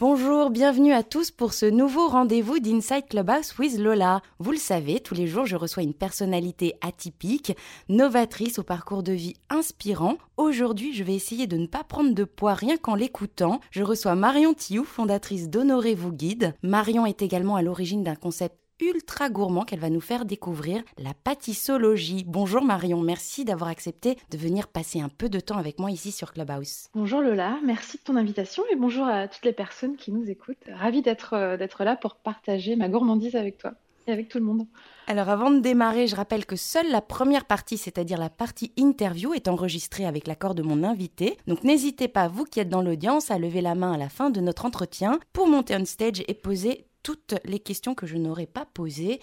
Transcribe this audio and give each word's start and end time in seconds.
Bonjour, 0.00 0.48
bienvenue 0.48 0.94
à 0.94 1.02
tous 1.02 1.30
pour 1.30 1.52
ce 1.52 1.66
nouveau 1.66 2.08
rendez-vous 2.08 2.58
d'Inside 2.58 3.06
Clubhouse 3.06 3.58
with 3.58 3.76
Lola. 3.76 4.22
Vous 4.38 4.50
le 4.50 4.56
savez, 4.56 4.98
tous 4.98 5.12
les 5.12 5.26
jours, 5.26 5.44
je 5.44 5.56
reçois 5.56 5.82
une 5.82 5.92
personnalité 5.92 6.72
atypique, 6.80 7.54
novatrice 7.90 8.58
au 8.58 8.62
parcours 8.62 9.02
de 9.02 9.12
vie 9.12 9.34
inspirant. 9.50 10.16
Aujourd'hui, 10.38 10.94
je 10.94 11.04
vais 11.04 11.14
essayer 11.14 11.46
de 11.46 11.58
ne 11.58 11.66
pas 11.66 11.84
prendre 11.84 12.14
de 12.14 12.24
poids 12.24 12.54
rien 12.54 12.78
qu'en 12.78 12.94
l'écoutant. 12.94 13.60
Je 13.70 13.82
reçois 13.82 14.14
Marion 14.14 14.54
Thiou, 14.54 14.84
fondatrice 14.84 15.50
d'Honorez 15.50 15.94
vous 15.94 16.12
guide. 16.12 16.54
Marion 16.62 17.04
est 17.04 17.20
également 17.20 17.56
à 17.56 17.62
l'origine 17.62 18.02
d'un 18.02 18.14
concept 18.14 18.56
ultra 18.80 19.28
gourmand 19.28 19.64
qu'elle 19.64 19.80
va 19.80 19.90
nous 19.90 20.00
faire 20.00 20.24
découvrir, 20.24 20.82
la 20.98 21.14
pâtissologie. 21.14 22.24
Bonjour 22.26 22.62
Marion, 22.62 23.00
merci 23.00 23.44
d'avoir 23.44 23.70
accepté 23.70 24.16
de 24.30 24.38
venir 24.38 24.68
passer 24.68 25.00
un 25.00 25.08
peu 25.08 25.28
de 25.28 25.40
temps 25.40 25.58
avec 25.58 25.78
moi 25.78 25.90
ici 25.90 26.12
sur 26.12 26.32
Clubhouse. 26.32 26.88
Bonjour 26.94 27.20
Lola, 27.20 27.58
merci 27.64 27.98
de 27.98 28.02
ton 28.02 28.16
invitation 28.16 28.62
et 28.72 28.76
bonjour 28.76 29.06
à 29.06 29.28
toutes 29.28 29.44
les 29.44 29.52
personnes 29.52 29.96
qui 29.96 30.12
nous 30.12 30.28
écoutent. 30.30 30.56
Ravie 30.72 31.02
d'être 31.02 31.34
euh, 31.34 31.56
d'être 31.56 31.84
là 31.84 31.96
pour 31.96 32.16
partager 32.16 32.76
ma 32.76 32.88
gourmandise 32.88 33.36
avec 33.36 33.58
toi 33.58 33.72
et 34.06 34.12
avec 34.12 34.28
tout 34.28 34.38
le 34.38 34.44
monde. 34.44 34.66
Alors 35.06 35.28
avant 35.28 35.50
de 35.50 35.60
démarrer, 35.60 36.06
je 36.06 36.16
rappelle 36.16 36.46
que 36.46 36.56
seule 36.56 36.90
la 36.90 37.00
première 37.00 37.44
partie, 37.44 37.76
c'est-à-dire 37.76 38.18
la 38.18 38.30
partie 38.30 38.72
interview, 38.76 39.34
est 39.34 39.48
enregistrée 39.48 40.06
avec 40.06 40.26
l'accord 40.26 40.54
de 40.54 40.62
mon 40.62 40.82
invité. 40.82 41.36
Donc 41.46 41.64
n'hésitez 41.64 42.08
pas, 42.08 42.28
vous 42.28 42.44
qui 42.44 42.60
êtes 42.60 42.68
dans 42.68 42.82
l'audience, 42.82 43.30
à 43.30 43.38
lever 43.38 43.60
la 43.60 43.74
main 43.74 43.92
à 43.92 43.98
la 43.98 44.08
fin 44.08 44.30
de 44.30 44.40
notre 44.40 44.64
entretien 44.64 45.18
pour 45.32 45.48
monter 45.48 45.76
on 45.76 45.84
stage 45.84 46.22
et 46.28 46.34
poser 46.34 46.86
toutes 47.02 47.34
les 47.44 47.58
questions 47.58 47.94
que 47.94 48.06
je 48.06 48.16
n'aurais 48.16 48.46
pas 48.46 48.66
posées 48.66 49.20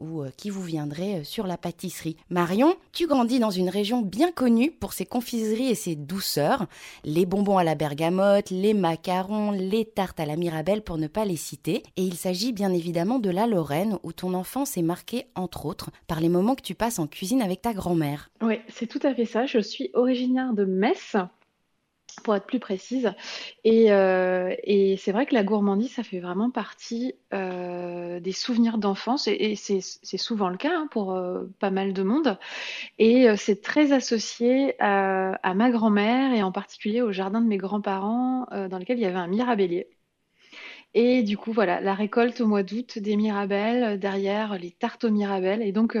ou 0.00 0.22
euh, 0.22 0.30
qui 0.36 0.50
vous 0.50 0.62
viendraient 0.62 1.20
euh, 1.20 1.24
sur 1.24 1.46
la 1.46 1.56
pâtisserie. 1.56 2.16
Marion, 2.30 2.74
tu 2.92 3.06
grandis 3.06 3.38
dans 3.38 3.50
une 3.50 3.68
région 3.68 4.02
bien 4.02 4.32
connue 4.32 4.70
pour 4.70 4.92
ses 4.92 5.04
confiseries 5.04 5.68
et 5.68 5.74
ses 5.74 5.94
douceurs, 5.94 6.66
les 7.04 7.26
bonbons 7.26 7.58
à 7.58 7.64
la 7.64 7.74
bergamote, 7.74 8.50
les 8.50 8.74
macarons, 8.74 9.52
les 9.52 9.84
tartes 9.84 10.18
à 10.18 10.26
la 10.26 10.36
mirabelle 10.36 10.82
pour 10.82 10.98
ne 10.98 11.06
pas 11.06 11.24
les 11.24 11.36
citer, 11.36 11.82
et 11.96 12.02
il 12.02 12.14
s'agit 12.14 12.52
bien 12.52 12.72
évidemment 12.72 13.18
de 13.18 13.30
la 13.30 13.46
Lorraine 13.46 13.98
où 14.02 14.12
ton 14.12 14.34
enfance 14.34 14.76
est 14.76 14.82
marquée 14.82 15.26
entre 15.34 15.66
autres 15.66 15.90
par 16.06 16.20
les 16.20 16.28
moments 16.28 16.54
que 16.54 16.62
tu 16.62 16.74
passes 16.74 16.98
en 16.98 17.06
cuisine 17.06 17.42
avec 17.42 17.62
ta 17.62 17.74
grand-mère. 17.74 18.30
Oui, 18.40 18.58
c'est 18.68 18.86
tout 18.86 19.00
à 19.02 19.14
fait 19.14 19.26
ça, 19.26 19.46
je 19.46 19.58
suis 19.58 19.90
originaire 19.92 20.54
de 20.54 20.64
Metz, 20.64 21.16
pour 22.22 22.34
être 22.34 22.46
plus 22.46 22.58
précise. 22.58 23.12
Et, 23.64 23.92
euh, 23.92 24.54
et 24.64 24.96
c'est 24.96 25.12
vrai 25.12 25.26
que 25.26 25.34
la 25.34 25.44
gourmandise, 25.44 25.92
ça 25.94 26.02
fait 26.02 26.20
vraiment 26.20 26.50
partie 26.50 27.14
euh, 27.32 28.20
des 28.20 28.32
souvenirs 28.32 28.78
d'enfance, 28.78 29.28
et, 29.28 29.54
c'est 29.56 29.80
souvent 30.16 30.48
le 30.48 30.56
cas 30.56 30.72
hein, 30.74 30.88
pour 30.90 31.12
euh, 31.12 31.44
pas 31.58 31.70
mal 31.70 31.92
de 31.92 32.02
monde. 32.02 32.38
Et 32.98 33.26
c'est 33.36 33.62
très 33.62 33.92
associé 33.92 34.74
à, 34.80 35.34
à 35.42 35.54
ma 35.54 35.70
grand-mère, 35.70 36.34
et 36.34 36.42
en 36.42 36.52
particulier 36.52 37.02
au 37.02 37.12
jardin 37.12 37.40
de 37.40 37.46
mes 37.46 37.58
grands-parents, 37.58 38.46
dans 38.50 38.78
lequel 38.78 38.98
il 38.98 39.02
y 39.02 39.06
avait 39.06 39.16
un 39.16 39.28
mirabellier. 39.28 39.88
Et 40.94 41.22
du 41.22 41.36
coup, 41.36 41.52
voilà, 41.52 41.80
la 41.80 41.94
récolte 41.94 42.40
au 42.40 42.46
mois 42.46 42.62
d'août 42.64 42.98
des 42.98 43.16
mirabelles, 43.16 43.98
derrière 44.00 44.58
les 44.58 44.72
tartes 44.72 45.04
aux 45.04 45.10
mirabelles. 45.10 45.62
Et 45.62 45.72
donc, 45.72 45.96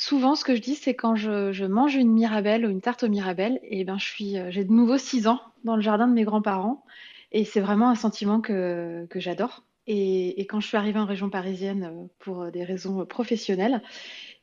Souvent, 0.00 0.36
ce 0.36 0.44
que 0.44 0.54
je 0.54 0.60
dis, 0.60 0.76
c'est 0.76 0.94
quand 0.94 1.16
je, 1.16 1.64
mange 1.66 1.96
une 1.96 2.12
mirabelle 2.12 2.64
ou 2.64 2.70
une 2.70 2.80
tarte 2.80 3.02
aux 3.02 3.08
mirabelles, 3.08 3.58
et 3.64 3.80
eh 3.80 3.84
ben, 3.84 3.98
je 3.98 4.04
suis, 4.04 4.38
euh, 4.38 4.48
j'ai 4.48 4.64
de 4.64 4.72
nouveau 4.72 4.96
6 4.96 5.26
ans 5.26 5.40
dans 5.64 5.74
le 5.74 5.82
jardin 5.82 6.06
de 6.06 6.12
mes 6.12 6.22
grands-parents. 6.22 6.84
Et 7.32 7.44
c'est 7.44 7.58
vraiment 7.58 7.90
un 7.90 7.96
sentiment 7.96 8.40
que, 8.40 9.06
que 9.10 9.18
j'adore. 9.18 9.64
Et, 9.88 10.46
quand 10.48 10.60
je 10.60 10.68
suis 10.68 10.76
arrivée 10.76 11.00
en 11.00 11.04
région 11.04 11.30
parisienne 11.30 11.90
euh, 11.92 12.06
pour 12.20 12.42
euh, 12.42 12.50
des 12.52 12.62
raisons 12.62 13.04
professionnelles, 13.06 13.82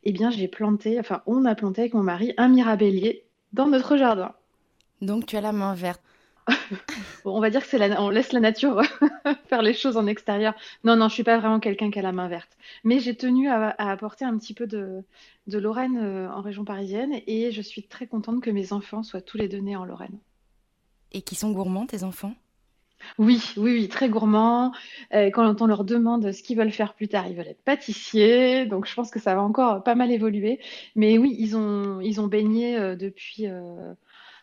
eh 0.03 0.11
bien, 0.11 0.29
j'ai 0.29 0.49
planté, 0.49 0.99
enfin, 0.99 1.21
on 1.25 1.45
a 1.45 1.55
planté 1.55 1.81
avec 1.81 1.93
mon 1.93 2.03
mari 2.03 2.33
un 2.35 2.49
mirabellier 2.49 3.23
dans 3.53 3.67
notre 3.67 3.95
jardin. 3.95 4.33
Donc, 5.01 5.25
tu 5.25 5.37
as 5.37 5.41
la 5.41 5.53
main 5.53 5.73
verte 5.73 6.01
on 7.25 7.39
va 7.39 7.49
dire 7.49 7.61
que 7.61 7.67
c'est 7.67 7.77
la, 7.77 8.01
on 8.01 8.09
laisse 8.09 8.31
la 8.31 8.39
nature 8.39 8.81
faire 9.47 9.61
les 9.61 9.73
choses 9.73 9.97
en 9.97 10.07
extérieur. 10.07 10.53
Non, 10.83 10.95
non, 10.95 11.07
je 11.09 11.13
suis 11.13 11.23
pas 11.23 11.37
vraiment 11.37 11.59
quelqu'un 11.59 11.91
qui 11.91 11.99
a 11.99 12.01
la 12.01 12.11
main 12.11 12.27
verte. 12.27 12.57
Mais 12.83 12.99
j'ai 12.99 13.15
tenu 13.15 13.49
à, 13.49 13.75
apporter 13.77 14.25
un 14.25 14.37
petit 14.37 14.53
peu 14.53 14.67
de, 14.67 15.03
Lorraine 15.47 15.97
euh, 15.97 16.29
en 16.29 16.41
région 16.41 16.65
parisienne 16.65 17.13
et 17.27 17.51
je 17.51 17.61
suis 17.61 17.83
très 17.83 18.07
contente 18.07 18.41
que 18.41 18.49
mes 18.49 18.73
enfants 18.73 19.03
soient 19.03 19.21
tous 19.21 19.37
les 19.37 19.47
deux 19.47 19.59
nés 19.59 19.75
en 19.75 19.85
Lorraine. 19.85 20.17
Et 21.11 21.21
qui 21.21 21.35
sont 21.35 21.51
gourmands, 21.51 21.85
tes 21.85 22.03
enfants? 22.03 22.33
Oui, 23.17 23.41
oui, 23.57 23.73
oui, 23.73 23.87
très 23.87 24.09
gourmands. 24.09 24.71
Euh, 25.13 25.29
quand 25.29 25.61
on 25.61 25.67
leur 25.67 25.83
demande 25.83 26.31
ce 26.31 26.41
qu'ils 26.41 26.57
veulent 26.57 26.71
faire 26.71 26.93
plus 26.93 27.07
tard, 27.07 27.27
ils 27.27 27.35
veulent 27.35 27.47
être 27.47 27.63
pâtissiers. 27.63 28.65
Donc, 28.65 28.87
je 28.87 28.95
pense 28.95 29.11
que 29.11 29.19
ça 29.19 29.35
va 29.35 29.41
encore 29.41 29.83
pas 29.83 29.95
mal 29.95 30.11
évoluer. 30.11 30.59
Mais 30.95 31.17
oui, 31.17 31.35
ils 31.37 31.55
ont, 31.55 32.01
ils 32.01 32.19
ont 32.19 32.27
baigné 32.27 32.77
euh, 32.77 32.95
depuis, 32.95 33.45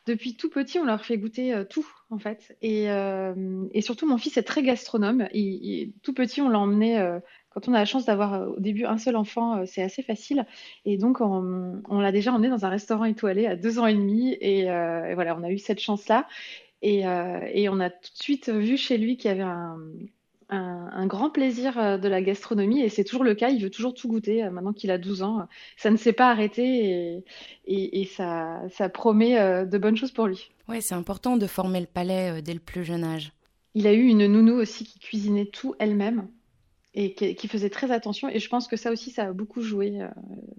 depuis 0.07 0.37
tout 0.37 0.51
petit, 0.51 0.79
on 0.79 0.85
leur 0.85 1.05
fait 1.05 1.17
goûter 1.17 1.55
euh, 1.55 1.65
tout, 1.65 1.87
en 2.11 2.19
fait. 2.19 2.57
Et, 2.61 2.91
euh, 2.91 3.67
et, 3.73 3.83
surtout, 3.83 4.07
mon 4.07 4.19
fils 4.19 4.37
est 4.37 4.43
très 4.43 4.63
gastronome. 4.63 5.29
Il, 5.33 5.93
tout 6.03 6.13
petit, 6.13 6.41
on 6.41 6.49
l'a 6.49 6.59
emmené, 6.59 6.99
euh, 6.99 7.21
quand 7.51 7.69
on 7.69 7.75
a 7.75 7.79
la 7.79 7.85
chance 7.85 8.05
d'avoir 8.07 8.51
au 8.51 8.61
début 8.61 8.85
un 8.85 8.99
seul 8.99 9.17
enfant, 9.17 9.65
c'est 9.67 9.83
assez 9.83 10.03
facile. 10.03 10.47
Et 10.85 10.97
donc, 10.99 11.21
on, 11.21 12.01
l'a 12.01 12.13
déjà 12.13 12.33
emmené 12.33 12.49
dans 12.49 12.65
un 12.65 12.69
restaurant 12.69 13.05
étoilé 13.05 13.47
à 13.47 13.57
deux 13.57 13.79
ans 13.79 13.87
et 13.87 13.95
demi. 13.95 14.33
Et, 14.41 14.61
et 14.63 15.15
voilà, 15.15 15.37
on 15.39 15.45
a 15.45 15.51
eu 15.51 15.59
cette 15.59 15.81
chance-là. 15.81 16.27
Et, 16.81 17.01
et, 17.01 17.69
on 17.69 17.79
a 17.79 17.91
tout 17.91 18.11
de 18.11 18.23
suite 18.23 18.49
vu 18.49 18.77
chez 18.79 18.97
lui 18.97 19.19
qu'il 19.19 19.29
y 19.29 19.33
avait 19.33 19.43
un, 19.43 19.77
un, 20.53 21.07
grand 21.07 21.31
plaisir 21.31 21.79
euh, 21.79 21.99
de 21.99 22.09
la 22.09 22.23
gastronomie 22.23 22.81
et 22.81 22.89
c'est 22.89 23.05
toujours 23.05 23.25
le 23.25 23.35
cas. 23.35 23.51
Il 23.51 23.63
veut 23.63 23.71
toujours 23.71 23.95
tout 23.95 24.09
goûter 24.09 24.45
euh, 24.45 24.51
maintenant 24.51 24.73
qu'il 24.73 24.91
a 24.91 24.99
12 24.99 25.23
ans. 25.23 25.49
Ça 25.77 25.91
ne 25.91 25.97
s'est 25.97 26.13
pas 26.13 26.31
arrêté 26.31 27.23
et, 27.67 28.01
et, 28.01 28.05
ça, 28.05 28.63
ça, 28.71 28.89
promet 28.89 29.39
euh, 29.39 29.65
de 29.65 29.79
bonnes 29.79 29.97
choses 29.97 30.13
pour 30.13 30.27
lui. 30.27 30.51
Oui, 30.69 30.83
c'est 30.83 30.95
important 30.95 31.37
de 31.37 31.47
former 31.47 31.81
le 31.81 31.87
palais 31.87 32.43
dès 32.43 32.55
le 32.55 32.61
plus 32.61 32.85
jeune 32.85 33.05
âge. 33.05 33.33
Il 33.75 33.87
a 33.87 33.93
eu 33.93 34.05
une 34.05 34.27
nounou 34.27 34.55
aussi 34.55 34.85
qui 34.85 34.99
cuisinait 34.99 35.47
tout 35.47 35.75
elle-même 35.79 36.29
et 36.95 37.15
qui, 37.15 37.35
qui, 37.35 37.49
faisait 37.49 37.71
très 37.71 37.91
attention. 37.91 38.29
Et 38.29 38.39
je 38.39 38.49
pense 38.49 38.69
que 38.69 38.77
ça 38.77 38.93
aussi, 38.93 39.11
ça 39.11 39.25
a 39.25 39.33
beaucoup 39.33 39.63
joué 39.63 40.01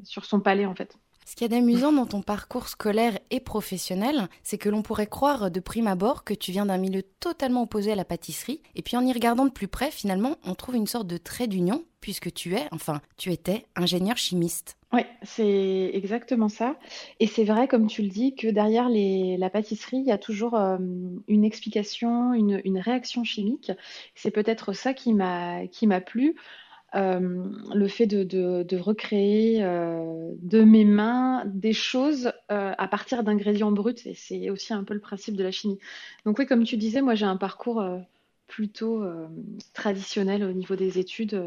sur 0.03 0.25
son 0.25 0.39
palais 0.39 0.65
en 0.65 0.73
fait. 0.73 0.97
Ce 1.25 1.35
qu'il 1.35 1.49
y 1.49 1.53
a 1.53 1.57
d'amusant 1.57 1.91
dans 1.91 2.05
ton 2.05 2.21
parcours 2.21 2.67
scolaire 2.67 3.17
et 3.31 3.39
professionnel, 3.39 4.27
c'est 4.43 4.57
que 4.57 4.69
l'on 4.69 4.81
pourrait 4.81 5.07
croire 5.07 5.51
de 5.51 5.59
prime 5.59 5.87
abord 5.87 6.23
que 6.23 6.33
tu 6.33 6.51
viens 6.51 6.65
d'un 6.65 6.77
milieu 6.77 7.03
totalement 7.19 7.63
opposé 7.63 7.91
à 7.91 7.95
la 7.95 8.05
pâtisserie, 8.05 8.61
et 8.75 8.81
puis 8.81 8.97
en 8.97 9.05
y 9.05 9.13
regardant 9.13 9.45
de 9.45 9.51
plus 9.51 9.67
près, 9.67 9.91
finalement, 9.91 10.37
on 10.43 10.55
trouve 10.55 10.75
une 10.75 10.87
sorte 10.87 11.07
de 11.07 11.17
trait 11.17 11.47
d'union, 11.47 11.83
puisque 12.01 12.33
tu 12.33 12.55
es, 12.55 12.67
enfin, 12.71 13.01
tu 13.17 13.31
étais 13.31 13.65
ingénieur 13.75 14.17
chimiste. 14.17 14.77
Oui, 14.91 15.01
c'est 15.23 15.89
exactement 15.93 16.49
ça. 16.49 16.75
Et 17.19 17.25
c'est 17.25 17.45
vrai, 17.45 17.67
comme 17.67 17.87
tu 17.87 18.03
le 18.03 18.09
dis, 18.09 18.35
que 18.35 18.47
derrière 18.47 18.89
la 18.89 19.49
pâtisserie, 19.49 19.97
il 19.97 20.05
y 20.05 20.11
a 20.11 20.19
toujours 20.19 20.53
euh, 20.55 20.77
une 21.27 21.43
explication, 21.43 22.33
une, 22.33 22.61
une 22.63 22.77
réaction 22.77 23.23
chimique. 23.23 23.71
C'est 24.13 24.29
peut-être 24.29 24.73
ça 24.73 24.93
qui 24.93 25.13
m'a 25.13 25.65
qui 25.65 25.87
m'a 25.87 25.99
plu. 25.99 26.35
Euh, 26.95 27.49
le 27.73 27.87
fait 27.87 28.05
de, 28.05 28.77
recréer 28.77 29.63
euh, 29.63 30.31
de 30.37 30.61
mes 30.61 30.85
mains 30.85 31.43
des 31.47 31.73
choses 31.73 32.31
euh, 32.51 32.73
à 32.77 32.87
partir 32.87 33.23
d'ingrédients 33.23 33.71
bruts, 33.71 33.95
et 34.05 34.13
c'est 34.13 34.51
aussi 34.51 34.73
un 34.73 34.83
peu 34.83 34.93
le 34.93 34.99
principe 34.99 35.35
de 35.35 35.43
la 35.43 35.51
chimie. 35.51 35.79
Donc 36.25 36.37
oui, 36.37 36.45
comme 36.45 36.63
tu 36.63 36.77
disais, 36.77 37.01
moi 37.01 37.15
j'ai 37.15 37.25
un 37.25 37.37
parcours 37.37 37.83
plutôt 38.47 39.03
traditionnel 39.73 40.43
au 40.43 40.51
niveau 40.51 40.75
des 40.75 40.99
études, 40.99 41.41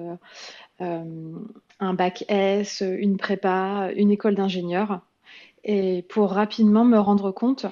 un 0.81 1.95
bac 1.95 2.25
S, 2.29 2.83
une 2.83 3.17
prépa, 3.17 3.91
une 3.95 4.11
école 4.11 4.35
d'ingénieur, 4.35 5.01
et 5.63 6.03
pour 6.09 6.31
rapidement 6.31 6.85
me 6.85 6.99
rendre 6.99 7.31
compte 7.31 7.67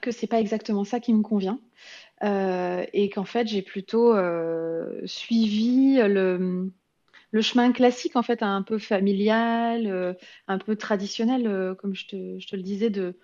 que 0.00 0.12
c'est 0.12 0.28
pas 0.28 0.40
exactement 0.40 0.84
ça 0.84 1.00
qui 1.00 1.12
me 1.12 1.22
convient. 1.22 1.58
Euh, 2.24 2.84
et 2.92 3.10
qu'en 3.10 3.24
fait 3.24 3.46
j'ai 3.46 3.62
plutôt 3.62 4.12
euh, 4.12 5.00
suivi 5.04 5.98
le, 5.98 6.72
chemin 7.40 7.70
classique 7.70 8.16
en 8.16 8.22
fait 8.22 8.42
un 8.42 8.62
peu 8.62 8.78
familial, 8.78 9.86
euh, 9.86 10.14
un 10.48 10.58
peu 10.58 10.74
traditionnel, 10.74 11.76
comme 11.78 11.94
je 11.94 12.06
te, 12.06 12.56
le 12.56 12.62
disais 12.62 12.90
de 12.90 13.16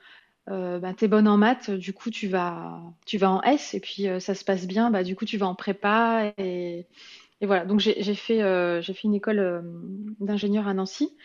bah, 0.47 0.93
t'es 0.97 1.09
bonne 1.09 1.27
en 1.27 1.37
maths, 1.37 1.71
du 1.71 1.93
coup 1.93 2.11
tu 2.11 2.29
vas 2.29 2.83
en 3.23 3.43
S 3.43 3.75
et 3.75 3.81
puis 3.81 4.07
ça 4.21 4.35
se 4.35 4.45
passe 4.45 4.67
bien, 4.67 4.91
bah 4.91 5.03
du 5.03 5.17
coup 5.17 5.25
tu 5.25 5.39
vas 5.39 5.47
en 5.47 5.55
prépa 5.55 6.33
et, 6.39 6.87
voilà. 7.43 7.67
Donc 7.67 7.81
j'ai 7.81 8.15
fait 8.15 8.41
une 8.41 9.15
école 9.15 9.65
d'ingénieur 10.21 10.69
à 10.69 10.75
Nancy 10.75 11.17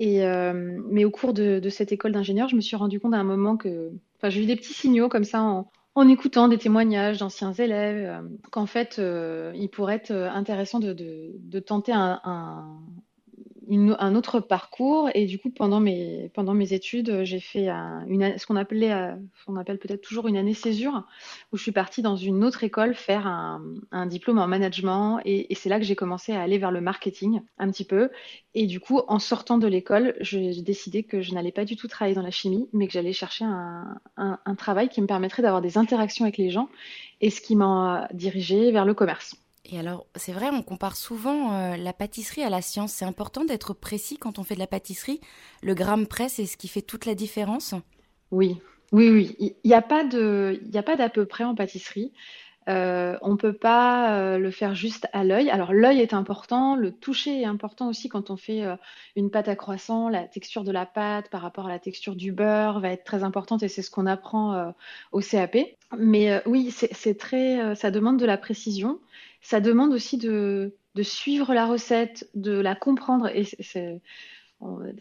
mais 0.00 1.04
au 1.04 1.10
cours 1.10 1.32
de, 1.32 1.58
de 1.58 1.68
cette 1.70 1.90
école 1.90 2.12
d'ingénieur, 2.12 2.48
je 2.48 2.54
me 2.54 2.60
suis 2.60 2.76
rendu 2.76 3.00
compte 3.00 3.14
à 3.14 3.18
un 3.18 3.24
moment 3.24 3.56
que 3.56 3.90
enfin 4.16 4.30
j'ai 4.30 4.42
eu 4.42 4.46
des 4.46 4.54
petits 4.54 4.74
signaux 4.74 5.08
comme 5.08 5.24
ça 5.24 5.42
en, 5.42 5.68
en 5.98 6.08
écoutant 6.08 6.48
des 6.48 6.58
témoignages 6.58 7.18
d'anciens 7.18 7.52
élèves, 7.52 8.04
euh, 8.08 8.28
qu'en 8.50 8.66
fait, 8.66 8.98
euh, 8.98 9.52
il 9.56 9.68
pourrait 9.68 9.96
être 9.96 10.12
intéressant 10.12 10.78
de, 10.78 11.60
tenter 11.60 11.92
un 11.92 12.80
autre 14.14 14.40
parcours. 14.40 15.10
Et 15.14 15.26
du 15.26 15.38
coup, 15.38 15.50
pendant 15.50 15.80
mes, 15.80 16.30
pendant 16.34 16.54
mes 16.54 16.72
études, 16.72 17.24
j'ai 17.24 17.40
fait 17.40 17.68
une, 17.68 18.38
ce 18.38 18.46
qu'on 18.46 18.56
appelait, 18.56 18.92
euh, 18.92 19.14
appelle 19.56 19.78
peut-être 19.78 20.02
toujours 20.02 20.28
une 20.28 20.36
année 20.36 20.54
césure, 20.54 21.04
où 21.52 21.56
je 21.56 21.62
suis 21.62 21.72
partie 21.72 22.02
dans 22.02 22.16
une 22.16 22.44
autre 22.44 22.64
école 22.64 22.94
faire 22.94 23.26
un, 23.26 23.62
un 23.90 24.06
diplôme 24.06 24.38
en 24.38 24.46
management. 24.46 25.20
Et, 25.24 25.54
c'est 25.54 25.68
là 25.68 25.78
que 25.78 25.84
j'ai 25.84 25.96
commencé 25.96 26.32
à 26.32 26.40
aller 26.40 26.58
vers 26.58 26.70
le 26.70 26.80
marketing 26.80 27.42
un 27.58 27.70
petit 27.70 27.84
peu. 27.84 28.10
Et 28.54 28.66
du 28.66 28.80
coup, 28.80 29.00
en 29.08 29.18
sortant 29.18 29.58
de 29.58 29.66
l'école, 29.66 30.14
j'ai 30.20 30.62
décidé 30.62 31.02
que 31.02 31.20
je 31.20 31.34
n'allais 31.34 31.52
pas 31.52 31.64
du 31.64 31.76
tout 31.76 31.88
travailler 31.88 32.14
dans 32.14 32.22
la 32.22 32.30
chimie, 32.30 32.68
mais 32.72 32.86
que 32.86 32.92
j'allais 32.92 33.12
chercher 33.12 33.44
un, 33.44 33.98
un, 34.16 34.38
un 34.44 34.54
travail 34.54 34.88
qui 34.88 35.00
me 35.00 35.06
permettrait 35.06 35.42
d'avoir 35.42 35.62
des 35.62 35.78
interactions 35.78 36.24
avec 36.24 36.38
les 36.38 36.50
gens 36.50 36.68
et 37.20 37.30
ce 37.30 37.40
qui 37.40 37.56
m'a 37.56 38.08
dirigé 38.12 38.70
vers 38.70 38.84
le 38.84 38.94
commerce. 38.94 39.34
Et 39.70 39.78
alors, 39.78 40.06
c'est 40.16 40.32
vrai, 40.32 40.48
on 40.50 40.62
compare 40.62 40.96
souvent 40.96 41.52
euh, 41.52 41.76
la 41.76 41.92
pâtisserie 41.92 42.42
à 42.42 42.50
la 42.50 42.62
science. 42.62 42.92
C'est 42.92 43.04
important 43.04 43.44
d'être 43.44 43.74
précis 43.74 44.16
quand 44.16 44.38
on 44.38 44.44
fait 44.44 44.54
de 44.54 44.60
la 44.60 44.66
pâtisserie. 44.66 45.20
Le 45.62 45.74
gramme 45.74 46.06
près, 46.06 46.28
c'est 46.28 46.46
ce 46.46 46.56
qui 46.56 46.68
fait 46.68 46.82
toute 46.82 47.04
la 47.04 47.14
différence. 47.14 47.74
Oui, 48.30 48.56
oui, 48.92 49.10
oui. 49.10 49.36
Il 49.38 49.68
n'y 49.68 49.74
a 49.74 49.82
pas 49.82 50.04
de, 50.04 50.60
il 50.64 50.78
a 50.78 50.82
pas 50.82 50.96
d'à 50.96 51.10
peu 51.10 51.26
près 51.26 51.44
en 51.44 51.54
pâtisserie. 51.54 52.12
Euh, 52.68 53.16
on 53.22 53.32
ne 53.32 53.36
peut 53.36 53.52
pas 53.52 54.18
euh, 54.18 54.38
le 54.38 54.50
faire 54.50 54.74
juste 54.74 55.08
à 55.12 55.24
l'œil. 55.24 55.50
Alors 55.50 55.72
l'œil 55.72 56.00
est 56.00 56.12
important, 56.12 56.76
le 56.76 56.92
toucher 56.92 57.42
est 57.42 57.46
important 57.46 57.88
aussi 57.88 58.08
quand 58.08 58.30
on 58.30 58.36
fait 58.36 58.62
une 59.16 59.30
pâte 59.30 59.48
à 59.48 59.56
croissant. 59.56 60.08
La 60.08 60.24
texture 60.24 60.64
de 60.64 60.72
la 60.72 60.86
pâte 60.86 61.30
par 61.30 61.40
rapport 61.40 61.66
à 61.66 61.70
la 61.70 61.78
texture 61.78 62.16
du 62.16 62.32
beurre 62.32 62.80
va 62.80 62.90
être 62.90 63.04
très 63.04 63.24
importante 63.24 63.62
et 63.62 63.68
c'est 63.68 63.82
ce 63.82 63.90
qu'on 63.90 64.06
apprend 64.06 64.74
au 65.12 65.20
CAP. 65.20 65.56
Mais 65.96 66.42
oui, 66.46 66.70
c'est 66.70 67.18
très, 67.18 67.74
ça 67.74 67.90
demande 67.90 68.18
de 68.18 68.26
la 68.26 68.36
précision 68.36 69.00
ça 69.40 69.60
demande 69.60 69.92
aussi 69.92 70.18
de, 70.18 70.72
suivre 71.02 71.54
la 71.54 71.66
recette, 71.66 72.28
de 72.34 72.52
la 72.52 72.74
comprendre. 72.74 73.28
Et 73.28 73.44
c'est 73.44 74.00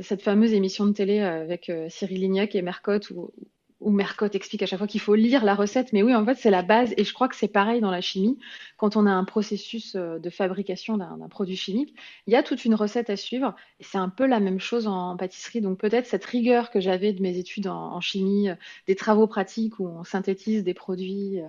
cette 0.02 0.22
fameuse 0.22 0.54
émission 0.54 0.86
de 0.86 0.92
télé 0.92 1.20
avec 1.20 1.70
euh, 1.70 1.90
Cyril 1.90 2.22
Lignac 2.22 2.56
et 2.56 2.62
Mercotte 2.62 3.10
où, 3.10 3.32
où 3.80 3.92
Mercotte 3.92 4.36
explique 4.36 4.64
à 4.64 4.66
chaque 4.66 4.80
fois 4.80 4.88
qu'il 4.88 5.02
faut 5.02 5.16
lire 5.16 5.46
la 5.46 5.54
recette. 5.54 5.94
Mais 5.94 6.02
oui, 6.02 6.16
en 6.16 6.26
fait, 6.26 6.36
c'est 6.36 6.50
la 6.50 6.64
base. 6.64 6.94
Et 6.98 7.04
je 7.04 7.14
crois 7.14 7.28
que 7.28 7.36
c'est 7.36 7.48
pareil 7.48 7.80
dans 7.80 7.92
la 7.92 8.02
chimie. 8.02 8.38
Quand 8.78 8.96
on 8.96 9.06
a 9.06 9.12
un 9.12 9.24
processus 9.24 9.96
euh, 9.96 10.18
de 10.18 10.30
fabrication 10.30 10.98
d'un 10.98 11.28
produit 11.30 11.56
chimique, 11.56 11.94
il 12.26 12.34
y 12.34 12.36
a 12.36 12.44
toute 12.44 12.66
une 12.66 12.74
recette 12.74 13.10
à 13.10 13.16
suivre. 13.16 13.56
Et 13.80 13.84
c'est 13.84 14.00
un 14.00 14.10
peu 14.10 14.26
la 14.26 14.40
même 14.40 14.60
chose 14.60 14.88
en, 14.88 15.16
pâtisserie. 15.16 15.62
Donc 15.62 15.78
peut-être 15.78 16.08
cette 16.08 16.26
rigueur 16.26 16.72
que 16.72 16.80
j'avais 16.80 17.14
de 17.14 17.22
mes 17.22 17.38
études 17.38 17.68
en, 17.68 18.02
chimie, 18.02 18.50
euh, 18.50 18.56
des 18.88 18.96
travaux 18.96 19.28
pratiques 19.28 19.80
où 19.80 19.88
on 19.88 20.04
synthétise 20.04 20.64
des 20.64 20.74
produits. 20.74 21.40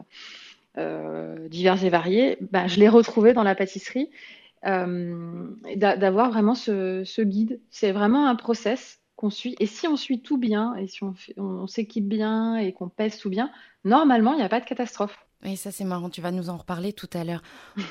Euh, 0.76 1.48
divers 1.48 1.82
et 1.82 1.88
variés, 1.88 2.38
bah, 2.52 2.68
je 2.68 2.78
l'ai 2.78 2.88
retrouvé 2.88 3.32
dans 3.32 3.42
la 3.42 3.56
pâtisserie. 3.56 4.10
D'avoir 4.62 6.30
vraiment 6.30 6.54
ce, 6.54 7.22
guide. 7.22 7.60
C'est 7.70 7.90
vraiment 7.90 8.28
un 8.28 8.36
process 8.36 8.97
qu'on 9.18 9.30
suit. 9.30 9.56
Et 9.58 9.66
si 9.66 9.88
on 9.88 9.96
suit 9.96 10.20
tout 10.22 10.38
bien, 10.38 10.76
et 10.76 10.86
si 10.86 11.02
on, 11.02 11.12
on 11.36 11.66
s'équipe 11.66 12.08
bien 12.08 12.56
et 12.56 12.72
qu'on 12.72 12.88
pèse 12.88 13.18
tout 13.18 13.28
bien, 13.28 13.50
normalement, 13.84 14.32
il 14.32 14.36
n'y 14.36 14.44
a 14.44 14.48
pas 14.48 14.60
de 14.60 14.64
catastrophe. 14.64 15.18
Et 15.44 15.56
ça, 15.56 15.70
c'est 15.70 15.84
marrant, 15.84 16.08
tu 16.08 16.20
vas 16.20 16.30
nous 16.32 16.50
en 16.50 16.56
reparler 16.56 16.92
tout 16.92 17.10
à 17.12 17.22
l'heure. 17.22 17.42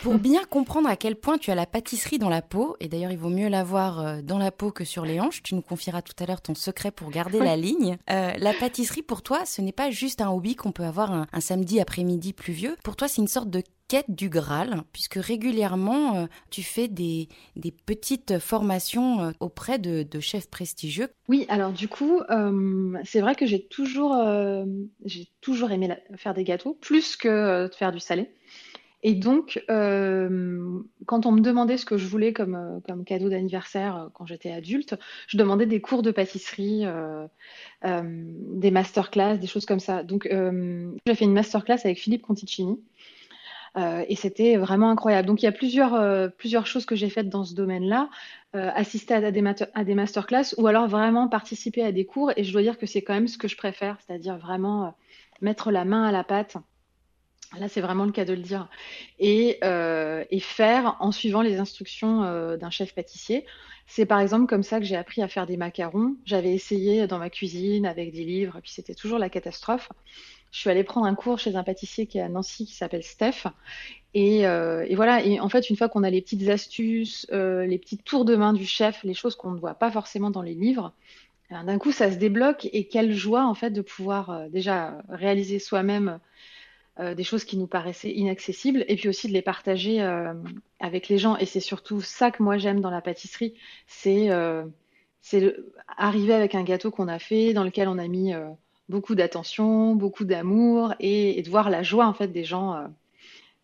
Pour 0.03 0.18
bien 0.19 0.44
comprendre 0.44 0.89
à 0.89 0.95
quel 0.95 1.15
point 1.15 1.38
tu 1.38 1.51
as 1.51 1.56
la 1.56 1.65
pâtisserie 1.65 2.18
dans 2.18 2.29
la 2.29 2.41
peau, 2.41 2.75
et 2.79 2.88
d'ailleurs, 2.88 3.12
il 3.12 3.18
vaut 3.18 3.29
mieux 3.29 3.47
l'avoir 3.47 4.00
euh, 4.00 4.21
dans 4.21 4.38
la 4.38 4.51
peau 4.51 4.71
que 4.71 4.83
sur 4.83 5.06
les 5.06 5.19
hanches, 5.19 5.44
tu 5.44 5.56
nous 5.56 5.62
confieras 5.62 6.01
tout 6.01 6.15
à 6.19 6.25
l'heure 6.25 6.41
ton 6.41 6.56
secret 6.56 6.91
pour 6.91 7.09
garder 7.09 7.39
la 7.39 7.56
ligne. 7.56 7.97
Euh, 8.09 8.33
la 8.38 8.53
pâtisserie, 8.53 9.01
pour 9.01 9.21
toi, 9.21 9.45
ce 9.45 9.62
n'est 9.62 9.71
pas 9.71 9.91
juste 9.91 10.21
un 10.21 10.29
hobby 10.29 10.56
qu'on 10.56 10.71
peut 10.71 10.83
avoir 10.83 11.12
un, 11.12 11.27
un 11.31 11.39
samedi 11.41 11.79
après-midi 11.79 12.33
pluvieux. 12.33 12.75
Pour 12.83 12.95
toi, 12.95 13.07
c'est 13.07 13.21
une 13.21 13.27
sorte 13.29 13.50
de 13.50 13.63
quête 13.88 14.10
du 14.10 14.30
Graal, 14.30 14.84
puisque 14.92 15.16
régulièrement, 15.16 16.18
euh, 16.18 16.25
tu 16.50 16.63
fais 16.63 16.88
des, 16.88 17.30
des, 17.56 17.72
petites 17.72 18.39
formations 18.39 19.22
euh, 19.22 19.31
auprès 19.39 19.80
de, 19.80 20.06
chefs 20.19 20.50
prestigieux. 20.50 21.10
Oui, 21.30 21.45
alors 21.48 21.72
du 21.72 21.88
coup, 21.88 22.22
euh, 22.30 22.98
c'est 23.04 23.22
vrai 23.22 23.36
que 23.36 23.45
j'ai 23.45 23.63
toujours, 23.68 24.18
toujours 25.42 25.72
aimé 25.72 25.95
faire 26.16 26.34
des 26.34 26.44
gâteaux, 26.44 26.75
plus 26.81 27.16
que 27.16 27.68
de 27.68 27.74
faire 27.74 27.92
du 27.92 28.00
salé. 28.00 28.31
Et 29.04 29.13
donc, 29.13 29.63
quand 29.68 31.25
on 31.25 31.31
me 31.31 31.39
demandait 31.39 31.78
ce 31.78 31.86
que 31.86 31.98
je 31.98 32.07
voulais 32.07 32.34
comme, 32.34 32.81
comme 32.88 33.06
cadeau 33.06 33.30
d'anniversaire 33.30 34.10
quand 34.13 34.25
j'étais 34.25 34.51
adulte, 34.51 34.95
je 35.28 35.38
demandais 35.38 35.68
des 35.68 35.80
cours 35.81 36.01
de 36.01 36.10
pâtisserie, 36.10 36.84
des 37.84 38.72
masterclass, 38.72 39.38
des 39.38 39.48
choses 39.48 39.68
comme 39.68 39.80
ça. 39.80 40.04
Donc, 40.04 40.28
j'ai 40.28 41.16
fait 41.16 41.25
une 41.25 41.34
masterclass 41.34 41.80
avec 41.84 42.00
Philippe 42.00 42.24
Conticini. 42.24 42.80
Euh, 43.77 44.03
et 44.07 44.15
c'était 44.15 44.57
vraiment 44.57 44.89
incroyable. 44.89 45.27
Donc 45.27 45.41
il 45.41 45.45
y 45.45 45.47
a 45.47 45.51
plusieurs, 45.51 45.94
euh, 45.94 46.29
choses 46.65 46.85
que 46.85 46.95
j'ai 46.95 47.09
faites 47.09 47.29
dans 47.29 47.44
ce 47.44 47.53
domaine-là. 47.53 48.09
Euh, 48.56 48.71
assister 48.74 49.13
à 49.13 49.31
des, 49.31 49.44
à 49.74 49.83
masterclass 49.83 50.56
ou 50.57 50.68
alors 50.68 50.88
vraiment 50.88 51.27
participer 51.27 51.83
à 51.83 51.91
des 51.91 52.06
cours. 52.06 52.31
Et 52.38 52.44
je 52.44 52.51
dois 52.51 52.63
dire 52.63 52.77
que 52.77 52.85
c'est 52.85 53.01
quand 53.01 53.13
même 53.13 53.27
ce 53.27 53.38
que 53.38 53.47
je 53.47 53.57
préfère, 53.57 53.97
c'est-à-dire 54.06 54.38
vraiment 54.38 54.95
mettre 55.41 55.69
la 55.71 55.85
main 55.85 56.06
à 56.06 56.12
la 56.12 56.24
pâte. 56.24 56.57
Là, 57.59 57.69
c'est 57.69 57.81
vraiment 57.81 58.06
le 58.06 58.12
cas 58.12 58.25
de 58.25 58.33
le 58.33 58.41
dire. 58.41 58.68
Et, 59.19 59.59
et 59.62 60.39
faire 60.39 60.97
en 61.00 61.12
suivant 61.12 61.41
les 61.41 61.59
instructions 61.59 62.21
d'un 62.57 62.69
chef 62.69 62.95
pâtissier. 62.95 63.45
C'est 63.85 64.06
par 64.06 64.19
exemple 64.19 64.47
comme 64.47 64.63
ça 64.63 64.79
que 64.79 64.85
j'ai 64.85 64.97
appris 64.97 65.21
à 65.21 65.27
faire 65.27 65.45
des 65.45 65.56
macarons. 65.56 66.15
J'avais 66.25 66.53
essayé 66.53 67.07
dans 67.07 67.19
ma 67.19 67.29
cuisine 67.29 67.85
avec 67.85 68.12
des 68.12 68.25
livres, 68.25 68.59
puis 68.62 68.71
c'était 68.71 68.95
toujours 68.95 69.19
la 69.19 69.29
catastrophe 69.29 69.89
je 70.51 70.59
suis 70.59 70.69
allée 70.69 70.83
prendre 70.83 71.05
un 71.05 71.15
cours 71.15 71.39
chez 71.39 71.55
un 71.55 71.63
pâtissier 71.63 72.07
qui 72.07 72.17
est 72.17 72.21
à 72.21 72.29
Nancy 72.29 72.65
qui 72.65 72.73
s'appelle 72.73 73.03
Steph. 73.03 73.47
Et, 74.13 74.47
euh, 74.47 74.88
voilà, 74.95 75.23
et 75.23 75.39
en 75.39 75.49
fait, 75.49 75.69
une 75.69 75.75
fois 75.75 75.89
qu'on 75.89 76.03
a 76.03 76.09
les 76.09 76.21
petites 76.21 76.47
astuces, 76.49 77.27
euh, 77.31 77.65
les 77.65 77.77
petits 77.77 77.97
tours 77.97 78.25
de 78.25 78.35
main 78.35 78.53
du 78.53 78.65
chef, 78.65 79.03
les 79.03 79.13
choses 79.13 79.35
qu'on 79.35 79.51
ne 79.51 79.59
voit 79.59 79.75
pas 79.75 79.91
forcément 79.91 80.31
dans 80.31 80.41
les 80.41 80.55
livres, 80.55 80.94
eh 81.49 81.65
d'un 81.65 81.77
coup, 81.77 81.91
ça 81.91 82.11
se 82.11 82.17
débloque. 82.17 82.67
Et 82.73 82.88
quelle 82.88 83.13
joie, 83.13 83.45
en 83.45 83.53
fait, 83.53 83.71
de 83.71 83.81
pouvoir 83.81 84.29
euh, 84.29 84.49
déjà 84.49 85.01
réaliser 85.09 85.59
soi-même 85.59 86.19
euh, 87.00 87.13
des 87.15 87.23
choses 87.23 87.45
qui 87.45 87.57
nous 87.57 87.67
paraissaient 87.67 88.11
inaccessibles, 88.11 88.83
et 88.88 88.95
puis 88.95 89.07
aussi 89.09 89.27
de 89.27 89.33
les 89.33 89.41
partager 89.41 90.01
euh, 90.01 90.33
avec 90.79 91.07
les 91.09 91.17
gens. 91.17 91.38
Et 91.38 91.45
c'est 91.45 91.59
surtout 91.59 92.01
ça 92.01 92.31
que 92.31 92.43
moi 92.43 92.57
j'aime 92.57 92.81
dans 92.81 92.89
la 92.89 93.01
pâtisserie, 93.01 93.53
c'est 93.88 94.29
arriver 95.97 96.33
avec 96.33 96.55
un 96.55 96.63
gâteau 96.63 96.91
qu'on 96.91 97.07
a 97.07 97.19
fait, 97.19 97.53
dans 97.53 97.63
lequel 97.63 97.88
on 97.88 97.97
a 97.97 98.07
mis 98.07 98.33
beaucoup 98.89 99.16
d'attention, 99.16 99.95
beaucoup 99.95 100.25
d'amour 100.25 100.94
et, 101.00 101.42
de 101.42 101.50
voir 101.50 101.69
la 101.69 101.84
joie 101.84 102.07
en 102.07 102.13
fait 102.13 102.28
des 102.28 102.44
gens 102.44 102.75
euh, 102.75 102.88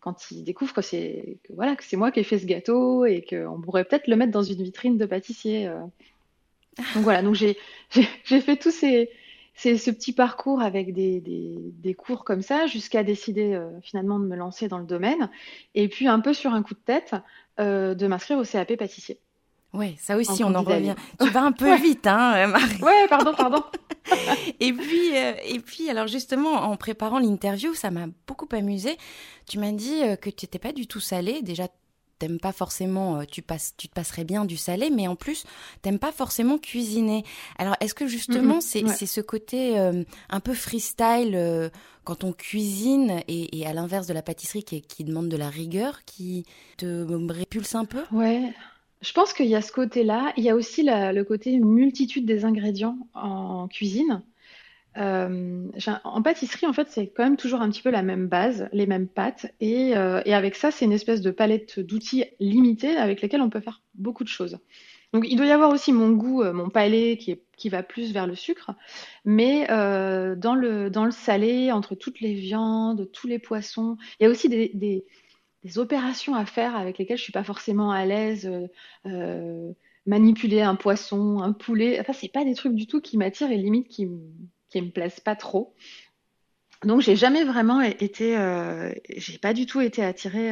quand 0.00 0.30
ils 0.30 0.44
découvrent 0.44 0.74
que 0.74 0.82
c'est 0.82 1.38
voilà 1.54 1.76
que 1.76 1.84
c'est 1.84 1.96
moi 1.96 2.10
qui 2.10 2.20
ai 2.20 2.24
fait 2.24 2.38
ce 2.38 2.46
gâteau 2.46 3.04
et 3.06 3.24
qu'on 3.28 3.60
pourrait 3.60 3.84
peut-être 3.84 4.06
le 4.06 4.16
mettre 4.16 4.32
dans 4.32 4.42
une 4.42 4.62
vitrine 4.62 4.98
de 4.98 5.06
pâtissier. 5.06 5.66
Euh. 5.66 5.80
Donc 6.94 7.04
voilà, 7.04 7.22
donc 7.22 7.34
j'ai 7.34 7.56
j'ai 8.24 8.40
fait 8.40 8.56
tous 8.56 8.72
ces, 8.72 9.10
ces, 9.54 9.78
ce 9.78 9.90
petit 9.90 10.12
parcours 10.12 10.60
avec 10.60 10.92
des, 10.92 11.20
des, 11.20 11.54
des 11.58 11.94
cours 11.94 12.24
comme 12.24 12.42
ça 12.42 12.66
jusqu'à 12.66 13.02
décider 13.02 13.54
euh, 13.54 13.70
finalement 13.80 14.18
de 14.18 14.26
me 14.26 14.36
lancer 14.36 14.68
dans 14.68 14.78
le 14.78 14.86
domaine 14.86 15.30
et 15.74 15.88
puis 15.88 16.08
un 16.08 16.20
peu 16.20 16.34
sur 16.34 16.52
un 16.52 16.62
coup 16.62 16.74
de 16.74 16.80
tête 16.84 17.14
de 17.58 18.06
m'inscrire 18.08 18.38
au 18.38 18.42
CAP 18.42 18.74
pâtissier. 18.74 19.20
Ouais, 19.74 19.96
ça 19.98 20.16
aussi, 20.16 20.44
on 20.44 20.54
en 20.54 20.62
revient. 20.62 20.94
Tu 21.20 21.28
vas 21.30 21.42
un 21.42 21.52
peu 21.52 21.76
vite, 21.76 22.06
hein, 22.06 22.46
Marie. 22.46 22.80
Ouais, 22.80 23.08
pardon, 23.08 23.34
pardon. 23.36 23.62
et 24.60 24.72
puis, 24.72 25.16
euh, 25.16 25.32
et 25.44 25.58
puis, 25.60 25.90
alors 25.90 26.06
justement, 26.06 26.54
en 26.54 26.76
préparant 26.76 27.18
l'interview, 27.18 27.74
ça 27.74 27.90
m'a 27.90 28.06
beaucoup 28.26 28.48
amusé. 28.52 28.96
Tu 29.46 29.58
m'as 29.58 29.72
dit 29.72 30.02
euh, 30.02 30.16
que 30.16 30.30
tu 30.30 30.44
n'étais 30.44 30.58
pas 30.58 30.72
du 30.72 30.86
tout 30.86 31.00
salé. 31.00 31.42
Déjà, 31.42 31.68
t'aimes 32.18 32.38
pas 32.38 32.52
forcément, 32.52 33.18
euh, 33.18 33.24
tu 33.28 33.42
passes, 33.42 33.74
tu 33.76 33.88
te 33.88 33.94
passerais 33.94 34.24
bien 34.24 34.44
du 34.44 34.56
salé, 34.56 34.90
mais 34.90 35.08
en 35.08 35.16
plus, 35.16 35.44
t'aimes 35.82 35.98
pas 35.98 36.12
forcément 36.12 36.58
cuisiner. 36.58 37.24
Alors, 37.58 37.76
est-ce 37.80 37.94
que 37.94 38.06
justement, 38.06 38.60
c'est 38.60 38.86
ce 38.86 39.20
côté 39.20 39.76
un 39.78 40.40
peu 40.40 40.54
freestyle 40.54 41.70
quand 42.04 42.22
on 42.22 42.32
cuisine 42.32 43.22
et, 43.26 43.66
à 43.66 43.72
l'inverse 43.72 44.06
de 44.06 44.12
la 44.12 44.22
pâtisserie 44.22 44.62
qui, 44.62 44.82
qui 44.82 45.02
demande 45.02 45.28
de 45.28 45.36
la 45.36 45.48
rigueur, 45.48 46.04
qui 46.04 46.44
te 46.76 47.04
répulse 47.32 47.74
un 47.74 47.86
peu? 47.86 48.04
Ouais. 48.12 48.54
Je 49.04 49.12
pense 49.12 49.34
qu'il 49.34 49.46
y 49.46 49.54
a 49.54 49.60
ce 49.60 49.70
côté-là. 49.70 50.32
Il 50.38 50.44
y 50.44 50.50
a 50.50 50.56
aussi 50.56 50.82
le 50.82 51.22
côté 51.24 51.58
multitude 51.58 52.24
des 52.24 52.46
ingrédients 52.46 52.96
en 53.12 53.68
cuisine. 53.68 54.22
Euh, 54.96 55.66
en 56.04 56.22
pâtisserie, 56.22 56.66
en 56.66 56.72
fait, 56.72 56.88
c'est 56.88 57.08
quand 57.08 57.24
même 57.24 57.36
toujours 57.36 57.60
un 57.60 57.68
petit 57.68 57.82
peu 57.82 57.90
la 57.90 58.02
même 58.02 58.28
base, 58.28 58.68
les 58.72 58.86
mêmes 58.86 59.08
pâtes. 59.08 59.52
Et, 59.60 59.94
euh, 59.94 60.22
avec 60.24 60.54
ça, 60.54 60.70
c'est 60.70 60.86
une 60.86 60.92
espèce 60.92 61.20
de 61.20 61.30
palette 61.30 61.80
d'outils 61.80 62.24
limitée 62.40 62.96
avec 62.96 63.20
lesquels 63.20 63.42
on 63.42 63.50
peut 63.50 63.60
faire 63.60 63.82
beaucoup 63.94 64.24
de 64.24 64.28
choses. 64.28 64.58
Donc, 65.12 65.26
il 65.28 65.36
doit 65.36 65.46
y 65.46 65.52
avoir 65.52 65.70
aussi 65.70 65.92
mon 65.92 66.10
goût, 66.10 66.42
euh, 66.42 66.54
mon 66.54 66.70
palais 66.70 67.18
qui, 67.18 67.68
va 67.68 67.82
plus 67.82 68.12
vers 68.12 68.26
le 68.26 68.34
sucre. 68.34 68.70
Mais 69.26 69.66
dans, 69.68 70.54
le, 70.54 71.10
salé, 71.10 71.72
entre 71.72 71.94
toutes 71.94 72.20
les 72.20 72.32
viandes, 72.32 73.10
tous 73.12 73.26
les 73.26 73.38
poissons, 73.38 73.98
il 74.18 74.24
y 74.24 74.26
a 74.26 74.30
aussi 74.30 74.48
des 74.48 75.04
opérations 75.76 76.34
à 76.34 76.46
faire 76.46 76.76
avec 76.76 76.98
lesquelles 76.98 77.18
je 77.18 77.22
suis 77.22 77.32
pas 77.32 77.44
forcément 77.44 77.90
à 77.90 78.04
l'aise. 78.04 78.46
Euh, 78.46 78.68
euh, 79.06 79.72
manipuler 80.06 80.60
un 80.60 80.74
poisson, 80.74 81.40
un 81.40 81.52
poulet, 81.52 81.98
enfin 81.98 82.12
c'est 82.12 82.28
pas 82.28 82.44
des 82.44 82.54
trucs 82.54 82.74
du 82.74 82.86
tout 82.86 83.00
qui 83.00 83.16
m'attirent 83.16 83.50
et 83.50 83.56
limite 83.56 83.88
qui, 83.88 84.06
qui 84.68 84.82
me 84.82 84.90
plaisent 84.90 85.20
pas 85.20 85.34
trop. 85.34 85.74
Donc 86.84 87.00
j'ai 87.00 87.16
jamais 87.16 87.42
vraiment 87.44 87.80
été, 87.80 88.36
euh, 88.36 88.92
j'ai 89.16 89.38
pas 89.38 89.54
du 89.54 89.64
tout 89.64 89.80
été 89.80 90.04
attirée 90.04 90.50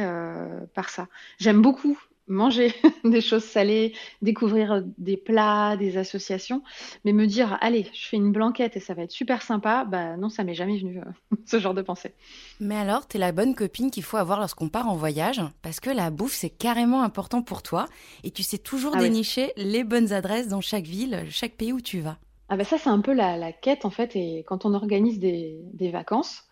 par 0.73 0.89
ça. 0.89 1.07
J'aime 1.37 1.61
beaucoup 1.61 1.99
manger 2.27 2.73
des 3.03 3.21
choses 3.21 3.43
salées, 3.43 3.93
découvrir 4.21 4.83
des 4.97 5.17
plats, 5.17 5.77
des 5.77 5.97
associations, 5.97 6.63
mais 7.05 7.13
me 7.13 7.25
dire 7.25 7.57
allez, 7.61 7.87
je 7.93 8.07
fais 8.07 8.17
une 8.17 8.31
blanquette 8.31 8.77
et 8.77 8.79
ça 8.79 8.93
va 8.93 9.03
être 9.03 9.11
super 9.11 9.41
sympa, 9.41 9.85
bah 9.85 10.17
non, 10.17 10.29
ça 10.29 10.43
m'est 10.43 10.53
jamais 10.53 10.77
venu 10.77 10.99
euh, 10.99 11.35
ce 11.45 11.59
genre 11.59 11.73
de 11.73 11.81
pensée. 11.81 12.13
Mais 12.59 12.75
alors, 12.75 13.07
t'es 13.07 13.17
la 13.17 13.31
bonne 13.31 13.55
copine 13.55 13.91
qu'il 13.91 14.03
faut 14.03 14.17
avoir 14.17 14.39
lorsqu'on 14.39 14.69
part 14.69 14.89
en 14.89 14.95
voyage, 14.95 15.41
parce 15.61 15.79
que 15.79 15.89
la 15.89 16.09
bouffe 16.09 16.33
c'est 16.33 16.49
carrément 16.49 17.03
important 17.03 17.41
pour 17.41 17.61
toi 17.61 17.85
et 18.23 18.31
tu 18.31 18.43
sais 18.43 18.57
toujours 18.57 18.93
ah 18.95 18.99
dénicher 18.99 19.51
les 19.57 19.83
bonnes 19.83 20.13
adresses 20.13 20.47
dans 20.47 20.61
chaque 20.61 20.85
ville, 20.85 21.25
chaque 21.29 21.53
pays 21.53 21.73
où 21.73 21.81
tu 21.81 21.99
vas. 21.99 22.17
Ah 22.49 22.57
bah 22.57 22.65
ça 22.65 22.77
c'est 22.77 22.89
un 22.89 22.99
peu 22.99 23.13
la, 23.13 23.51
quête 23.51 23.85
en 23.85 23.89
fait 23.89 24.15
et 24.15 24.43
quand 24.47 24.65
on 24.65 24.73
organise 24.73 25.19
des, 25.19 25.89
vacances 25.91 26.43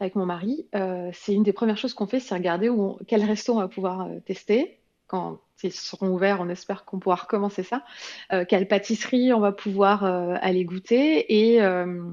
avec 0.00 0.16
mon 0.16 0.26
mari, 0.26 0.66
euh, 0.74 1.10
c'est 1.12 1.32
une 1.32 1.42
des 1.42 1.52
premières 1.52 1.76
choses 1.76 1.94
qu'on 1.94 2.06
fait, 2.06 2.18
c'est 2.18 2.34
regarder 2.34 2.68
où 2.68 2.98
quel 3.06 3.24
resto 3.24 3.52
on 3.52 3.58
va 3.58 3.68
pouvoir 3.68 4.02
euh, 4.02 4.20
tester, 4.24 4.79
quand 5.10 5.40
ils 5.64 5.72
seront 5.72 6.10
ouverts, 6.10 6.38
on 6.40 6.48
espère 6.48 6.84
qu'on 6.84 7.00
pourra 7.00 7.16
recommencer 7.16 7.64
ça. 7.64 7.82
Euh, 8.32 8.44
quelle 8.48 8.68
pâtisserie 8.68 9.32
on 9.32 9.40
va 9.40 9.50
pouvoir 9.50 10.04
euh, 10.04 10.36
aller 10.40 10.64
goûter 10.64 11.52
et, 11.52 11.60
euh, 11.62 12.04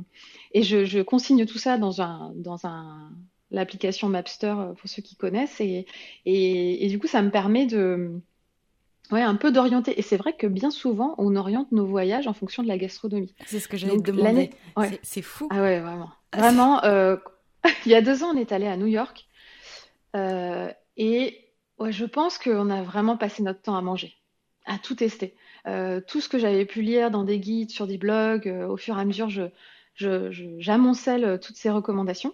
et 0.51 0.63
je, 0.63 1.01
consigne 1.03 1.45
tout 1.45 1.59
ça 1.59 1.77
dans 1.77 2.01
un 2.01 2.33
dans 2.35 2.65
un 2.65 3.11
l'application 3.51 4.09
Mapster 4.09 4.55
pour 4.79 4.89
ceux 4.89 5.03
qui 5.03 5.15
connaissent 5.15 5.61
et, 5.61 5.85
et, 6.25 6.87
du 6.89 6.97
coup 6.99 7.07
ça 7.07 7.21
me 7.21 7.29
permet 7.29 7.67
de 7.67 8.19
ouais 9.11 9.21
un 9.21 9.35
peu 9.35 9.51
d'orienter 9.51 9.97
et 9.97 10.01
c'est 10.01 10.17
vrai 10.17 10.33
que 10.33 10.47
bien 10.47 10.71
souvent 10.71 11.13
on 11.19 11.35
oriente 11.35 11.71
nos 11.71 11.85
voyages 11.85 12.27
en 12.27 12.33
fonction 12.33 12.63
de 12.63 12.67
la 12.67 12.79
gastronomie. 12.79 13.35
C'est 13.45 13.59
ce 13.59 13.67
que 13.67 13.77
j'allais 13.77 13.97
te 13.97 14.11
demander. 14.11 14.49
C'est 15.03 15.21
fou. 15.21 15.47
Ah 15.51 15.61
ouais 15.61 15.79
vraiment 15.79 16.09
vraiment. 16.35 16.81
il 17.85 17.91
y 17.91 17.95
a 17.95 18.01
deux 18.01 18.23
ans 18.23 18.31
on 18.33 18.37
est 18.37 18.51
allé 18.51 18.65
à 18.65 18.75
New 18.75 18.87
York 18.87 19.27
et 20.97 21.46
Ouais, 21.79 21.91
je 21.91 22.05
pense 22.05 22.37
qu'on 22.37 22.69
a 22.69 22.81
vraiment 22.81 23.17
passé 23.17 23.43
notre 23.43 23.61
temps 23.61 23.75
à 23.75 23.81
manger, 23.81 24.15
à 24.65 24.77
tout 24.79 24.95
tester. 24.95 25.35
Euh, 25.67 26.01
tout 26.05 26.21
ce 26.21 26.29
que 26.29 26.39
j'avais 26.39 26.65
pu 26.65 26.81
lire 26.81 27.11
dans 27.11 27.23
des 27.23 27.39
guides, 27.39 27.69
sur 27.69 27.87
des 27.87 27.97
blogs, 27.97 28.47
euh, 28.47 28.67
au 28.67 28.77
fur 28.77 28.97
et 28.97 29.01
à 29.01 29.05
mesure, 29.05 29.29
je, 29.29 29.49
j'amoncelle 30.59 31.25
euh, 31.25 31.37
toutes 31.37 31.57
ces 31.57 31.69
recommandations. 31.69 32.33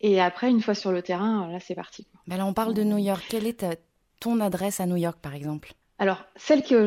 Et 0.00 0.20
après, 0.20 0.48
une 0.48 0.62
fois 0.62 0.74
sur 0.74 0.92
le 0.92 1.02
terrain, 1.02 1.50
là, 1.50 1.58
c'est 1.60 1.74
parti. 1.74 2.06
Là, 2.28 2.46
on 2.46 2.54
parle 2.54 2.72
de 2.72 2.84
New 2.84 2.98
York. 2.98 3.24
Quelle 3.28 3.46
est 3.46 3.66
ton 4.20 4.40
adresse 4.40 4.80
à 4.80 4.86
New 4.86 4.96
York, 4.96 5.18
par 5.20 5.34
exemple? 5.34 5.72
Alors, 5.98 6.24
celle 6.36 6.62
que 6.62 6.86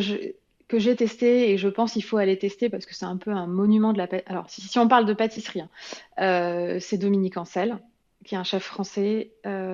que 0.69 0.79
j'ai 0.79 0.95
testée 0.95 1.51
et 1.51 1.57
je 1.57 1.67
pense 1.67 1.91
qu'il 1.91 2.03
faut 2.05 2.15
aller 2.15 2.37
tester 2.39 2.69
parce 2.69 2.85
que 2.85 2.95
c'est 2.95 3.03
un 3.03 3.17
peu 3.17 3.31
un 3.31 3.45
monument 3.45 3.91
de 3.91 3.97
la. 3.97 4.07
Alors, 4.27 4.49
si, 4.49 4.79
on 4.79 4.87
parle 4.87 5.05
de 5.05 5.13
pâtisserie, 5.13 5.63
hein, 6.17 6.77
c'est 6.79 6.97
Dominique 6.97 7.35
Ancel, 7.35 7.77
qui 8.23 8.35
est 8.35 8.37
un 8.37 8.45
chef 8.45 8.63
français 8.63 9.31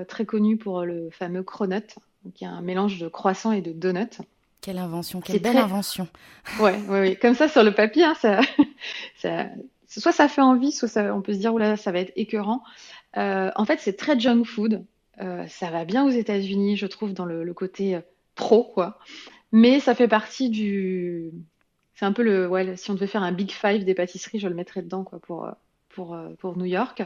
très 0.08 0.26
connu 0.26 0.58
pour 0.58 0.84
le 0.84 1.12
fameux 1.12 1.44
cronut 1.44 2.00
qui 2.36 2.44
est 2.44 2.48
un 2.48 2.62
mélange 2.62 3.00
de 3.00 3.08
croissant 3.08 3.52
et 3.52 3.62
de 3.62 3.72
donut. 3.72 4.22
Quelle 4.62 4.80
invention, 4.80 5.22
quelle 5.22 5.40
belle 5.40 5.58
invention. 5.58 6.08
Ouais, 6.60 6.78
ouais, 6.88 7.00
ouais, 7.00 7.16
comme 7.16 7.36
ça 7.36 7.48
sur 7.48 7.64
le 7.64 7.74
papier, 7.74 8.04
hein, 8.04 8.16
ça, 8.20 8.40
ça, 9.18 9.48
soit 9.88 10.12
ça 10.12 10.28
fait 10.28 10.42
envie, 10.42 10.72
soit 10.72 10.88
ça, 10.88 11.14
on 11.16 11.22
peut 11.22 11.34
se 11.34 11.40
dire 11.40 11.54
oula, 11.54 11.78
ça 11.78 11.92
va 11.92 12.00
être 12.00 12.14
écœurant. 12.16 12.64
Euh, 13.18 13.52
en 13.56 13.66
fait, 13.66 13.80
c'est 13.80 13.98
très 13.98 14.20
junk 14.20 14.44
food. 14.44 14.86
Euh, 15.22 15.46
ça 15.48 15.70
va 15.72 15.86
bien 15.86 16.06
aux 16.06 16.10
États-Unis, 16.10 16.78
je 16.78 16.86
trouve, 16.86 17.14
dans 17.14 17.26
le, 17.26 17.54
côté 17.54 17.96
euh, 17.96 18.02
pro, 18.36 18.64
quoi. 18.64 19.00
Mais 19.52 19.80
ça 19.80 19.96
fait 19.96 20.08
partie 20.08 20.50
du. 20.50 21.32
C'est 21.96 22.06
un 22.06 22.14
peu 22.14 22.24
le. 22.24 22.48
Ouais, 22.48 22.76
si 22.78 22.92
on 22.92 22.94
devait 22.94 23.08
faire 23.08 23.24
un 23.24 23.32
big 23.32 23.52
five 23.52 23.84
des 23.84 23.96
pâtisseries, 23.96 24.40
je 24.40 24.48
le 24.48 24.56
mettrais 24.56 24.82
dedans, 24.82 25.04
quoi, 25.04 25.20
pour, 25.20 25.50
pour, 25.90 26.18
pour 26.40 26.58
New 26.58 26.66
York. 26.66 27.04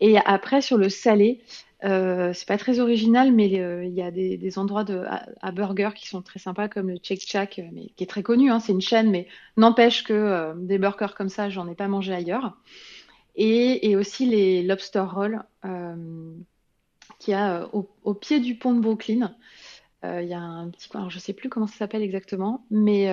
Et 0.00 0.18
après, 0.18 0.62
sur 0.62 0.78
le 0.78 0.88
salé, 0.88 1.42
euh, 1.84 2.32
c'est 2.32 2.48
pas 2.48 2.56
très 2.56 2.80
original, 2.80 3.32
mais 3.32 3.60
euh, 3.60 3.84
il 3.84 3.92
y 3.92 4.02
a 4.02 4.10
des, 4.10 4.58
endroits 4.58 4.84
de, 4.84 5.04
à, 5.40 5.52
burgers 5.52 5.90
qui 5.94 6.08
sont 6.08 6.22
très 6.22 6.38
sympas, 6.38 6.68
comme 6.68 6.88
le 6.88 6.96
Check 6.96 7.20
Shack, 7.20 7.58
euh, 7.58 7.68
mais 7.72 7.88
qui 7.96 8.04
est 8.04 8.06
très 8.06 8.22
connu. 8.22 8.50
Hein, 8.50 8.60
c'est 8.60 8.72
une 8.72 8.80
chaîne, 8.80 9.10
mais 9.10 9.28
n'empêche 9.56 10.02
que 10.04 10.54
des 10.58 10.78
burgers 10.78 11.14
comme 11.16 11.28
ça, 11.28 11.50
j'en 11.50 11.68
ai 11.68 11.74
pas 11.74 11.88
mangé 11.88 12.14
ailleurs. 12.14 12.56
Et, 13.36 13.96
aussi 13.96 14.26
les 14.26 14.62
lobster 14.62 15.00
rolls 15.00 15.42
qui 17.18 17.32
a 17.34 17.68
au, 17.72 18.14
pied 18.14 18.40
du 18.40 18.56
pont 18.56 18.74
de 18.74 18.80
Brooklyn. 18.80 19.34
Il 20.04 20.26
y 20.28 20.34
a 20.34 20.40
un 20.40 20.70
petit 20.70 20.88
coin, 20.88 21.00
alors 21.00 21.10
je 21.10 21.18
sais 21.18 21.32
plus 21.32 21.48
comment 21.48 21.66
ça 21.66 21.76
s'appelle 21.76 22.02
exactement, 22.02 22.64
mais 22.70 23.10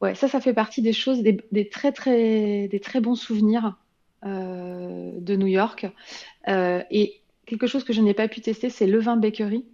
ouais, 0.00 0.14
ça, 0.14 0.28
ça 0.28 0.40
fait 0.40 0.54
partie 0.54 0.82
des 0.82 0.92
choses, 0.92 1.22
des, 1.22 1.38
des 1.52 1.68
très 1.68 1.92
très, 1.92 2.68
des 2.68 2.80
très 2.80 3.00
bons 3.00 3.16
souvenirs 3.16 3.66
euh, 3.66 3.89
de 4.22 5.36
New 5.36 5.46
York. 5.46 5.86
Euh, 6.48 6.82
et 6.90 7.20
quelque 7.46 7.66
chose 7.66 7.84
que 7.84 7.92
je 7.92 8.00
n'ai 8.00 8.14
pas 8.14 8.28
pu 8.28 8.40
tester, 8.40 8.70
c'est 8.70 8.86
le 8.86 8.98
vin 8.98 9.16
bakery 9.16 9.64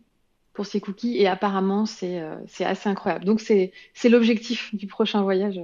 pour 0.53 0.67
ces 0.67 0.81
cookies. 0.81 1.17
Et 1.19 1.27
apparemment, 1.27 1.87
c'est 1.87 2.21
euh, 2.21 2.37
assez 2.61 2.89
incroyable. 2.89 3.25
Donc, 3.25 3.41
c'est 3.41 3.73
l'objectif 4.05 4.75
du 4.75 4.87
prochain 4.87 5.23
voyage. 5.23 5.61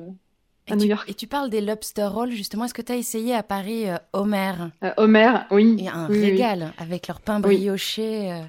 À 0.68 0.76
New 0.76 0.86
York. 0.86 1.10
Et 1.10 1.14
tu 1.14 1.26
parles 1.26 1.50
des 1.50 1.60
lobster 1.60 2.04
rolls, 2.04 2.30
justement. 2.30 2.66
Est-ce 2.66 2.74
que 2.74 2.82
tu 2.82 2.92
as 2.92 2.96
essayé 2.96 3.34
à 3.34 3.42
Paris 3.42 3.86
Homer? 4.12 4.52
Homer, 4.96 5.32
oui. 5.50 5.76
Et 5.80 5.88
un 5.88 6.06
régal 6.06 6.72
avec 6.78 7.08
leur 7.08 7.20
pain 7.20 7.40
brioché. 7.40 8.42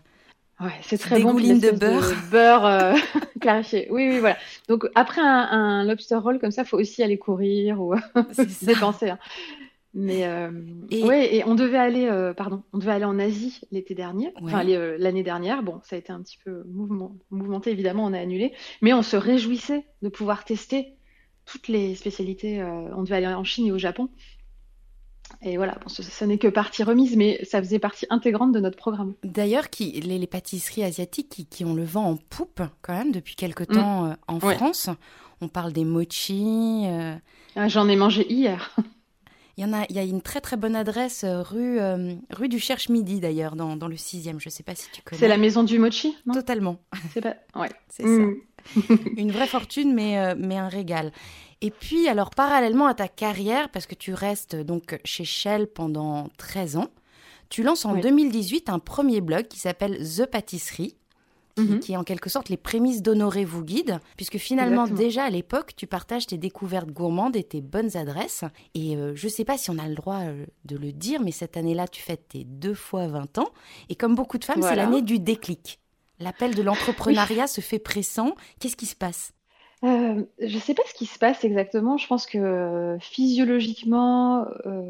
Ouais, 0.60 0.70
c'est 0.84 1.00
très 1.00 1.20
bon. 1.20 1.34
de 1.34 1.72
beurre. 1.72 2.14
beurre 2.32 2.96
clarifié. 3.42 3.88
Oui, 3.90 4.08
oui, 4.10 4.20
voilà. 4.20 4.38
Donc 4.68 4.86
après 4.94 5.22
un, 5.22 5.84
lobster 5.84 6.16
roll 6.16 6.40
comme 6.40 6.52
ça, 6.52 6.62
il 6.62 6.68
faut 6.68 6.78
aussi 6.78 7.02
aller 7.02 7.18
courir 7.18 7.82
ou 7.82 7.96
dépenser. 8.62 9.10
Hein. 9.10 9.20
Mais 9.94 10.26
euh, 10.26 10.50
et... 10.90 11.04
ouais, 11.04 11.36
et 11.36 11.46
on 11.46 11.54
devait 11.54 11.78
aller, 11.78 12.08
euh, 12.08 12.34
pardon, 12.34 12.64
on 12.74 12.80
devait 12.80 12.94
aller 12.94 13.06
en 13.06 13.20
Asie 13.20 13.62
l'été 13.72 13.94
dernier, 13.94 14.34
enfin 14.42 14.68
euh, 14.68 14.98
l'année 14.98 15.22
dernière. 15.22 15.62
Bon, 15.62 15.82
ça 15.84 15.96
a 15.96 16.00
été 16.00 16.12
un 16.12 16.22
petit 16.22 16.40
peu 16.44 16.64
mouvement, 16.68 17.16
mouvementé, 17.30 17.70
évidemment, 17.70 18.06
on 18.06 18.14
a 18.14 18.20
annulé, 18.20 18.54
mais 18.82 18.92
on 18.94 19.04
se 19.04 19.16
réjouissait 19.16 19.86
de 20.02 20.10
pouvoir 20.10 20.46
tester 20.46 20.96
toutes 21.46 21.68
les 21.68 21.94
spécialités. 21.94 22.64
on 22.64 23.04
devait 23.04 23.18
aller 23.18 23.28
en 23.28 23.44
Chine 23.44 23.68
et 23.68 23.72
au 23.72 23.78
Japon. 23.78 24.10
Et 25.42 25.58
voilà, 25.58 25.78
bon, 25.82 25.90
ce, 25.90 26.26
n'est 26.26 26.38
que 26.38 26.48
partie 26.48 26.84
remise, 26.84 27.16
mais 27.16 27.44
ça 27.44 27.62
faisait 27.62 27.80
partie 27.80 28.06
intégrante 28.10 28.52
de 28.52 28.60
notre 28.60 28.78
programme. 28.78 29.14
D'ailleurs, 29.24 29.70
qui, 29.70 29.92
les, 30.00 30.28
pâtisseries 30.28 30.84
asiatiques 30.84 31.48
qui, 31.50 31.66
ont 31.66 31.74
le 31.74 31.84
vent 31.84 32.06
en 32.06 32.18
poupe 32.18 32.62
quand 32.82 32.94
même 32.94 33.12
depuis 33.12 33.36
quelque 33.36 33.64
mm. 33.64 33.76
temps 33.76 34.16
en 34.28 34.40
France. 34.40 34.90
On 35.42 35.50
parle 35.50 35.74
des 35.74 35.86
mochi. 35.86 36.86
Ah, 37.56 37.68
j'en 37.68 37.88
ai 37.90 37.96
mangé 37.96 38.32
hier. 38.32 38.76
Il 39.58 39.64
y 39.64 39.66
en 39.66 39.74
a, 39.74 39.86
il 39.90 39.96
y 39.96 40.00
a 40.00 40.04
une 40.04 40.22
très 40.22 40.42
très 40.42 40.58
bonne 40.58 40.76
adresse 40.76 41.24
euh, 41.24 41.44
rue, 41.44 41.80
euh, 41.80 42.16
rue 42.32 42.50
du 42.50 42.60
Cherche 42.60 42.90
Midi 42.90 43.20
d'ailleurs, 43.20 43.56
dans, 43.56 43.76
dans 43.76 43.88
le 43.88 43.96
6e. 43.96 44.40
Je 44.40 44.48
ne 44.48 44.52
sais 44.52 44.64
pas 44.64 44.74
si 44.74 44.90
tu 44.92 45.02
connais. 45.04 45.20
C'est 45.20 45.28
la 45.28 45.38
maison 45.38 45.64
du 45.64 45.78
mochi 45.78 46.18
Totalement. 46.32 46.80
C'est 47.14 47.22
pas... 47.22 47.36
ouais. 47.56 47.70
C'est 47.90 48.04
mm. 48.04 48.36
ça. 48.88 48.94
une 49.18 49.32
vraie 49.32 49.48
fortune, 49.48 49.94
mais, 49.94 50.18
euh, 50.18 50.34
mais 50.38 50.58
un 50.58 50.70
régal. 50.70 51.12
Et 51.62 51.70
puis, 51.70 52.08
alors, 52.08 52.32
parallèlement 52.32 52.88
à 52.88 52.96
ta 52.96 53.08
carrière, 53.08 53.70
parce 53.70 53.86
que 53.86 53.96
tu 53.96 54.14
restes 54.14 54.56
donc 54.56 55.00
chez 55.06 55.24
Shell 55.24 55.68
pendant 55.68 56.30
13 56.38 56.78
ans, 56.78 56.90
tu 57.50 57.62
lances 57.62 57.86
en 57.86 57.96
2018 57.96 58.70
un 58.70 58.80
premier 58.80 59.22
blog 59.22 59.48
qui 59.48 59.60
s'appelle 59.60 60.00
The 60.00 60.26
Pâtisserie, 60.26 60.98
Mhm. 61.58 61.80
qui, 61.80 61.94
est 61.94 61.98
en 61.98 62.04
quelque 62.04 62.30
sorte 62.30 62.50
les 62.50 62.58
prémices 62.58 63.04
d'Honorer 63.04 63.46
vous 63.46 63.64
guide, 63.64 64.00
puisque 64.18 64.38
finalement 64.38 64.88
déjà 64.88 65.26
à 65.26 65.30
l'époque 65.30 65.76
tu 65.76 65.86
partages 65.86 66.26
tes 66.26 66.38
découvertes 66.38 66.90
gourmandes 66.90 67.36
et 67.36 67.44
tes 67.44 67.62
bonnes 67.62 67.96
adresses. 67.96 68.44
Et 68.74 68.98
euh, 68.98 69.14
je 69.16 69.26
ne 69.26 69.32
sais 69.32 69.46
pas 69.46 69.58
si 69.58 69.70
on 69.70 69.78
a 69.78 69.88
le 69.88 69.94
droit 69.94 70.22
euh, 70.22 70.46
de 70.66 70.78
le 70.78 70.92
dire, 70.92 71.22
mais 71.22 71.32
cette 71.32 71.56
année-là 71.56 71.88
tu 71.88 72.02
fêtes 72.02 72.30
tes 72.30 72.44
deux 72.44 72.74
fois 72.74 73.08
20 73.08 73.38
ans. 73.38 73.50
Et 73.90 73.96
comme 73.96 74.16
beaucoup 74.16 74.40
de 74.40 74.46
femmes, 74.46 74.64
c'est 74.64 74.76
l'année 74.76 75.04
du 75.04 75.20
déclic. 75.20 75.80
L'appel 76.20 76.56
de 76.56 76.62
l'entrepreneuriat 76.64 77.48
se 77.48 77.62
fait 77.62 77.80
pressant. 77.80 78.36
Qu'est-ce 78.60 78.78
qui 78.78 78.86
se 78.86 78.96
passe? 78.96 79.34
Euh, 79.84 80.24
je 80.40 80.56
ne 80.56 80.60
sais 80.60 80.74
pas 80.74 80.84
ce 80.88 80.94
qui 80.94 81.06
se 81.06 81.20
passe 81.20 81.44
exactement. 81.44 81.98
Je 81.98 82.08
pense 82.08 82.26
que 82.26 82.98
physiologiquement, 83.00 84.48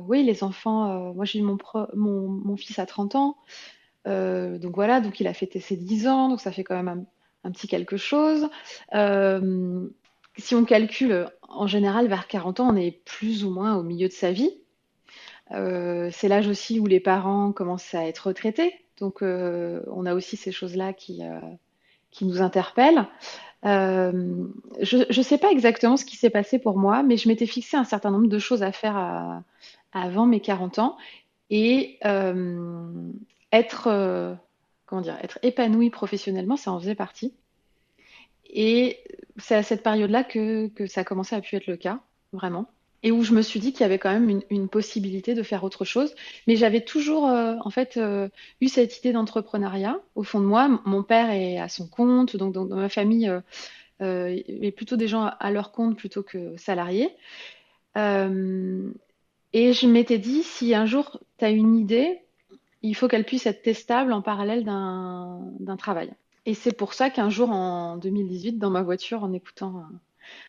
oui, 0.08 0.24
les 0.24 0.44
enfants, 0.44 1.14
moi 1.14 1.26
j'ai 1.26 1.40
eu 1.40 1.42
mon, 1.42 1.58
mon, 1.96 2.28
mon, 2.30 2.56
fils 2.56 2.78
à 2.80 2.86
30 2.86 3.16
ans, 3.16 3.36
euh, 4.08 4.58
donc 4.58 4.76
voilà, 4.76 5.02
donc 5.02 5.20
il 5.20 5.28
a 5.28 5.34
fêté 5.34 5.60
ses 5.60 5.78
10 5.78 6.08
ans, 6.08 6.30
donc 6.30 6.42
ça 6.42 6.52
fait 6.52 6.64
quand 6.64 6.82
même 6.82 7.06
un, 7.44 7.52
petit 7.52 7.68
quelque 7.68 7.98
chose. 7.98 8.50
Euh, 8.94 9.88
si 10.38 10.56
on 10.56 10.66
calcule, 10.66 11.28
en 11.48 11.68
général, 11.68 12.08
vers 12.08 12.28
40 12.28 12.60
ans, 12.60 12.74
on 12.74 12.76
est 12.76 13.04
plus 13.06 13.46
ou 13.46 13.52
moins 13.52 13.76
au 13.76 13.84
milieu 13.84 14.08
de 14.08 14.14
sa 14.14 14.32
vie. 14.32 14.52
Euh, 15.52 16.10
c'est 16.12 16.28
l'âge 16.28 16.48
aussi 16.48 16.80
où 16.80 16.86
les 16.86 17.00
parents 17.00 17.52
commencent 17.52 17.94
à 17.94 18.08
être 18.08 18.28
retraités. 18.28 18.74
Donc 19.00 19.22
on 19.22 20.06
a 20.06 20.14
aussi 20.14 20.38
ces 20.38 20.52
choses-là 20.52 20.94
qui, 20.94 21.22
qui 22.12 22.26
nous 22.26 22.42
interpellent. 22.42 23.08
je 23.64 25.18
ne 25.18 25.24
sais 25.24 25.38
pas 25.38 25.52
exactement 25.52 25.98
ce 25.98 26.06
qui 26.06 26.16
s'est 26.16 26.30
passé 26.30 26.60
pour 26.60 26.78
moi, 26.78 27.04
mais 27.04 27.18
je 27.18 27.28
m'étais 27.28 27.48
fixé 27.48 27.76
un 27.76 27.84
certain 27.84 28.12
nombre 28.12 28.28
de 28.28 28.40
choses 28.40 28.64
à 28.64 28.72
faire 28.72 29.44
avant 29.92 30.26
mes 30.26 30.40
40 30.40 30.80
ans. 30.80 30.98
Et 31.50 32.00
être, 33.54 33.88
euh, 33.88 34.36
comment 34.86 35.02
dire, 35.02 35.18
être 35.24 35.40
épanoui 35.44 35.90
professionnellement, 35.90 36.58
ça 36.58 36.72
en 36.72 36.80
faisait 36.80 36.96
partie. 36.96 37.34
Et 38.54 39.00
c'est 39.38 39.56
à 39.56 39.64
cette 39.64 39.84
période-là 39.84 40.24
que, 40.24 40.70
ça 40.88 41.02
a 41.02 41.04
commencé 41.04 41.36
à 41.36 41.42
pu 41.42 41.56
être 41.56 41.68
le 41.68 41.78
cas, 41.78 42.02
vraiment. 42.34 42.68
et 43.04 43.12
où 43.12 43.24
je 43.24 43.34
me 43.34 43.42
suis 43.42 43.60
dit 43.60 43.74
qu'il 43.74 43.82
y 43.82 43.84
avait 43.84 44.00
quand 44.00 44.12
même 44.12 44.42
une, 44.50 44.70
possibilité 44.70 45.34
de 45.34 45.44
faire 45.44 45.64
autre 45.64 45.86
chose. 45.86 46.16
Mais 46.48 46.56
j'avais 46.56 46.82
toujours, 46.82 47.28
euh, 47.28 47.56
en 47.62 47.70
fait, 47.70 47.98
euh, 47.98 48.30
eu 48.62 48.68
cette 48.70 48.98
idée 49.00 49.12
d'entrepreneuriat 49.12 50.00
au 50.16 50.24
fond 50.24 50.40
de 50.40 50.46
moi. 50.46 50.82
Mon 50.86 51.04
père 51.04 51.30
est 51.32 51.58
à 51.60 51.68
son 51.68 51.88
compte, 51.88 52.38
donc, 52.38 52.54
dans 52.54 52.66
ma 52.66 52.90
famille, 52.90 53.30
euh, 54.02 54.42
est 54.48 54.72
plutôt 54.72 54.96
des 54.96 55.08
gens 55.08 55.30
à 55.40 55.52
leur 55.52 55.72
compte 55.72 55.98
plutôt 55.98 56.24
que 56.24 56.56
salariés. 56.58 57.10
et 57.96 59.74
je 59.74 59.88
m'étais 59.88 60.18
dit, 60.18 60.44
si 60.44 60.74
un 60.74 60.86
jour 60.86 61.20
tu 61.38 61.46
as 61.46 61.50
une 61.50 61.76
idée, 61.78 62.24
il 62.84 62.96
faut 62.96 63.08
qu'elle 63.08 63.26
puisse 63.26 63.46
être 63.46 63.64
testable 63.64 64.14
en 64.14 64.22
parallèle 64.22 64.64
d'un 64.64 65.78
travail. 65.78 66.12
Et 66.46 66.54
c'est 66.54 66.76
pour 66.76 66.94
ça 66.94 67.10
qu'un 67.10 67.30
jour, 67.30 67.50
en 67.50 67.98
2018, 67.98 68.60
dans 68.60 68.70
ma 68.70 68.82
voiture, 68.82 69.24
en 69.24 69.32
écoutant 69.34 69.84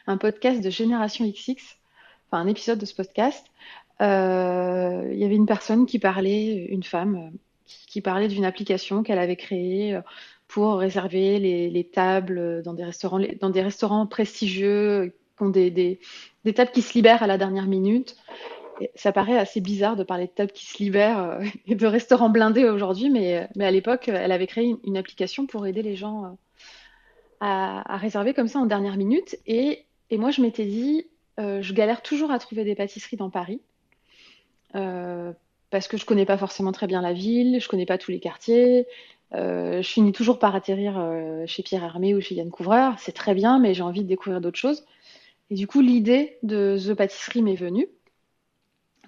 un 0.06 0.16
podcast 0.16 0.62
de 0.62 0.70
Génération 0.70 1.26
XX, 1.26 1.78
un 2.32 2.46
épisode 2.46 2.78
de 2.78 2.86
ce 2.86 2.94
podcast, 2.94 3.46
euh, 4.00 5.08
il 5.12 5.18
y 5.18 5.24
avait 5.24 5.36
une 5.36 5.46
personne 5.46 5.86
qui 5.86 5.98
parlait, 5.98 6.66
une 6.66 6.82
femme, 6.82 7.30
qui, 7.64 8.00
parlait 8.00 8.28
d'une 8.28 8.44
application 8.44 9.02
qu'elle 9.02 9.18
avait 9.18 9.36
créée 9.36 9.94
euh, 9.94 10.00
pour 10.48 10.78
réserver 10.78 11.38
les, 11.38 11.84
tables 11.84 12.62
dans 12.62 12.74
des 12.74 13.62
restaurants, 13.62 14.06
prestigieux, 14.06 15.14
qui 15.36 15.42
ont 15.42 15.48
des, 15.48 16.00
tables 16.54 16.70
qui 16.72 16.82
se 16.82 16.94
libèrent 16.94 17.22
à 17.22 17.26
la 17.26 17.38
dernière 17.38 17.66
minute. 17.66 18.16
Ça 18.94 19.12
paraît 19.12 19.38
assez 19.38 19.60
bizarre 19.60 19.96
de 19.96 20.02
parler 20.02 20.26
de 20.26 20.32
tables 20.32 20.52
qui 20.52 20.66
se 20.66 20.82
libèrent 20.82 21.18
euh, 21.18 21.44
et 21.66 21.74
de 21.74 21.86
restaurants 21.86 22.30
blindés 22.30 22.64
aujourd'hui, 22.64 23.10
mais, 23.10 23.48
mais 23.56 23.64
à 23.64 23.70
l'époque, 23.70 24.08
elle 24.08 24.32
avait 24.32 24.46
créé 24.46 24.76
une, 24.84 24.96
application 24.96 25.46
pour 25.46 25.66
aider 25.66 25.82
les 25.82 25.96
gens 25.96 26.36
à, 27.40 27.92
à, 27.92 27.96
réserver 27.96 28.34
comme 28.34 28.48
ça 28.48 28.58
en 28.58 28.66
dernière 28.66 28.96
minute. 28.96 29.36
Et, 29.46 29.84
et 30.10 30.18
moi, 30.18 30.30
je 30.30 30.40
m'étais 30.40 30.66
dit, 30.66 31.06
euh, 31.40 31.62
je 31.62 31.72
galère 31.74 32.02
toujours 32.02 32.30
à 32.30 32.38
trouver 32.38 32.64
des 32.64 32.74
pâtisseries 32.74 33.16
dans 33.16 33.30
Paris. 33.30 33.60
Euh, 34.76 35.32
parce 35.70 35.88
que 35.88 35.96
je 35.96 36.04
connais 36.04 36.26
pas 36.26 36.38
forcément 36.38 36.72
très 36.72 36.86
bien 36.86 37.02
la 37.02 37.12
ville, 37.12 37.60
je 37.60 37.68
connais 37.68 37.86
pas 37.86 37.98
tous 37.98 38.10
les 38.10 38.20
quartiers. 38.20 38.86
Euh, 39.34 39.82
je 39.82 39.88
finis 39.88 40.12
toujours 40.12 40.38
par 40.38 40.54
atterrir 40.54 40.94
chez 41.46 41.62
Pierre 41.62 41.82
Hermé 41.82 42.14
ou 42.14 42.20
chez 42.20 42.36
Yann 42.36 42.50
Couvreur. 42.50 42.98
C'est 42.98 43.12
très 43.12 43.34
bien, 43.34 43.58
mais 43.58 43.74
j'ai 43.74 43.82
envie 43.82 44.02
de 44.02 44.08
découvrir 44.08 44.40
d'autres 44.40 44.58
choses. 44.58 44.84
Et 45.50 45.54
du 45.54 45.66
coup, 45.66 45.80
l'idée 45.80 46.38
de 46.42 46.78
The 46.78 46.94
Pâtisserie 46.94 47.42
m'est 47.42 47.56
venue, 47.56 47.88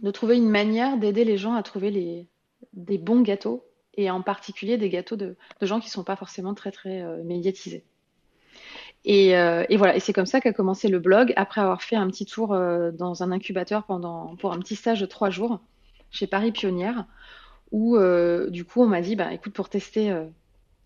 de 0.03 0.11
trouver 0.11 0.37
une 0.37 0.49
manière 0.49 0.99
d'aider 0.99 1.25
les 1.25 1.37
gens 1.37 1.55
à 1.55 1.63
trouver 1.63 1.91
les, 1.91 2.27
des 2.73 2.99
bons 2.99 3.23
gâteaux, 3.23 3.65
et 3.99 4.11
en 4.11 4.23
particulier 4.23 4.77
des 4.77 4.91
gâteaux 4.91 5.17
de, 5.17 5.37
gens 5.63 5.81
qui 5.81 5.87
ne 5.87 5.93
sont 5.93 6.05
pas 6.05 6.17
forcément 6.17 6.55
très 6.55 6.71
très 6.71 7.03
médiatisés. 7.25 7.85
Euh, 9.09 9.65
et, 9.69 9.77
voilà, 9.77 9.97
et 9.97 10.01
c'est 10.01 10.13
comme 10.13 10.27
ça 10.27 10.41
qu'a 10.41 10.53
commencé 10.53 10.89
le 10.89 10.99
blog, 10.99 11.33
après 11.37 11.61
avoir 11.61 11.83
fait 11.83 11.97
un 11.97 12.09
petit 12.09 12.27
tour 12.27 12.53
euh, 12.53 12.91
dans 12.91 13.23
un 13.23 13.31
incubateur 13.31 13.85
pendant, 13.85 14.35
pour 14.37 14.53
un 14.53 14.59
petit 14.59 14.75
stage 14.75 15.01
de 15.01 15.07
trois 15.07 15.31
jours 15.31 15.61
chez 16.11 16.27
Paris 16.27 16.53
Pionnière, 16.53 17.07
où 17.71 17.97
euh, 17.97 18.51
du 18.51 18.65
coup 18.65 18.83
on 18.83 18.87
m'a 18.87 19.01
dit, 19.01 19.17
bah, 19.17 19.33
écoute, 19.33 19.53
pour 19.53 19.69
tester 19.69 20.15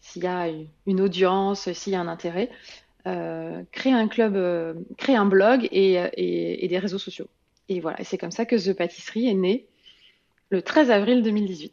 s'il 0.01 0.25
y 0.25 0.27
a 0.27 0.49
une 0.87 1.01
audience, 1.01 1.73
s'il 1.73 1.93
y 1.93 1.97
a 1.97 2.01
un 2.01 2.09
intérêt, 2.09 2.51
créer 3.05 3.93
un 3.93 4.09
club, 4.09 4.77
créer 4.99 5.17
un 5.17 5.27
blog 5.27 5.69
et, 5.73 6.69
des 6.69 6.79
réseaux 6.79 6.99
sociaux. 6.99 7.29
Et 7.71 7.79
voilà, 7.79 8.01
et 8.01 8.05
c'est 8.05 8.19
comme 8.19 8.33
ça 8.33 8.45
que 8.45 8.57
The 8.57 8.77
Pâtisserie 8.77 9.29
est 9.29 9.35
née 9.35 9.67
le 10.51 10.61
13 10.61 10.91
avril 10.91 11.23
2018. 11.23 11.73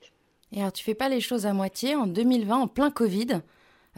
Et 0.53 0.59
alors 0.59 0.71
tu 0.71 0.83
fais 0.83 0.93
pas 0.93 1.09
les 1.09 1.19
choses 1.19 1.47
à 1.47 1.53
moitié, 1.53 1.95
en 1.95 2.05
2020, 2.05 2.55
en 2.55 2.67
plein 2.67 2.91
Covid, 2.91 3.41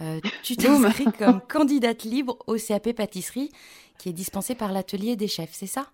euh, 0.02 0.22
tu 0.42 0.56
t'inscris 0.58 1.12
comme 1.18 1.42
candidate 1.42 2.04
libre 2.04 2.38
au 2.48 2.56
CAP 2.56 2.94
pâtisserie 2.94 3.52
qui 3.98 4.08
est 4.08 4.14
dispensé 4.14 4.56
par 4.56 4.72
l'atelier 4.72 5.18
des 5.18 5.28
chefs, 5.28 5.52
c'est 5.52 5.68
ça? 5.68 5.88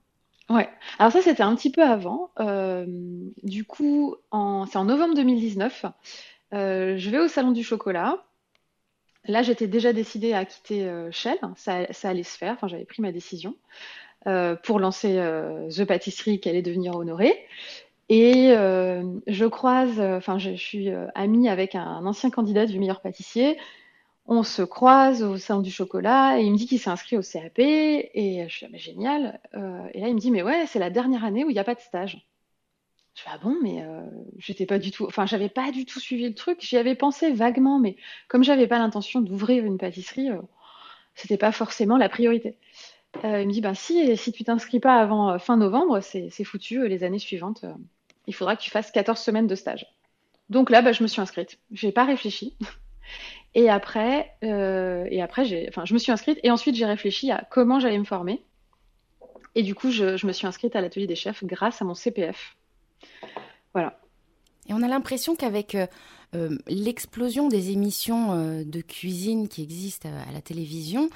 Ouais. 0.48 0.70
Alors 1.00 1.12
ça, 1.12 1.24
c'était 1.24 1.42
un 1.42 1.56
petit 1.56 1.72
peu 1.72 1.82
avant. 1.82 2.30
Euh, 2.40 2.86
du 3.42 3.66
coup, 3.66 4.16
c'est 4.32 4.78
en 4.78 4.86
novembre 4.86 5.16
2019. 5.16 5.86
Euh, 6.54 6.98
je 6.98 7.10
vais 7.10 7.18
au 7.18 7.28
salon 7.28 7.52
du 7.52 7.64
chocolat. 7.64 8.24
Là, 9.28 9.42
j'étais 9.42 9.66
déjà 9.66 9.92
décidée 9.92 10.34
à 10.34 10.46
quitter 10.46 10.88
Shell. 11.10 11.40
Ça, 11.56 11.92
ça, 11.92 12.10
allait 12.10 12.22
se 12.22 12.38
faire. 12.38 12.54
Enfin, 12.54 12.68
j'avais 12.68 12.86
pris 12.86 13.02
ma 13.02 13.12
décision 13.12 13.56
pour 14.64 14.80
lancer 14.80 15.16
The 15.70 15.86
Pâtisserie 15.86 16.40
qui 16.40 16.50
allait 16.50 16.62
devenir 16.62 16.96
honorée. 16.96 17.38
Et 18.10 18.50
je 19.28 19.46
croise, 19.46 20.00
enfin, 20.00 20.38
je, 20.38 20.56
suis 20.56 20.90
amie 21.14 21.50
avec 21.50 21.76
un 21.76 22.06
ancien 22.06 22.30
candidat 22.30 22.66
du 22.66 22.80
meilleur 22.80 23.02
pâtissier 23.02 23.58
on 24.28 24.44
se 24.44 24.62
croise 24.64 25.24
au 25.24 25.38
salon 25.38 25.62
du 25.62 25.72
chocolat 25.72 26.40
et 26.40 26.44
il 26.44 26.52
me 26.52 26.58
dit 26.58 26.66
qu'il 26.68 26.80
s'est 26.80 26.90
inscrit 26.90 27.18
au 27.18 27.22
CAP 27.22 27.60
et 27.60 28.46
je 28.48 28.54
suis 28.54 28.66
ah, 28.66 28.78
génial. 28.78 29.40
Euh, 29.54 29.88
et 29.94 30.02
là 30.02 30.08
il 30.08 30.16
me 30.16 30.20
dit 30.20 30.32
mais 30.32 30.42
ouais 30.42 30.66
c'est 30.68 30.80
la 30.80 30.90
dernière 30.90 31.24
année 31.24 31.44
où 31.44 31.50
il 31.50 31.54
n'y 31.54 31.60
a 31.60 31.64
pas 31.64 31.76
de 31.76 31.80
stage. 31.80 32.26
Je 33.14 33.22
fais 33.22 33.30
ah 33.32 33.38
bon 33.38 33.56
mais 33.62 33.84
euh, 33.84 34.02
j'étais 34.38 34.66
pas 34.66 34.80
du 34.80 34.92
tout, 34.92 35.06
enfin 35.06 35.26
j'avais 35.26 35.50
pas 35.50 35.72
du 35.72 35.86
tout 35.86 36.00
suivi 36.00 36.28
le 36.28 36.34
truc. 36.34 36.60
J'y 36.62 36.78
avais 36.78 36.96
pensé 36.96 37.32
vaguement 37.32 37.80
mais 37.80 37.98
comme 38.28 38.44
j'avais 38.44 38.68
pas 38.68 38.80
l'intention 38.80 39.22
d'ouvrir 39.22 39.64
une 39.64 39.78
pâtisserie, 39.78 40.32
euh, 40.32 40.42
c'était 41.14 41.38
pas 41.38 41.52
forcément 41.52 41.98
la 41.98 42.10
priorité. 42.10 42.58
Il 43.24 43.48
me 43.48 43.52
dit 43.52 43.62
ben 43.62 43.74
si 43.74 44.16
si 44.18 44.32
tu 44.32 44.44
t'inscris 44.44 44.80
pas 44.80 44.96
avant 44.96 45.40
fin 45.40 45.58
novembre 45.58 46.02
c'est 46.02 46.44
foutu 46.44 46.88
les 46.88 47.04
années 47.04 47.20
suivantes. 47.20 47.66
il 48.28 48.36
faudra 48.36 48.56
que 48.56 48.62
tu 48.62 48.70
fasses 48.70 48.92
14 48.92 49.20
semaines 49.20 49.48
de 49.48 49.56
stage. 49.56 49.86
Donc 50.50 50.70
là, 50.70 50.82
bah, 50.82 50.92
je 50.92 51.04
me 51.04 51.08
suis 51.08 51.22
inscrite. 51.22 51.60
J'ai 51.72 51.92
pas 51.92 52.06
réfléchi. 52.06 52.56
Et 53.58 53.70
après, 53.70 54.36
euh, 54.44 55.08
et 55.10 55.22
après 55.22 55.68
enfin, 55.70 55.86
je 55.86 55.94
me 55.94 56.00
suis 56.00 56.12
inscrite 56.12 56.40
et 56.44 56.52
ensuite 56.52 56.76
j'ai 56.76 56.86
réfléchi 56.86 57.32
à 57.32 57.48
comment 57.50 57.80
j'allais 57.80 58.00
me 58.00 58.04
former. 58.04 58.44
Et 59.54 59.64
du 59.64 59.74
coup, 59.74 59.92
je, 59.92 60.26
me 60.26 60.34
suis 60.34 60.46
inscrite 60.46 60.76
à 60.76 60.82
l'atelier 60.82 61.08
des 61.08 61.16
chefs 61.16 61.46
grâce 61.46 61.82
à 61.82 61.86
mon 61.86 61.94
CPF. 61.94 62.58
Voilà. 63.74 63.98
Et 64.68 64.74
on 64.74 64.82
a 64.82 64.90
l'impression 64.90 65.38
qu'avec 65.38 65.76
euh, 65.76 65.88
euh, 66.36 66.58
l'explosion 66.68 67.48
des 67.48 67.72
émissions 67.72 68.36
de 68.66 68.82
cuisine 68.82 69.48
qui 69.48 69.64
existent 69.64 70.10
à, 70.10 70.34
la 70.34 70.42
télévision, 70.42 71.10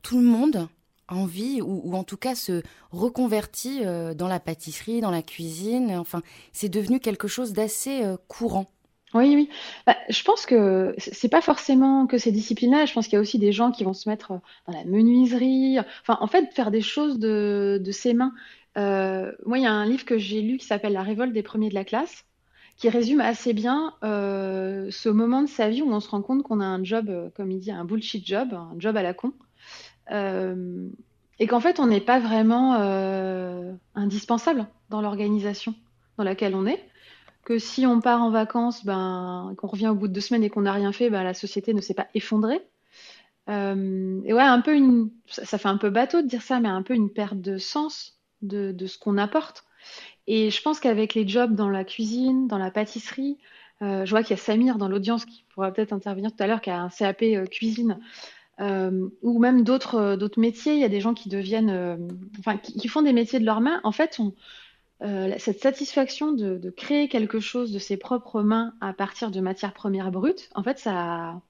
tout 0.00 0.18
le 0.18 0.24
monde 0.24 0.68
envie, 1.12 1.60
ou, 1.62 1.82
ou, 1.84 1.94
en 1.94 2.04
tout 2.04 2.16
cas 2.16 2.34
se 2.34 2.62
reconvertit 2.90 3.82
dans 4.16 4.28
la 4.28 4.40
pâtisserie, 4.40 5.00
dans 5.00 5.10
la 5.10 5.22
cuisine. 5.22 5.92
Enfin, 5.96 6.22
c'est 6.52 6.68
devenu 6.68 7.00
quelque 7.00 7.28
chose 7.28 7.52
d'assez 7.52 8.02
courant. 8.28 8.70
Oui, 9.14 9.34
oui. 9.34 9.50
Bah, 9.86 9.96
je 10.08 10.22
pense 10.22 10.46
que 10.46 10.94
c'est 10.96 11.28
pas 11.28 11.42
forcément 11.42 12.06
que 12.06 12.16
ces 12.16 12.32
disciplines-là. 12.32 12.86
Je 12.86 12.94
pense 12.94 13.06
qu'il 13.06 13.14
y 13.14 13.18
a 13.18 13.20
aussi 13.20 13.38
des 13.38 13.52
gens 13.52 13.70
qui 13.70 13.84
vont 13.84 13.92
se 13.92 14.08
mettre 14.08 14.28
dans 14.66 14.72
la 14.72 14.84
menuiserie. 14.84 15.78
Enfin, 16.00 16.16
en 16.20 16.26
fait, 16.26 16.52
faire 16.54 16.70
des 16.70 16.80
choses 16.80 17.18
de, 17.18 17.82
ses 17.90 18.14
mains. 18.14 18.32
Euh, 18.78 19.32
moi, 19.44 19.58
il 19.58 19.64
y 19.64 19.66
a 19.66 19.72
un 19.72 19.84
livre 19.84 20.06
que 20.06 20.16
j'ai 20.16 20.40
lu 20.40 20.56
qui 20.56 20.66
s'appelle 20.66 20.94
La 20.94 21.02
révolte 21.02 21.34
des 21.34 21.42
premiers 21.42 21.68
de 21.68 21.74
la 21.74 21.84
classe, 21.84 22.24
qui 22.78 22.88
résume 22.88 23.20
assez 23.20 23.52
bien 23.52 23.94
euh, 24.02 24.90
ce 24.90 25.10
moment 25.10 25.42
de 25.42 25.48
sa 25.48 25.68
vie 25.68 25.82
où 25.82 25.92
on 25.92 26.00
se 26.00 26.08
rend 26.08 26.22
compte 26.22 26.42
qu'on 26.42 26.60
a 26.60 26.64
un 26.64 26.82
job, 26.82 27.10
euh, 27.10 27.28
comme 27.36 27.50
il 27.50 27.60
dit, 27.60 27.70
un 27.70 27.84
bullshit 27.84 28.26
job, 28.26 28.54
un 28.54 28.74
job 28.78 28.96
à 28.96 29.02
la 29.02 29.12
con. 29.12 29.34
Et 30.10 31.46
qu'en 31.46 31.60
fait, 31.60 31.80
on 31.80 31.86
n'est 31.86 32.00
pas 32.00 32.20
vraiment 32.20 32.74
indispensable 33.94 34.66
dans 34.90 35.00
l'organisation 35.00 35.74
dans 36.18 36.24
laquelle 36.24 36.54
on 36.54 36.66
est 36.66 36.82
que 37.44 37.58
si 37.58 37.86
on 37.86 38.00
part 38.00 38.22
en 38.22 38.30
vacances, 38.30 38.84
ben, 38.84 39.54
qu'on 39.56 39.66
revient 39.66 39.88
au 39.88 39.94
bout 39.94 40.08
de 40.08 40.12
deux 40.12 40.20
semaines 40.20 40.44
et 40.44 40.50
qu'on 40.50 40.62
n'a 40.62 40.72
rien 40.72 40.92
fait, 40.92 41.10
ben, 41.10 41.22
la 41.22 41.34
société 41.34 41.74
ne 41.74 41.80
s'est 41.80 41.94
pas 41.94 42.06
effondrée. 42.14 42.60
Euh, 43.48 44.20
et 44.24 44.32
ouais, 44.32 44.42
un 44.42 44.60
peu 44.60 44.78
ça, 45.26 45.58
fait 45.58 45.68
un 45.68 45.76
peu 45.76 45.90
bateau 45.90 46.22
de 46.22 46.28
dire 46.28 46.42
ça, 46.42 46.60
mais 46.60 46.68
un 46.68 46.82
peu 46.82 46.94
une 46.94 47.10
perte 47.10 47.40
de 47.40 47.58
sens 47.58 48.18
de, 48.42 48.74
ce 48.86 48.98
qu'on 48.98 49.18
apporte. 49.18 49.64
Et 50.28 50.50
je 50.50 50.62
pense 50.62 50.78
qu'avec 50.78 51.14
les 51.14 51.26
jobs 51.26 51.54
dans 51.54 51.68
la 51.68 51.84
cuisine, 51.84 52.46
dans 52.46 52.58
la 52.58 52.70
pâtisserie, 52.70 53.38
euh, 53.82 54.04
je 54.04 54.10
vois 54.10 54.22
qu'il 54.22 54.36
y 54.36 54.40
a 54.40 54.42
Samir 54.42 54.78
dans 54.78 54.88
l'audience 54.88 55.24
qui 55.24 55.44
pourra 55.52 55.72
peut-être 55.72 55.92
intervenir 55.92 56.30
tout 56.30 56.42
à 56.42 56.46
l'heure, 56.46 56.60
qui 56.60 56.70
a 56.70 56.80
un 56.80 56.88
CAP 56.88 57.22
euh, 57.22 57.46
cuisine, 57.46 57.98
euh, 58.62 59.08
ou 59.22 59.38
même 59.38 59.64
d'autres 59.64 60.16
d'autres 60.16 60.40
métiers. 60.40 60.74
Il 60.74 60.80
y 60.80 60.84
a 60.84 60.88
des 60.88 61.00
gens 61.00 61.14
qui 61.14 61.28
deviennent, 61.28 62.08
enfin, 62.38 62.56
qui, 62.56 62.88
font 62.88 63.02
des 63.02 63.12
métiers 63.12 63.40
de 63.40 63.44
leurs 63.44 63.60
mains. 63.60 63.80
En 63.84 63.92
fait, 63.92 64.20
euh, 65.02 65.34
cette 65.38 65.60
satisfaction 65.60 66.32
de, 66.32 66.70
créer 66.70 67.08
quelque 67.08 67.40
chose 67.40 67.72
de 67.72 67.78
ses 67.78 67.96
propres 67.96 68.42
mains 68.42 68.74
à 68.80 68.92
partir 68.92 69.30
de 69.30 69.40
matières 69.40 69.74
premières 69.74 70.12
brutes, 70.12 70.48
en 70.54 70.62
fait, 70.62 70.78
ça, 70.78 71.42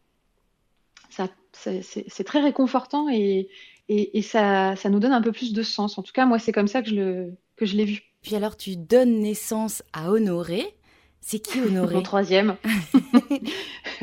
c'est 1.53 2.25
très 2.25 2.41
réconfortant 2.41 3.09
et, 3.11 3.49
et, 3.89 4.23
ça, 4.23 4.75
ça, 4.77 4.89
nous 4.89 5.01
donne 5.01 5.13
un 5.13 5.21
peu 5.21 5.33
plus 5.33 5.53
de 5.53 5.63
sens. 5.63 5.99
En 5.99 6.03
tout 6.03 6.13
cas, 6.13 6.25
moi, 6.25 6.39
c'est 6.39 6.53
comme 6.53 6.69
ça 6.69 6.81
que 6.81 6.89
je 6.89 6.95
l'ai 6.95 7.31
que 7.57 7.67
je 7.67 7.77
vu. 7.77 8.03
Puis 8.23 8.37
alors, 8.37 8.57
tu 8.57 8.77
donnes 8.77 9.21
naissance 9.21 9.83
à 9.93 10.11
Honoré. 10.11 10.75
C'est 11.23 11.39
qui 11.39 11.61
Honoré 11.67 11.95
Mon 11.95 12.03
troisième. 12.03 12.57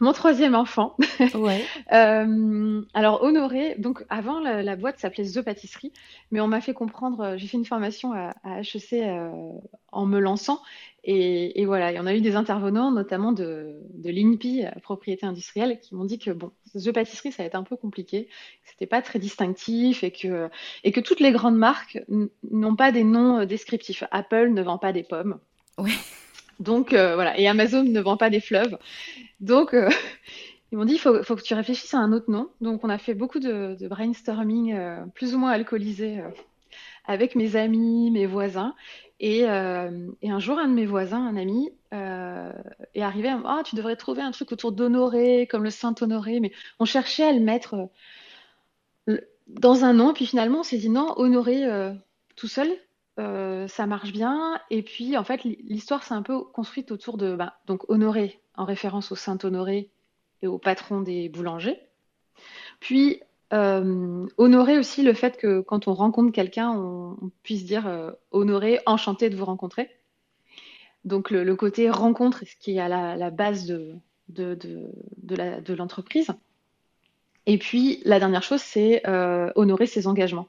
mon 0.00 0.12
troisième 0.12 0.54
enfant. 0.54 0.96
Ouais. 1.34 1.64
Euh, 1.92 2.82
alors 2.94 3.22
Honoré, 3.22 3.74
donc 3.78 4.04
avant 4.08 4.40
la, 4.40 4.62
la 4.62 4.76
boîte 4.76 4.98
s'appelait 4.98 5.24
The 5.24 5.42
Pâtisserie, 5.42 5.92
mais 6.30 6.40
on 6.40 6.48
m'a 6.48 6.60
fait 6.60 6.72
comprendre, 6.72 7.20
euh, 7.20 7.36
j'ai 7.36 7.46
fait 7.46 7.56
une 7.56 7.64
formation 7.64 8.12
à, 8.12 8.34
à 8.42 8.60
HEC 8.60 8.94
euh, 8.94 9.30
en 9.92 10.06
me 10.06 10.18
lançant, 10.18 10.60
et, 11.04 11.60
et 11.60 11.66
voilà, 11.66 11.92
il 11.92 11.96
y 11.96 11.98
en 11.98 12.06
a 12.06 12.14
eu 12.14 12.20
des 12.20 12.36
intervenants, 12.36 12.90
notamment 12.90 13.32
de, 13.32 13.80
de 13.92 14.10
l'INPI, 14.10 14.64
propriété 14.82 15.26
industrielle, 15.26 15.78
qui 15.80 15.94
m'ont 15.94 16.04
dit 16.04 16.18
que 16.18 16.30
bon, 16.30 16.50
The 16.74 16.92
Pâtisserie, 16.92 17.32
ça 17.32 17.42
va 17.42 17.46
être 17.46 17.54
un 17.54 17.64
peu 17.64 17.76
compliqué, 17.76 18.24
que 18.24 18.70
c'était 18.70 18.86
pas 18.86 19.02
très 19.02 19.18
distinctif, 19.18 20.02
et 20.02 20.10
que, 20.10 20.48
et 20.84 20.90
que 20.90 21.00
toutes 21.00 21.20
les 21.20 21.32
grandes 21.32 21.58
marques 21.58 22.02
n'ont 22.50 22.76
pas 22.76 22.92
des 22.92 23.04
noms 23.04 23.44
descriptifs. 23.44 24.04
Apple 24.10 24.50
ne 24.50 24.62
vend 24.62 24.78
pas 24.78 24.92
des 24.92 25.04
pommes. 25.04 25.38
Ouais. 25.78 25.92
Donc 26.60 26.92
euh, 26.92 27.14
voilà, 27.14 27.38
et 27.38 27.48
Amazon 27.48 27.82
ne 27.82 28.00
vend 28.00 28.16
pas 28.16 28.30
des 28.30 28.40
fleuves. 28.40 28.78
Donc 29.40 29.74
euh, 29.74 29.88
ils 30.72 30.78
m'ont 30.78 30.84
dit, 30.84 30.94
il 30.94 30.98
faut, 30.98 31.22
faut 31.22 31.36
que 31.36 31.42
tu 31.42 31.54
réfléchisses 31.54 31.94
à 31.94 31.98
un 31.98 32.12
autre 32.12 32.30
nom. 32.30 32.48
Donc 32.60 32.84
on 32.84 32.88
a 32.88 32.98
fait 32.98 33.14
beaucoup 33.14 33.40
de, 33.40 33.76
brainstorming, 33.88 34.74
euh, 34.74 35.04
plus 35.14 35.34
ou 35.34 35.38
moins 35.38 35.50
alcoolisé, 35.50 36.20
avec 37.06 37.34
mes 37.34 37.56
amis, 37.56 38.10
mes 38.10 38.26
voisins. 38.26 38.74
Et, 39.20 39.40
et 39.40 40.30
un 40.30 40.38
jour, 40.38 40.58
un 40.58 40.68
de 40.68 40.74
mes 40.74 40.86
voisins, 40.86 41.24
un 41.24 41.36
ami, 41.36 41.70
est 41.92 43.02
arrivé 43.02 43.28
à 43.28 43.38
me 43.38 43.44
ah, 43.46 43.62
tu 43.64 43.76
devrais 43.76 43.96
trouver 43.96 44.22
un 44.22 44.32
truc 44.32 44.50
autour 44.52 44.72
d'Honoré, 44.72 45.46
comme 45.46 45.62
le 45.62 45.70
Saint-Honoré. 45.70 46.40
Mais 46.40 46.52
on 46.80 46.84
cherchait 46.84 47.24
à 47.24 47.32
le 47.32 47.40
mettre 47.40 47.88
dans 49.46 49.84
un 49.84 49.92
nom, 49.94 50.12
puis 50.12 50.26
finalement, 50.26 50.60
on 50.60 50.62
s'est 50.64 50.78
dit, 50.78 50.90
non, 50.90 51.14
Honoré 51.16 51.62
tout 52.36 52.48
seul, 52.48 52.68
euh, 53.20 53.68
ça 53.68 53.86
marche 53.86 54.12
bien. 54.12 54.60
Et 54.70 54.82
puis, 54.82 55.16
en 55.16 55.24
fait, 55.24 55.44
l'histoire 55.44 56.02
s'est 56.02 56.14
un 56.14 56.22
peu 56.22 56.40
construite 56.40 56.90
autour 56.90 57.16
de, 57.16 57.36
bah, 57.36 57.58
donc 57.66 57.88
Honoré, 57.88 58.40
en 58.56 58.64
référence 58.64 59.12
au 59.12 59.16
Saint-Honoré 59.16 59.90
et 60.42 60.46
au 60.46 60.58
patron 60.58 61.00
des 61.00 61.28
boulangers. 61.28 61.78
Puis, 62.80 63.20
euh, 63.52 64.26
honorer 64.36 64.78
aussi 64.78 65.02
le 65.02 65.14
fait 65.14 65.36
que 65.36 65.60
quand 65.60 65.86
on 65.86 65.94
rencontre 65.94 66.32
quelqu'un, 66.32 66.70
on, 66.72 67.30
puisse 67.44 67.64
dire 67.64 67.86
euh, 67.86 68.10
honoré, 68.32 68.80
enchanté 68.86 69.30
de 69.30 69.36
vous 69.36 69.44
rencontrer. 69.44 69.90
Donc, 71.04 71.30
le, 71.30 71.54
côté 71.54 71.90
rencontre, 71.90 72.44
ce 72.44 72.56
qui 72.56 72.76
est 72.76 72.80
à 72.80 72.88
la, 72.88 73.30
base 73.30 73.66
de, 73.66 73.94
de, 74.28 75.74
l'entreprise. 75.74 76.32
Et 77.46 77.58
puis, 77.58 78.00
la 78.04 78.18
dernière 78.18 78.42
chose, 78.42 78.62
c'est 78.62 79.06
honorer 79.54 79.86
ses 79.86 80.06
engagements. 80.06 80.48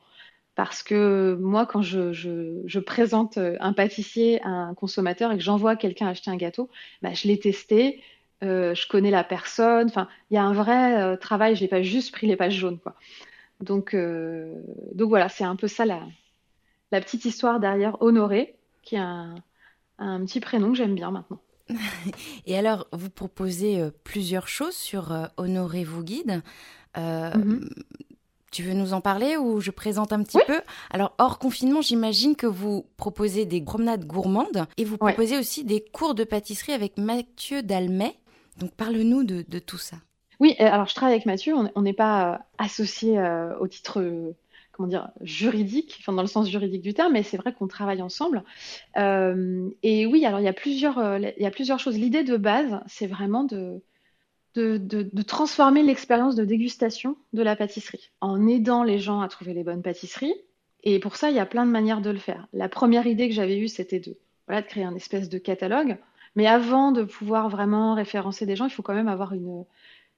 Parce 0.56 0.84
que 0.84 1.38
moi, 1.42 1.66
quand 1.66 1.82
je, 1.82 2.14
je, 2.14 2.62
je 2.66 2.80
présente 2.80 3.38
un 3.38 3.74
pâtissier 3.74 4.42
à 4.44 4.50
un 4.50 4.74
consommateur 4.74 5.32
et 5.32 5.38
que 5.38 5.44
j'envoie 5.44 5.76
quelqu'un 5.76 6.08
acheter 6.08 6.32
un 6.32 6.38
gâteau, 6.38 6.70
bah, 7.02 7.14
je 7.14 7.28
l'ai 7.28 7.38
testé, 7.40 8.02
euh, 8.44 8.74
je 8.74 8.88
connais 8.88 9.12
la 9.12 9.24
personne. 9.26 9.88
Enfin, 9.88 10.08
il 10.32 10.36
y 10.36 10.38
a 10.38 10.44
un 10.44 10.54
vrai 10.54 11.02
euh, 11.02 11.18
travail. 11.18 11.56
Je 11.56 11.62
n'ai 11.62 11.68
pas 11.68 11.84
juste 11.84 12.12
pris 12.14 12.28
les 12.28 12.38
pages 12.38 12.56
jaunes, 12.56 12.80
quoi. 12.80 12.96
Donc, 13.62 13.94
euh, 13.94 14.54
donc 14.94 15.10
voilà, 15.10 15.30
c'est 15.30 15.44
un 15.46 15.56
peu 15.56 15.68
ça 15.68 15.86
la, 15.86 16.02
la 16.92 17.02
petite 17.02 17.26
histoire 17.26 17.60
derrière 17.60 18.02
Honoré, 18.02 18.56
qui 18.84 18.96
est 18.96 19.00
un, 19.00 19.36
un 20.00 20.26
petit 20.26 20.40
prénom 20.40 20.70
que 20.72 20.78
j'aime 20.78 20.96
bien 20.96 21.12
maintenant. 21.12 21.40
Et 22.46 22.58
alors, 22.58 22.88
vous 22.92 23.10
proposez 23.10 23.80
euh, 23.82 23.92
plusieurs 24.04 24.48
choses 24.48 24.76
sur 24.76 25.12
euh, 25.12 25.26
Honorez 25.38 25.84
vous 25.84 26.04
guide. 26.04 26.42
Euh, 26.98 27.34
Mhm. 27.34 27.70
Tu 28.56 28.64
veux 28.64 28.74
nous 28.74 28.94
en 28.94 29.02
parler 29.02 29.36
ou 29.36 29.60
je 29.60 29.70
présente 29.70 30.14
un 30.14 30.24
petit 30.24 30.38
Oui. 30.38 30.44
peu? 30.48 30.62
Alors, 30.90 31.14
hors 31.18 31.40
confinement, 31.40 31.82
j'imagine 31.82 32.38
que 32.38 32.48
vous 32.48 32.86
proposez 32.96 33.44
des 33.46 33.60
promenades 33.60 34.06
gourmandes 34.06 34.66
et 34.78 34.86
vous 34.86 34.96
Ouais. 35.02 35.12
proposez 35.12 35.38
aussi 35.38 35.66
des 35.66 35.82
cours 35.82 36.16
de 36.16 36.24
pâtisserie 36.24 36.72
avec 36.72 36.98
Mathieu 36.98 37.64
Dalmet. 37.64 38.16
Donc, 38.58 38.72
parle-nous 38.72 39.26
de, 39.26 39.44
de 39.46 39.60
tout 39.60 39.78
ça. 39.78 39.98
Oui, 40.40 40.56
euh, 40.62 40.72
alors 40.72 40.88
je 40.88 40.96
travaille 40.96 41.16
avec 41.16 41.26
Mathieu, 41.26 41.54
on 41.76 41.82
n'est 41.82 41.92
pas 41.92 42.34
euh, 42.34 42.38
associé 42.58 43.20
euh, 43.20 43.58
au 43.60 43.68
titre, 43.68 44.00
euh, 44.00 44.34
comment 44.72 44.88
dire, 44.88 45.10
juridique, 45.20 45.98
enfin 46.00 46.14
dans 46.14 46.22
le 46.22 46.28
sens 46.30 46.50
juridique 46.50 46.82
du 46.82 46.94
terme, 46.94 47.12
mais 47.12 47.24
c'est 47.24 47.36
vrai 47.36 47.52
qu'on 47.54 47.68
travaille 47.68 48.02
ensemble. 48.02 48.42
Euh, 48.96 49.68
et 49.84 50.06
oui, 50.06 50.26
alors 50.26 50.40
il 50.40 50.44
y 50.44 50.48
a 50.48 50.54
plusieurs, 50.54 50.98
euh, 51.00 51.20
il 51.20 51.44
y 51.44 51.46
a 51.46 51.52
plusieurs 51.52 51.80
choses. 51.80 51.98
L'idée 51.98 52.24
de 52.24 52.38
base, 52.38 52.80
c'est 52.88 53.08
vraiment 53.08 53.44
de, 53.44 53.82
de, 54.56 55.22
transformer 55.24 55.84
l'expérience 55.84 56.36
de 56.36 56.46
dégustation 56.46 57.18
de 57.34 57.44
la 57.44 57.56
pâtisserie 57.56 58.12
en 58.22 58.48
aidant 58.48 58.84
les 58.84 59.00
gens 59.00 59.22
à 59.22 59.28
trouver 59.28 59.54
les 59.54 59.64
bonnes 59.64 59.82
pâtisseries. 59.82 60.36
Et 60.84 61.00
pour 61.00 61.16
ça, 61.16 61.30
il 61.30 61.36
y 61.36 61.40
a 61.40 61.46
plein 61.46 61.66
de 61.66 61.72
manières 61.72 62.02
de 62.02 62.12
le 62.12 62.20
faire. 62.20 62.48
La 62.54 62.70
première 62.70 63.08
idée 63.08 63.28
que 63.28 63.34
j'avais 63.34 63.58
eue, 63.58 63.68
c'était 63.68 64.00
de, 64.00 64.18
voilà, 64.48 64.62
de 64.62 64.68
créer 64.68 64.84
un 64.84 64.96
espèce 64.96 65.30
de 65.30 65.38
catalogue. 65.38 65.98
Mais 66.36 66.48
avant 66.48 66.92
de 66.92 67.04
pouvoir 67.04 67.50
vraiment 67.50 67.96
référencer 67.96 68.46
des 68.46 68.56
gens, 68.56 68.66
il 68.66 68.72
faut 68.72 68.84
quand 68.84 68.94
même 68.94 69.08
avoir 69.08 69.34
une 69.34 69.66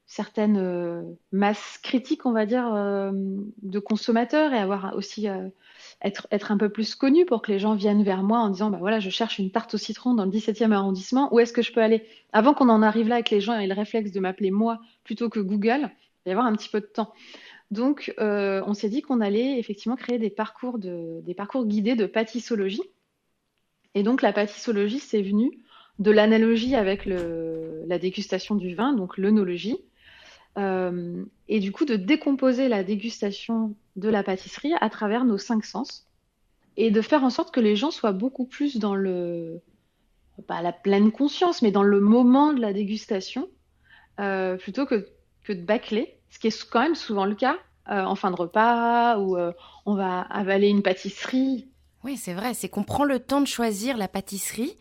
certaine 0.08 0.58
euh, 0.58 1.04
masse 1.34 1.80
critique, 1.84 2.26
on 2.26 2.32
va 2.32 2.46
dire, 2.46 2.74
euh, 2.74 3.12
de 3.62 3.80
consommateurs 3.80 4.54
et 4.54 4.58
avoir 4.58 4.96
aussi 4.96 5.28
euh, 5.28 5.50
être, 6.02 6.28
être 6.32 6.52
un 6.52 6.58
peu 6.58 6.70
plus 6.70 6.96
connu 6.96 7.26
pour 7.26 7.42
que 7.42 7.52
les 7.52 7.60
gens 7.60 7.76
viennent 7.76 8.04
vers 8.04 8.24
moi 8.24 8.40
en 8.40 8.50
disant, 8.50 8.70
bah 8.70 8.78
voilà, 8.80 9.02
je 9.02 9.10
cherche 9.10 9.38
une 9.38 9.52
tarte 9.52 9.74
au 9.74 9.78
citron 9.78 10.14
dans 10.14 10.24
le 10.24 10.32
17e 10.32 10.72
arrondissement, 10.72 11.32
où 11.34 11.40
est-ce 11.40 11.52
que 11.52 11.62
je 11.62 11.74
peux 11.74 11.82
aller? 11.82 12.06
Avant 12.32 12.54
qu'on 12.54 12.70
en 12.70 12.82
arrive 12.82 13.10
là 13.10 13.16
avec 13.16 13.30
les 13.30 13.42
gens 13.42 13.60
et 13.60 13.68
le 13.68 13.74
réflexe 13.74 14.14
de 14.14 14.20
m'appeler 14.22 14.50
moi 14.50 14.80
plutôt 15.04 15.30
que 15.30 15.42
Google, 15.42 15.92
il 16.26 16.30
va 16.30 16.30
y 16.30 16.32
avoir 16.32 16.46
un 16.46 16.56
petit 16.56 16.70
peu 16.70 16.80
de 16.80 16.86
temps. 16.86 17.14
Donc, 17.70 18.14
on 18.18 18.74
s'est 18.74 18.88
dit 18.88 19.02
qu'on 19.02 19.20
allait 19.20 19.60
effectivement 19.60 19.98
créer 19.98 20.20
des 20.20 20.30
parcours, 20.30 20.80
de, 20.80 21.20
des 21.24 21.34
parcours 21.34 21.66
guidés 21.66 21.96
de 21.96 22.06
pâtissologie. 22.06 22.84
Et 23.94 24.04
donc, 24.04 24.22
la 24.22 24.32
pâtissologie, 24.32 25.00
c'est 25.00 25.22
venu 25.22 25.52
de 26.00 26.12
l'analogie 26.12 26.76
avec 26.76 27.06
le, 27.06 27.84
la 27.88 28.00
dégustation 28.00 28.56
du 28.56 28.74
vin, 28.74 28.94
donc 28.94 29.18
l'œnologie, 29.18 29.78
euh, 30.58 31.24
et 31.48 31.60
du 31.60 31.72
coup 31.72 31.86
de 31.86 31.96
décomposer 31.96 32.68
la 32.68 32.84
dégustation 32.84 33.76
de 33.96 34.10
la 34.10 34.24
pâtisserie 34.24 34.74
à 34.82 34.90
travers 34.90 35.24
nos 35.26 35.38
cinq 35.38 35.66
sens 35.66 36.06
et 36.78 36.92
de 36.92 37.02
faire 37.02 37.24
en 37.24 37.30
sorte 37.30 37.54
que 37.54 37.60
les 37.60 37.76
gens 37.76 37.92
soient 37.92 38.12
beaucoup 38.12 38.46
plus 38.46 38.78
dans 38.78 38.96
le, 38.96 39.62
pas 40.48 40.62
la 40.62 40.72
pleine 40.72 41.12
conscience, 41.12 41.62
mais 41.62 41.72
dans 41.72 41.84
le 41.84 42.00
moment 42.00 42.54
de 42.54 42.62
la 42.62 42.74
dégustation, 42.74 43.48
euh, 44.20 44.58
plutôt 44.58 44.86
que, 44.86 45.08
que 45.44 45.54
de 45.54 45.62
bâcler, 45.62 46.16
ce 46.30 46.40
qui 46.40 46.48
est 46.48 46.70
quand 46.70 46.82
même 46.82 46.96
souvent 46.96 47.26
le 47.26 47.36
cas 47.36 47.58
euh, 47.90 48.04
en 48.04 48.16
fin 48.16 48.32
de 48.32 48.36
repas 48.36 49.18
où 49.18 49.38
euh, 49.38 49.54
on 49.86 49.96
va 49.96 50.22
avaler 50.22 50.68
une 50.70 50.84
pâtisserie. 50.84 51.68
Oui, 52.04 52.18
c'est 52.18 52.34
vrai, 52.34 52.54
c'est 52.54 52.70
qu'on 52.70 52.84
prend 52.84 53.06
le 53.06 53.20
temps 53.20 53.42
de 53.42 53.48
choisir 53.48 53.98
la 53.98 54.08
pâtisserie, 54.08 54.74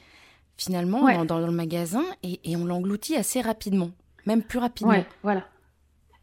finalement, 0.56 1.02
Ouais. 1.04 1.14
dans, 1.14 1.24
dans 1.24 1.38
le 1.38 1.52
magasin, 1.52 2.04
et, 2.22 2.40
et 2.44 2.56
on 2.56 2.64
l'engloutit 2.64 3.16
assez 3.16 3.40
rapidement, 3.40 3.90
même 4.26 4.42
plus 4.42 4.58
rapidement. 4.58 4.92
Ouais, 4.92 5.06
voilà. 5.22 5.46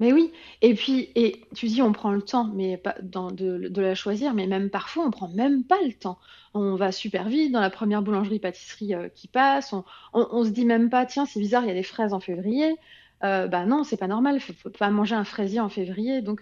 Mais 0.03 0.11
oui, 0.11 0.33
et 0.61 0.73
puis, 0.73 1.11
et 1.15 1.45
tu 1.55 1.67
dis 1.67 1.81
on 1.81 1.93
prend 1.93 2.11
le 2.11 2.21
temps, 2.21 2.51
mais 2.53 2.75
pas 2.75 2.93
de, 3.01 3.81
la 3.81 3.95
choisir, 3.95 4.33
mais 4.33 4.47
même 4.47 4.69
parfois 4.69 5.05
on 5.05 5.11
prend 5.11 5.29
même 5.29 5.63
pas 5.63 5.77
le 5.85 5.93
temps. 5.93 6.19
On 6.53 6.75
va 6.75 6.91
super 6.91 7.29
vite 7.29 7.53
dans 7.53 7.61
la 7.61 7.69
première 7.69 8.01
boulangerie-pâtisserie 8.01 8.95
euh, 8.95 9.07
qui 9.07 9.29
passe, 9.29 9.73
on 10.13 10.43
se 10.43 10.49
dit 10.49 10.65
même 10.65 10.89
pas, 10.89 11.05
tiens, 11.05 11.25
c'est 11.25 11.39
bizarre, 11.39 11.63
il 11.63 11.69
y 11.69 11.71
a 11.71 11.73
des 11.73 11.83
fraises 11.83 12.11
en 12.11 12.19
février. 12.19 12.75
Euh, 13.23 13.47
bah 13.47 13.65
non, 13.65 13.85
c'est 13.85 13.95
pas 13.95 14.07
normal, 14.07 14.41
faut, 14.41 14.51
faut 14.61 14.69
pas 14.69 14.89
manger 14.89 15.15
un 15.15 15.23
fraisier 15.23 15.61
en 15.61 15.69
février. 15.69 16.21
Donc, 16.21 16.41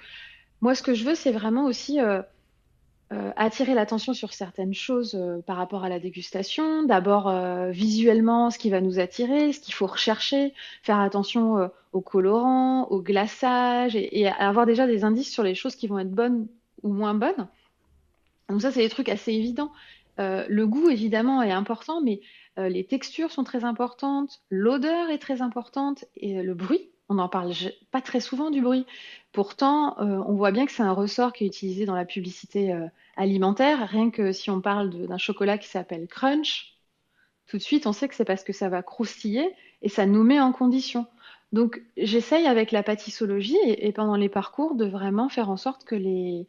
moi, 0.62 0.74
ce 0.74 0.82
que 0.82 0.96
je 0.96 1.06
veux, 1.06 1.14
c'est 1.14 1.32
vraiment 1.32 1.66
aussi 1.66 2.00
euh, 2.00 2.24
euh, 3.12 3.32
attirer 3.36 3.74
l'attention 3.74 4.14
sur 4.14 4.32
certaines 4.32 4.74
choses 4.74 5.16
euh, 5.16 5.42
par 5.42 5.58
rapport 5.58 5.84
à 5.84 5.90
la 5.90 6.00
dégustation. 6.00 6.84
D'abord, 6.84 7.28
euh, 7.28 7.70
visuellement, 7.70 8.50
ce 8.52 8.58
qui 8.58 8.70
va 8.70 8.80
nous 8.80 9.00
attirer, 9.00 9.52
ce 9.52 9.60
qu'il 9.60 9.74
faut 9.74 9.86
rechercher, 9.86 10.54
faire 10.82 10.98
attention 10.98 11.70
aux 11.92 12.00
colorants, 12.00 12.88
au 12.90 13.02
glaçage 13.02 13.98
et, 13.98 14.22
et 14.22 14.28
avoir 14.30 14.66
déjà 14.66 14.88
des 14.88 15.04
indices 15.04 15.30
sur 15.30 15.44
les 15.44 15.56
choses 15.56 15.76
qui 15.76 15.88
vont 15.88 16.00
être 16.00 16.12
bonnes 16.12 16.48
ou 16.84 16.94
moins 16.94 17.14
bonnes. 17.14 17.50
Donc 18.48 18.62
ça, 18.62 18.72
c'est 18.72 18.82
des 18.82 18.90
trucs 18.90 19.10
assez 19.10 19.34
évidents. 19.34 19.72
Le 20.18 20.66
goût, 20.66 20.90
évidemment, 20.90 21.42
est 21.42 21.52
important, 21.52 22.00
mais 22.02 22.22
les 22.58 22.86
textures 22.86 23.32
sont 23.32 23.44
très 23.44 23.64
importantes, 23.66 24.42
l'odeur 24.52 25.10
est 25.10 25.18
très 25.18 25.42
importante 25.42 26.06
et 26.16 26.44
le 26.44 26.54
bruit. 26.54 26.92
On 27.12 27.16
n'en 27.16 27.28
parle 27.28 27.52
pas 27.92 28.00
très 28.00 28.22
souvent 28.22 28.52
du 28.52 28.62
bruit. 28.62 28.86
Pourtant, 29.34 30.00
euh, 30.00 30.24
on 30.28 30.34
voit 30.36 30.52
bien 30.52 30.66
que 30.66 30.72
c'est 30.72 30.82
un 30.82 30.94
ressort 30.94 31.34
qui 31.34 31.44
est 31.44 31.48
utilisé 31.48 31.86
dans 31.86 31.94
la 31.94 32.06
publicité 32.06 32.72
euh, 32.72 32.88
alimentaire. 33.18 33.86
Rien 33.86 34.12
que 34.12 34.32
si 34.32 34.50
on 34.50 34.62
parle 34.62 34.90
d'un 35.08 35.18
chocolat 35.18 35.58
qui 35.58 35.68
s'appelle 35.68 36.08
Crunch, 36.08 36.78
tout 37.48 37.58
de 37.58 37.62
suite, 37.62 37.86
on 37.86 37.92
sait 37.92 38.08
que 38.08 38.16
c'est 38.16 38.24
parce 38.24 38.46
que 38.46 38.54
ça 38.54 38.70
va 38.70 38.82
croustiller 38.82 39.54
et 39.82 39.90
ça 39.90 40.06
nous 40.06 40.24
met 40.24 40.40
en 40.40 40.54
condition. 40.54 41.06
Donc, 41.52 41.82
j'essaye 41.98 42.48
avec 42.48 42.72
la 42.72 42.82
pâtissologie 42.82 43.58
et, 43.66 43.92
pendant 43.92 44.16
les 44.16 44.30
parcours 44.30 44.76
de 44.76 44.86
vraiment 44.86 45.28
faire 45.28 45.50
en 45.50 45.58
sorte 45.58 45.84
que 45.84 45.96
les, 45.96 46.48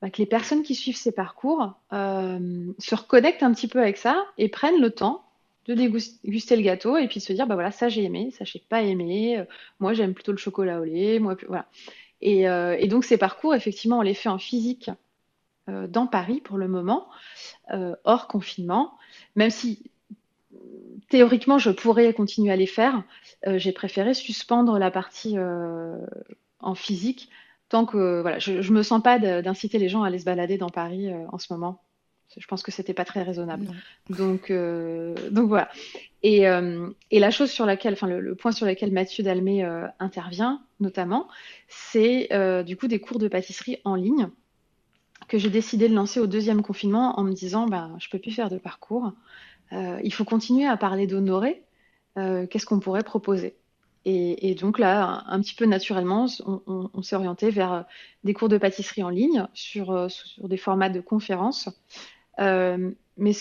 bah, 0.00 0.08
personnes 0.30 0.62
qui 0.62 0.74
suivent 0.74 0.96
ces 0.96 1.12
parcours 1.12 1.74
euh, 1.92 2.72
se 2.78 2.94
reconnectent 2.94 3.42
un 3.42 3.52
petit 3.52 3.68
peu 3.68 3.78
avec 3.78 3.98
ça 3.98 4.24
et 4.38 4.48
prennent 4.48 4.80
le 4.80 4.90
temps 4.90 5.25
de 5.68 5.74
déguster 5.74 6.56
le 6.56 6.62
gâteau 6.62 6.96
et 6.96 7.08
puis 7.08 7.20
de 7.20 7.24
se 7.24 7.32
dire, 7.32 7.46
bah 7.46 7.54
voilà, 7.54 7.70
ça 7.70 7.88
j'ai 7.88 8.04
aimé, 8.04 8.30
ça 8.36 8.44
j'ai 8.44 8.60
pas 8.60 8.82
aimé, 8.82 9.38
euh, 9.38 9.44
moi 9.80 9.94
j'aime 9.94 10.14
plutôt 10.14 10.32
le 10.32 10.38
chocolat 10.38 10.80
au 10.80 10.84
lait, 10.84 11.18
moi, 11.18 11.36
voilà. 11.48 11.66
Et, 12.20 12.48
euh, 12.48 12.76
et 12.78 12.88
donc 12.88 13.04
ces 13.04 13.18
parcours, 13.18 13.54
effectivement, 13.54 13.98
on 13.98 14.02
les 14.02 14.14
fait 14.14 14.28
en 14.28 14.38
physique 14.38 14.90
euh, 15.68 15.86
dans 15.86 16.06
Paris 16.06 16.40
pour 16.40 16.58
le 16.58 16.68
moment, 16.68 17.08
euh, 17.72 17.94
hors 18.04 18.28
confinement, 18.28 18.94
même 19.34 19.50
si 19.50 19.90
théoriquement, 21.08 21.58
je 21.58 21.70
pourrais 21.70 22.12
continuer 22.14 22.52
à 22.52 22.56
les 22.56 22.66
faire. 22.66 23.04
J'ai 23.46 23.70
préféré 23.70 24.12
suspendre 24.12 24.76
la 24.78 24.90
partie 24.90 25.36
en 25.38 26.74
physique 26.74 27.28
tant 27.68 27.86
que 27.86 28.22
voilà, 28.22 28.40
je, 28.40 28.60
je 28.60 28.72
me 28.72 28.82
sens 28.82 29.00
pas 29.02 29.18
d'inciter 29.18 29.78
les 29.78 29.88
gens 29.88 30.02
à 30.02 30.08
aller 30.08 30.18
se 30.18 30.24
balader 30.24 30.58
dans 30.58 30.68
Paris 30.68 31.12
en 31.30 31.38
ce 31.38 31.52
moment. 31.52 31.80
Je 32.36 32.46
pense 32.46 32.62
que 32.62 32.70
c'était 32.70 32.94
pas 32.94 33.04
très 33.04 33.22
raisonnable. 33.22 33.66
Donc, 34.10 34.50
euh, 34.50 35.14
donc 35.30 35.48
voilà. 35.48 35.68
Et, 36.22 36.48
euh, 36.48 36.90
et, 37.10 37.18
la 37.18 37.30
chose 37.30 37.50
sur 37.50 37.66
laquelle, 37.66 37.94
enfin 37.94 38.08
le, 38.08 38.34
point 38.34 38.52
sur 38.52 38.66
lequel 38.66 38.92
Mathieu 38.92 39.22
Dalmé 39.24 39.64
euh, 39.64 39.86
intervient, 40.00 40.62
notamment, 40.80 41.28
c'est 41.68 42.28
du 42.64 42.76
coup 42.76 42.88
des 42.88 43.00
cours 43.00 43.18
de 43.18 43.28
pâtisserie 43.28 43.78
en 43.84 43.94
ligne 43.94 44.28
que 45.28 45.38
j'ai 45.38 45.50
décidé 45.50 45.88
de 45.88 45.94
lancer 45.94 46.20
au 46.20 46.26
deuxième 46.26 46.62
confinement 46.62 47.18
en 47.18 47.24
me 47.24 47.32
disant, 47.32 47.66
ben, 47.66 47.96
je 47.98 48.08
peux 48.10 48.18
plus 48.18 48.30
faire 48.30 48.50
de 48.50 48.58
parcours. 48.58 49.12
il 49.72 50.12
faut 50.12 50.24
continuer 50.24 50.66
à 50.66 50.76
parler 50.76 51.06
d'honorer. 51.06 51.62
Qu'est-ce 52.16 52.66
qu'on 52.66 52.80
pourrait 52.80 53.02
proposer? 53.02 53.56
Et, 54.04 54.50
et, 54.50 54.54
donc 54.54 54.78
là, 54.78 55.24
un, 55.26 55.40
petit 55.40 55.54
peu 55.56 55.64
naturellement, 55.64 56.26
on, 56.46 56.90
on, 56.94 57.02
s'est 57.02 57.16
orienté 57.16 57.50
vers 57.50 57.86
des 58.22 58.34
cours 58.34 58.48
de 58.48 58.56
pâtisserie 58.56 59.02
en 59.02 59.08
ligne 59.08 59.48
sur, 59.52 60.08
sur 60.08 60.48
des 60.48 60.56
formats 60.56 60.90
de 60.90 61.00
conférences 61.00 61.68
mais 62.38 63.32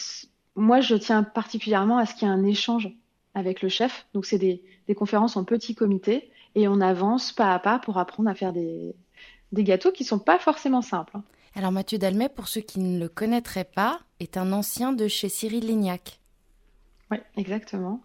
moi, 0.55 0.81
je 0.81 0.95
tiens 0.95 1.23
particulièrement 1.23 1.97
à 1.97 2.05
ce 2.05 2.15
qu'il 2.15 2.27
y 2.27 2.31
ait 2.31 2.33
un 2.33 2.43
échange 2.43 2.89
avec 3.33 3.61
le 3.61 3.69
chef. 3.69 4.05
Donc, 4.13 4.25
c'est 4.25 4.37
des, 4.37 4.63
des, 4.87 4.95
conférences 4.95 5.35
en 5.35 5.43
petit 5.43 5.75
comité 5.75 6.31
et 6.55 6.67
on 6.67 6.79
avance 6.79 7.33
pas 7.33 7.53
à 7.53 7.59
pas 7.59 7.79
pour 7.79 7.97
apprendre 7.97 8.29
à 8.29 8.35
faire 8.35 8.53
des, 8.53 8.95
des 9.51 9.63
gâteaux 9.63 9.91
qui 9.91 10.05
sont 10.05 10.19
pas 10.19 10.39
forcément 10.39 10.81
simples. 10.81 11.17
Hein. 11.17 11.23
Alors, 11.55 11.71
Mathieu 11.71 11.97
Dalmet, 11.97 12.29
pour 12.29 12.47
ceux 12.47 12.61
qui 12.61 12.79
ne 12.79 12.99
le 12.99 13.07
connaîtraient 13.07 13.63
pas, 13.63 13.99
est 14.19 14.37
un 14.37 14.51
ancien 14.51 14.91
de 14.91 15.07
chez 15.07 15.29
Cyril 15.29 15.65
Lignac. 15.65 16.19
Oui, 17.11 17.17
exactement. 17.37 18.01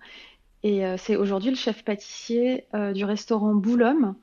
Et 0.62 0.84
euh, 0.84 0.96
c'est 0.98 1.16
aujourd'hui 1.16 1.50
le 1.50 1.56
chef 1.56 1.82
pâtissier 1.84 2.64
euh, 2.74 2.92
du 2.92 3.04
restaurant 3.04 3.54
Boulhomme, 3.54 4.14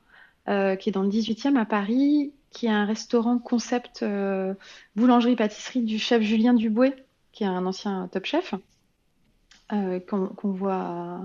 euh, 0.48 0.76
qui 0.76 0.88
est 0.88 0.92
dans 0.92 1.02
le 1.02 1.10
18e 1.10 1.56
à 1.56 1.66
Paris, 1.66 2.32
qui 2.58 2.66
est 2.66 2.70
un 2.70 2.86
restaurant 2.86 3.38
concept 3.38 4.02
euh, 4.02 4.52
boulangerie-pâtisserie 4.96 5.82
du 5.82 6.00
chef 6.00 6.22
Julien 6.22 6.54
Dubouet, 6.54 6.92
qui 7.30 7.44
est 7.44 7.46
un 7.46 7.64
ancien 7.66 8.08
top 8.10 8.24
chef, 8.24 8.52
euh, 9.72 10.00
qu'on 10.00 10.50
voit, 10.50 11.20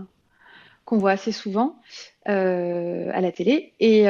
qu'on 0.86 1.00
voit 1.00 1.10
assez 1.10 1.32
souvent 1.32 1.82
euh, 2.30 3.10
à 3.12 3.20
la 3.20 3.32
télé. 3.32 3.74
Et, 3.80 4.04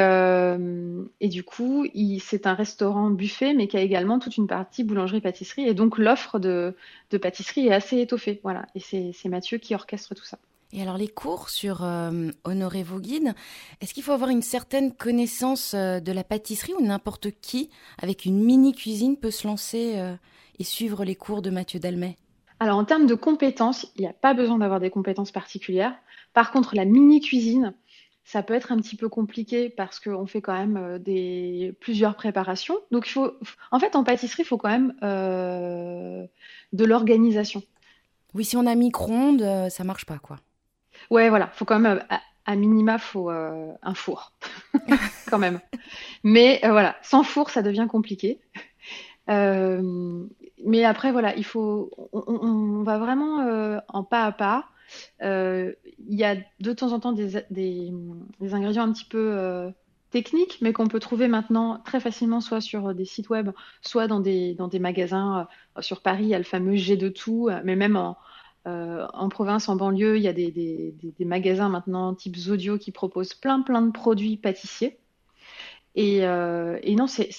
du 1.30 1.44
coup, 1.46 1.86
c'est 2.20 2.46
un 2.46 2.56
restaurant 2.56 3.10
buffet, 3.10 3.54
mais 3.54 3.70
qui 3.70 3.78
a 3.78 3.82
également 3.82 4.20
toute 4.20 4.36
une 4.36 4.48
partie 4.48 4.84
boulangerie-pâtisserie. 4.84 5.66
Et 5.66 5.74
donc, 5.74 5.98
l'offre 5.98 6.40
de, 6.40 6.76
de 7.10 7.18
pâtisserie 7.18 7.68
est 7.68 7.74
assez 7.74 8.02
étoffée. 8.02 8.42
Voilà. 8.44 8.66
Et 8.76 9.14
c'est 9.14 9.30
Mathieu 9.30 9.60
qui 9.60 9.74
orchestre 9.74 10.14
tout 10.14 10.26
ça. 10.26 10.40
Et 10.76 10.82
alors 10.82 10.98
les 10.98 11.08
cours 11.08 11.50
sur 11.50 11.84
euh, 11.84 12.32
Honorez 12.46 12.82
vos 12.82 13.00
guides, 13.00 13.36
est-ce 13.80 13.94
qu'il 13.94 14.02
faut 14.02 14.12
avoir 14.12 14.32
une 14.32 14.42
certaine 14.42 14.92
connaissance 14.92 15.76
euh, 15.76 16.00
de 16.00 16.12
la 16.12 16.24
pâtisserie 16.24 16.74
ou 16.74 16.84
n'importe 16.84 17.30
qui 17.42 17.70
avec 18.02 18.26
une 18.26 18.44
mini 18.44 18.74
cuisine 18.74 19.16
peut 19.16 19.30
se 19.30 19.46
lancer 19.46 19.94
euh, 19.98 20.16
et 20.58 20.64
suivre 20.64 21.06
les 21.06 21.14
cours 21.14 21.44
de 21.44 21.52
Mathieu 21.52 21.80
Dalmet? 21.80 22.18
Alors 22.60 22.80
en 22.80 22.86
termes 22.86 23.06
de 23.06 23.14
compétences, 23.14 23.86
il 23.98 24.02
n'y 24.02 24.08
a 24.08 24.14
pas 24.14 24.34
besoin 24.34 24.58
d'avoir 24.58 24.80
des 24.80 24.90
compétences 24.90 25.32
particulières. 25.32 25.94
Par 26.34 26.52
contre, 26.52 26.76
la 26.76 26.86
mini 26.86 27.22
cuisine, 27.22 27.76
ça 28.24 28.42
peut 28.42 28.56
être 28.56 28.72
un 28.72 28.78
petit 28.78 28.96
peu 28.96 29.10
compliqué 29.10 29.70
parce 29.70 30.00
qu'on 30.00 30.26
fait 30.26 30.42
quand 30.42 30.58
même 30.58 30.98
des 30.98 31.76
plusieurs 31.82 32.16
préparations. 32.16 32.80
Donc 32.90 33.06
il 33.08 33.12
faut, 33.12 33.32
en 33.70 33.78
fait, 33.78 33.96
en 33.96 34.04
pâtisserie, 34.04 34.42
il 34.42 34.48
faut 34.48 34.58
quand 34.58 34.70
même 34.70 34.96
de 35.02 36.86
l'organisation. 36.86 37.62
Oui, 38.34 38.46
si 38.46 38.58
on 38.58 38.66
a 38.66 38.74
micro-ondes, 38.74 39.70
ça 39.70 39.84
marche 39.84 40.06
pas, 40.06 40.18
quoi. 40.18 40.38
Ouais, 41.10 41.30
voilà, 41.30 41.48
faut 41.48 41.66
quand 41.66 41.80
même, 41.80 42.04
à, 42.46 42.56
minima, 42.56 42.98
faut 42.98 43.30
euh, 43.30 43.72
un 43.82 43.94
four, 43.94 44.34
quand 45.30 45.40
même. 45.40 45.60
Mais 46.24 46.60
euh, 46.64 46.72
voilà, 46.72 46.96
sans 47.02 47.24
four, 47.24 47.50
ça 47.50 47.62
devient 47.62 47.88
compliqué. 47.90 48.40
Euh, 49.30 50.26
mais 50.66 50.84
après, 50.84 51.12
voilà, 51.12 51.36
il 51.36 51.46
faut, 51.46 51.92
on, 52.12 52.84
va 52.84 52.98
vraiment 52.98 53.82
en 53.88 54.04
pas 54.04 54.26
à 54.26 54.32
pas. 54.32 54.66
Il 55.22 55.76
y 56.10 56.24
a 56.24 56.36
de 56.60 56.74
temps 56.74 56.92
en 56.92 57.00
temps 57.00 57.14
des, 57.14 57.38
ingrédients 58.52 58.84
un 58.84 58.92
petit 58.92 59.06
peu 59.06 59.72
techniques, 60.10 60.60
mais 60.62 60.74
qu'on 60.74 60.88
peut 60.88 61.00
trouver 61.00 61.28
maintenant 61.28 61.82
très 61.84 62.00
facilement, 62.00 62.40
soit 62.40 62.62
sur 62.62 62.94
des 62.94 63.06
sites 63.06 63.30
web, 63.30 63.52
soit 63.82 64.08
dans 64.08 64.20
des, 64.20 64.54
dans 64.54 64.68
des 64.68 64.80
magasins. 64.80 65.48
sur 65.80 66.02
Paris, 66.02 66.24
il 66.24 66.30
y 66.30 66.36
a 66.36 66.38
le 66.38 66.44
fameux 66.44 66.76
G 66.76 66.98
de 66.98 67.10
tout, 67.10 67.50
mais 67.64 67.76
même 67.76 67.96
en, 67.96 68.18
euh, 68.66 69.06
en 69.14 69.28
province, 69.30 69.68
en 69.68 69.76
banlieue, 69.76 70.18
il 70.18 70.24
y 70.24 70.28
a 70.28 70.34
des, 70.34 70.94
magasins 71.20 71.70
maintenant 71.70 72.14
type 72.14 72.36
Zodio 72.36 72.78
qui 72.78 72.92
proposent 72.92 73.34
plein 73.34 73.62
plein 73.62 73.82
de 73.82 73.92
produits 73.92 74.38
pâtissiers. 74.38 74.98
Et, 75.96 76.26
euh, 76.26 76.80
non, 76.88 77.08
c'est 77.08 77.30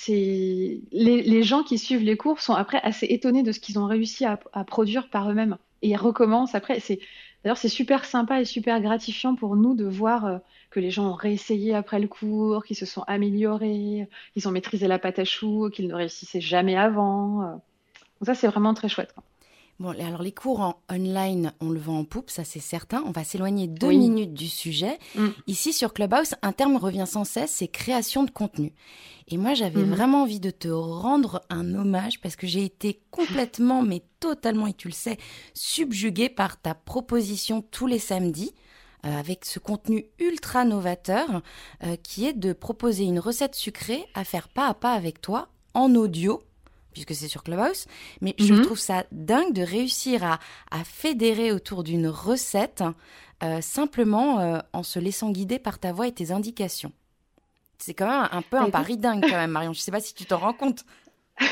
les, 0.93 1.43
gens 1.43 1.63
qui 1.63 1.79
suivent 1.79 2.03
les 2.03 2.17
cours 2.17 2.41
sont 2.41 2.55
après 2.55 2.81
assez 2.83 3.07
étonnés 3.07 3.43
de 3.43 3.53
ce 3.53 3.61
qu'ils 3.61 3.79
ont 3.79 3.87
réussi 3.87 4.25
à, 4.25 4.37
produire 4.65 5.09
par 5.09 5.31
eux-mêmes. 5.31 5.57
Et 5.83 5.91
ils 5.91 5.97
recommencent 5.97 6.55
après. 6.55 6.81
D'ailleurs 7.43 7.59
c'est 7.59 7.69
super 7.69 8.07
sympa 8.07 8.41
et 8.41 8.47
super 8.47 8.81
gratifiant 8.81 9.35
pour 9.35 9.55
nous 9.57 9.75
de 9.75 9.85
voir 9.85 10.25
euh, 10.25 10.39
que 10.71 10.81
les 10.81 10.91
gens 10.91 11.11
ont 11.11 11.15
réessayé 11.15 11.75
après 11.75 12.01
le 12.01 12.09
cours, 12.09 12.65
qu'ils 12.65 12.77
se 12.77 12.87
sont 12.87 13.03
améliorés, 13.03 14.09
qu'ils 14.33 14.49
ont 14.49 14.51
maîtrisé 14.51 14.89
la 14.89 14.99
pâte 14.99 15.19
à 15.19 15.25
choux, 15.25 15.69
qu'ils 15.71 15.89
ne 15.89 15.95
réussissaient 15.95 16.41
jamais 16.41 16.77
avant. 16.77 17.43
Donc 17.43 18.27
ça 18.27 18.35
c'est 18.35 18.47
vraiment 18.49 18.73
très 18.75 18.89
chouette. 18.89 19.15
Bon, 19.81 19.91
alors 19.91 20.23
les 20.23 20.33
cours 20.33 20.61
en 20.61 20.81
online, 20.91 21.53
on 21.61 21.71
le 21.71 21.81
vend 21.81 21.99
en 21.99 22.05
poupe, 22.05 22.31
ça 22.31 22.45
c'est 22.45 22.61
certain. 22.61 23.03
On 23.07 23.11
va 23.11 23.25
s'éloigner 23.25 23.67
deux 23.67 23.89
minutes 23.89 24.33
du 24.33 24.49
sujet. 24.49 24.99
Mm. 25.17 25.29
Ici 25.49 25.73
sur 25.73 25.93
Clubhouse, 25.93 26.35
un 26.43 26.53
terme 26.53 26.77
revient 26.77 27.07
sans 27.09 27.25
cesse, 27.25 27.51
c'est 27.51 27.67
création 27.67 28.23
de 28.23 28.31
contenu. 28.31 28.73
Et 29.27 29.37
moi, 29.37 29.55
j'avais 29.55 29.83
mm. 29.83 29.91
vraiment 29.91 30.23
envie 30.23 30.39
de 30.39 30.51
te 30.51 30.69
rendre 30.69 31.43
un 31.51 31.75
hommage 31.75 32.21
parce 32.21 32.37
que 32.37 32.47
j'ai 32.47 32.65
été 32.65 33.01
complètement, 33.11 33.83
mais 33.83 34.03
totalement, 34.21 34.69
et 34.69 34.75
tu 34.75 34.87
le 34.87 34.95
sais, 34.95 35.19
subjuguée 35.55 36.29
par 36.29 36.61
ta 36.61 36.75
proposition 36.75 37.61
tous 37.61 37.89
les 37.89 37.99
samedis 37.99 38.55
euh, 39.05 39.19
avec 39.19 39.45
ce 39.45 39.59
contenu 39.59 40.07
ultra 40.21 40.65
novateur 40.65 41.43
euh, 41.83 41.97
qui 41.97 42.27
est 42.27 42.33
de 42.33 42.53
proposer 42.53 43.05
une 43.05 43.19
recette 43.19 43.57
sucrée 43.57 44.07
à 44.15 44.23
faire 44.23 44.49
pas 44.49 44.69
à 44.69 44.75
pas 44.75 44.93
avec 44.93 45.21
toi 45.21 45.49
en 45.75 45.97
audio 45.97 46.41
puisque 46.95 47.15
c'est 47.15 47.29
sur 47.29 47.43
Clubhouse. 47.43 47.87
Mais 48.23 48.35
je 48.39 48.55
mhm. 48.55 48.63
trouve 48.63 48.79
ça 48.79 49.05
dingue 49.13 49.53
de 49.53 49.63
réussir 49.63 50.25
à, 50.25 50.39
fédérer 50.85 51.53
autour 51.53 51.83
d'une 51.83 52.09
recette 52.09 52.83
euh, 53.43 53.61
simplement 53.61 54.41
euh, 54.41 54.59
en 54.73 54.83
se 54.83 54.99
laissant 54.99 55.31
guider 55.31 55.59
par 55.59 55.79
ta 55.79 55.93
voix 55.93 56.07
et 56.07 56.13
tes 56.13 56.31
indications. 56.31 56.93
C'est 57.79 57.93
quand 57.93 58.07
même 58.07 58.29
un 58.31 58.43
peu 58.43 58.57
un 58.57 58.71
pari 58.71 58.97
dingue 58.97 59.23
quand 59.23 59.37
même, 59.37 59.51
Marion. 59.51 59.73
Je 59.73 59.81
ne 59.81 59.83
sais 59.83 59.91
pas 59.91 60.01
si 60.01 60.15
tu 60.15 60.25
t'en 60.25 60.39
rends 60.39 60.55
compte. 60.55 60.85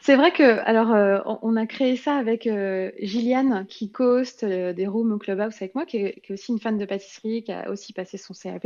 C'est 0.00 0.16
vrai 0.16 0.32
que, 0.32 0.58
alors, 0.64 0.92
euh, 0.92 1.18
on 1.42 1.54
a 1.54 1.66
créé 1.66 1.96
ça 1.96 2.16
avec 2.16 2.48
Gilliane, 3.00 3.66
qui 3.68 3.92
co-host 3.92 4.44
des 4.44 4.86
rooms 4.86 5.12
au 5.12 5.18
Clubhouse 5.18 5.54
avec 5.56 5.74
moi, 5.74 5.84
qui 5.84 5.98
est, 5.98 6.30
aussi 6.30 6.52
une 6.52 6.58
fan 6.58 6.78
de 6.78 6.84
pâtisserie, 6.86 7.44
qui 7.44 7.52
a 7.52 7.70
aussi 7.70 7.92
passé 7.92 8.16
son 8.16 8.32
CAP. 8.32 8.64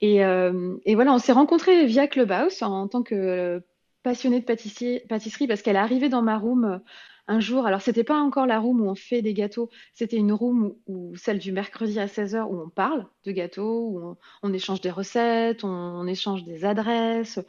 Et, 0.00 0.16
et 0.16 0.94
voilà, 0.94 1.14
on 1.14 1.18
s'est 1.18 1.32
rencontrés 1.32 1.86
via 1.86 2.08
Clubhouse 2.08 2.62
en 2.62 2.88
tant 2.88 3.02
que 3.02 3.62
passionnée 4.04 4.38
de 4.38 4.44
pâtisserie 4.44 5.46
parce 5.48 5.62
qu'elle 5.62 5.76
est 5.76 5.80
arrivée 5.80 6.08
dans 6.08 6.22
ma 6.22 6.38
room 6.38 6.64
euh, 6.64 6.78
un 7.26 7.40
jour. 7.40 7.66
Alors, 7.66 7.80
c'était 7.80 8.04
pas 8.04 8.18
encore 8.18 8.46
la 8.46 8.60
room 8.60 8.82
où 8.82 8.88
on 8.88 8.94
fait 8.94 9.22
des 9.22 9.34
gâteaux, 9.34 9.70
c'était 9.94 10.18
une 10.18 10.32
room 10.32 10.74
où, 10.86 11.16
celle 11.16 11.38
du 11.38 11.50
mercredi 11.50 11.98
à 11.98 12.06
16h 12.06 12.44
où 12.44 12.60
on 12.60 12.68
parle 12.68 13.06
de 13.24 13.32
gâteaux, 13.32 13.88
où 13.88 14.16
on, 14.42 14.52
échange 14.52 14.80
des 14.82 14.90
recettes, 14.90 15.64
on, 15.64 16.06
échange 16.06 16.44
des 16.44 16.64
adresses. 16.64 17.40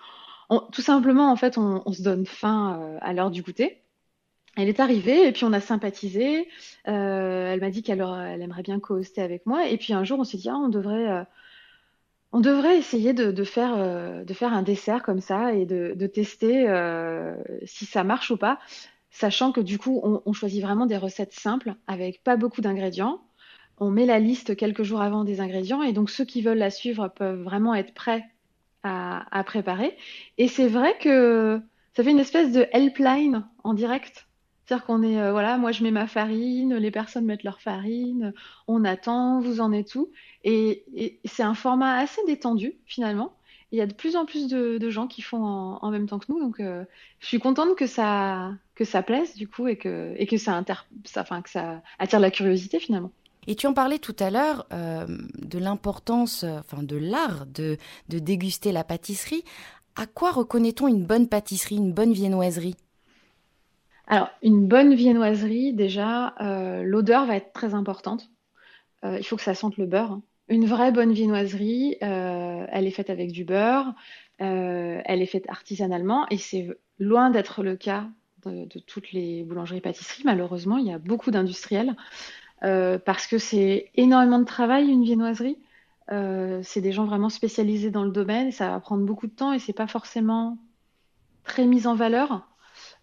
tout 0.71 0.81
simplement, 0.81 1.29
en 1.29 1.35
fait, 1.35 1.57
on, 1.57 1.91
se 1.91 2.01
donne 2.01 2.25
faim 2.25 2.79
euh, 2.81 2.97
à 3.01 3.13
l'heure 3.13 3.31
du 3.31 3.43
goûter. 3.43 3.81
Elle 4.55 4.69
est 4.69 4.79
arrivée 4.79 5.27
et 5.27 5.33
puis 5.33 5.43
on 5.43 5.51
a 5.51 5.59
sympathisé. 5.59 6.47
Euh, 6.87 7.53
elle 7.53 7.59
m'a 7.59 7.69
dit 7.69 7.83
qu'elle 7.83 7.99
elle 7.99 8.41
aimerait 8.41 8.63
bien 8.63 8.79
co-hoster 8.79 9.21
avec 9.21 9.45
moi. 9.45 9.67
Et 9.67 9.75
puis 9.75 9.91
un 9.91 10.05
jour, 10.05 10.19
on 10.19 10.23
s'est 10.23 10.37
dit, 10.37 10.47
ah, 10.47 10.55
on 10.55 10.69
devrait 10.69 11.25
on 12.35 12.41
devrait 12.41 12.77
essayer 12.77 13.13
de, 13.13 13.43
faire, 13.45 13.75
euh, 13.77 14.25
de 14.25 14.33
faire 14.33 14.51
un 14.51 14.61
dessert 14.61 15.03
comme 15.03 15.21
ça 15.21 15.53
et 15.53 15.65
de, 15.65 16.07
tester 16.07 16.67
euh, 16.67 17.33
si 17.63 17.85
ça 17.85 18.03
marche 18.03 18.29
ou 18.29 18.35
pas, 18.35 18.59
sachant 19.09 19.53
que 19.53 19.61
du 19.61 19.79
coup, 19.79 20.01
on, 20.03 20.33
choisit 20.33 20.61
vraiment 20.61 20.85
des 20.85 20.97
recettes 20.97 21.31
simples 21.31 21.75
avec 21.87 22.21
pas 22.25 22.35
beaucoup 22.35 22.59
d'ingrédients. 22.59 23.21
On 23.77 23.89
met 23.89 24.05
la 24.05 24.19
liste 24.19 24.57
quelques 24.57 24.83
jours 24.83 24.99
avant 24.99 25.23
des 25.23 25.39
ingrédients 25.39 25.81
et 25.81 25.93
donc 25.93 26.09
ceux 26.09 26.25
qui 26.25 26.41
veulent 26.41 26.57
la 26.57 26.71
suivre 26.71 27.07
peuvent 27.07 27.41
vraiment 27.41 27.73
être 27.73 27.93
prêts 27.93 28.25
à, 28.83 29.43
préparer. 29.45 29.95
Et 30.37 30.49
c'est 30.49 30.67
vrai 30.67 30.97
que 30.99 31.61
ça 31.93 32.03
fait 32.03 32.11
une 32.11 32.19
espèce 32.19 32.51
de 32.51 32.67
helpline 32.73 33.47
en 33.63 33.73
direct. 33.73 34.27
C'est-à-dire 34.65 34.85
qu'on 34.85 35.03
est, 35.03 35.21
euh, 35.21 35.31
voilà, 35.31 35.57
moi 35.57 35.71
je 35.71 35.83
mets 35.83 35.91
ma 35.91 36.07
farine, 36.07 36.75
les 36.75 36.91
personnes 36.91 37.25
mettent 37.25 37.43
leur 37.43 37.61
farine, 37.61 38.33
on 38.67 38.83
attend, 38.83 39.39
vous 39.39 39.61
en 39.61 39.71
êtes 39.71 39.95
où? 39.95 40.11
Et, 40.45 41.19
c'est 41.25 41.43
un 41.43 41.53
format 41.53 41.97
assez 41.97 42.21
détendu 42.25 42.75
finalement. 42.85 43.33
Il 43.71 43.77
y 43.77 43.81
a 43.81 43.87
de 43.87 43.93
plus 43.93 44.15
en 44.15 44.25
plus 44.25 44.47
de, 44.47 44.89
gens 44.89 45.07
qui 45.07 45.21
font 45.21 45.43
en, 45.43 45.91
même 45.91 46.07
temps 46.07 46.19
que 46.19 46.27
nous, 46.29 46.39
donc 46.39 46.59
euh, 46.59 46.85
je 47.19 47.27
suis 47.27 47.39
contente 47.39 47.75
que 47.75 47.87
ça, 47.87 48.53
que 48.75 48.85
ça 48.85 49.01
plaise 49.01 49.35
du 49.35 49.47
coup 49.47 49.67
et 49.67 49.75
que, 49.75 50.13
et 50.17 50.27
que 50.27 50.37
ça, 50.37 50.53
inter, 50.53 50.75
enfin, 51.17 51.41
que 51.41 51.49
ça 51.49 51.81
attire 51.99 52.19
la 52.19 52.31
curiosité 52.31 52.79
finalement. 52.79 53.11
Et 53.47 53.55
tu 53.55 53.67
en 53.67 53.73
parlais 53.73 53.99
tout 53.99 54.15
à 54.19 54.29
l'heure 54.29 54.65
euh, 54.71 55.05
de 55.39 55.59
l'importance, 55.59 56.43
enfin 56.43 56.83
de 56.83 56.95
l'art 56.95 57.45
de, 57.47 57.77
de 58.09 58.19
déguster 58.19 58.71
la 58.71 58.83
pâtisserie. 58.83 59.43
À 59.95 60.05
quoi 60.05 60.31
reconnaît-on 60.31 60.87
une 60.87 61.05
bonne 61.05 61.27
pâtisserie, 61.27 61.77
une 61.77 61.93
bonne 61.93 62.13
viennoiserie? 62.13 62.75
Alors, 64.07 64.29
une 64.43 64.67
bonne 64.67 64.93
viennoiserie, 64.93 65.73
déjà, 65.73 66.35
euh, 66.41 66.83
l'odeur 66.83 67.25
va 67.25 67.37
être 67.37 67.53
très 67.53 67.73
importante. 67.73 68.29
Euh, 69.03 69.17
il 69.17 69.25
faut 69.25 69.35
que 69.35 69.41
ça 69.41 69.55
sente 69.55 69.77
le 69.77 69.85
beurre. 69.85 70.19
Une 70.47 70.65
vraie 70.65 70.91
bonne 70.91 71.11
viennoiserie, 71.11 71.97
elle 72.01 72.85
est 72.85 72.91
faite 72.91 73.09
avec 73.09 73.31
du 73.31 73.45
beurre, 73.45 73.93
elle 74.37 75.21
est 75.21 75.25
faite 75.25 75.49
artisanalement 75.49 76.27
et 76.29 76.37
c'est 76.37 76.67
loin 76.99 77.31
d'être 77.31 77.63
le 77.63 77.75
cas 77.75 78.07
de, 78.45 78.79
toutes 78.79 79.11
les 79.11 79.43
boulangeries-pâtisseries. 79.43 80.23
Malheureusement, 80.25 80.77
il 80.77 80.87
y 80.87 80.93
a 80.93 80.99
beaucoup 80.99 81.31
d'industriels 81.31 81.95
euh, 82.63 82.99
parce 82.99 83.27
que 83.27 83.37
c'est 83.37 83.91
énormément 83.95 84.39
de 84.39 84.45
travail 84.45 84.87
une 84.87 85.03
viennoiserie. 85.03 85.57
Euh, 86.11 86.59
c'est 86.63 86.81
des 86.81 86.91
gens 86.91 87.05
vraiment 87.05 87.29
spécialisés 87.29 87.89
dans 87.89 88.03
le 88.03 88.11
domaine, 88.11 88.51
ça 88.51 88.69
va 88.69 88.79
prendre 88.79 89.03
beaucoup 89.05 89.27
de 89.27 89.33
temps 89.33 89.53
et 89.53 89.59
c'est 89.59 89.73
pas 89.73 89.87
forcément 89.87 90.59
très 91.43 91.65
mis 91.65 91.87
en 91.87 91.95
valeur 91.95 92.47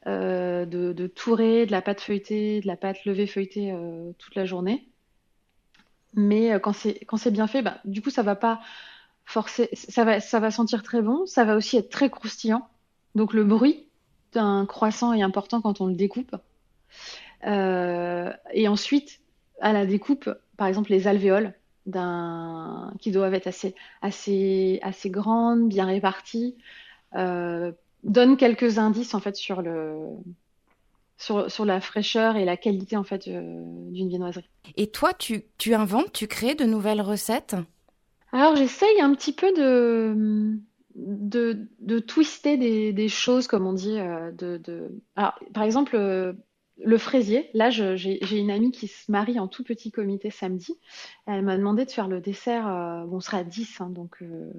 euh, 0.06 0.66
de, 0.66 1.06
tourer 1.08 1.66
de 1.66 1.72
la 1.72 1.82
pâte 1.82 2.00
feuilletée, 2.00 2.60
de 2.60 2.66
la 2.66 2.76
pâte 2.76 3.04
levée 3.04 3.26
feuilletée 3.26 3.72
euh, 3.72 4.12
toute 4.18 4.34
la 4.36 4.44
journée. 4.44 4.88
Mais 6.14 6.52
euh, 6.52 6.58
quand 6.58 6.72
c'est 6.72 7.30
bien 7.30 7.46
fait, 7.46 7.62
bah, 7.62 7.78
du 7.84 8.02
coup 8.02 8.10
ça 8.10 8.22
va 8.22 8.36
pas 8.36 8.60
forcer, 9.24 9.68
ça 9.72 10.04
va 10.04 10.20
ça 10.20 10.40
va 10.40 10.50
sentir 10.50 10.82
très 10.82 11.02
bon, 11.02 11.26
ça 11.26 11.44
va 11.44 11.56
aussi 11.56 11.76
être 11.76 11.90
très 11.90 12.10
croustillant. 12.10 12.68
Donc 13.14 13.32
le 13.34 13.44
bruit 13.44 13.88
d'un 14.32 14.66
croissant 14.66 15.12
est 15.12 15.22
important 15.22 15.60
quand 15.60 15.80
on 15.80 15.86
le 15.86 15.94
découpe. 15.94 16.36
Euh, 17.46 18.32
et 18.52 18.68
ensuite, 18.68 19.20
à 19.60 19.72
la 19.72 19.86
découpe, 19.86 20.30
par 20.56 20.66
exemple, 20.68 20.90
les 20.90 21.06
alvéoles 21.06 21.54
d'un 21.86 22.92
qui 23.00 23.10
doivent 23.10 23.34
être 23.34 23.48
assez, 23.48 23.74
assez, 24.02 24.78
assez 24.82 25.10
grandes, 25.10 25.68
bien 25.68 25.86
réparties, 25.86 26.56
euh, 27.14 27.72
donnent 28.04 28.36
quelques 28.36 28.78
indices 28.78 29.14
en 29.14 29.20
fait 29.20 29.36
sur 29.36 29.62
le 29.62 29.96
sur, 31.16 31.50
sur 31.50 31.64
la 31.64 31.80
fraîcheur 31.80 32.36
et 32.36 32.44
la 32.44 32.56
qualité 32.56 32.96
en 32.96 33.04
fait 33.04 33.28
euh, 33.28 33.62
d'une 33.90 34.08
viennoiserie. 34.08 34.48
Et 34.76 34.88
toi, 34.88 35.12
tu, 35.12 35.44
tu 35.58 35.74
inventes, 35.74 36.12
tu 36.12 36.26
crées 36.26 36.54
de 36.54 36.64
nouvelles 36.64 37.00
recettes? 37.00 37.56
Alors 38.32 38.56
j'essaye 38.56 39.00
un 39.00 39.14
petit 39.14 39.32
peu 39.32 39.52
de 39.52 40.56
de, 40.94 41.68
de 41.80 41.98
twister 42.00 42.58
des, 42.58 42.92
des, 42.92 43.08
choses, 43.08 43.46
comme 43.46 43.66
on 43.66 43.72
dit. 43.72 43.98
Euh, 43.98 44.30
de, 44.32 44.58
de... 44.58 44.90
Alors, 45.16 45.38
par 45.54 45.62
exemple, 45.62 45.96
euh, 45.96 46.34
le 46.84 46.98
fraisier. 46.98 47.50
Là, 47.54 47.70
j'ai 47.70 48.38
une 48.38 48.50
amie 48.50 48.72
qui 48.72 48.88
se 48.88 49.10
marie 49.10 49.38
en 49.38 49.48
tout 49.48 49.64
petit 49.64 49.90
comité 49.90 50.30
samedi. 50.30 50.78
Elle 51.26 51.42
m'a 51.42 51.56
demandé 51.56 51.84
de 51.84 51.90
faire 51.90 52.08
le 52.08 52.20
dessert. 52.20 52.66
Euh, 52.66 53.04
bon, 53.04 53.16
on 53.16 53.20
sera 53.20 53.38
à 53.38 53.44
10, 53.44 53.80
hein, 53.80 53.90
donc 53.90 54.22
euh, 54.22 54.52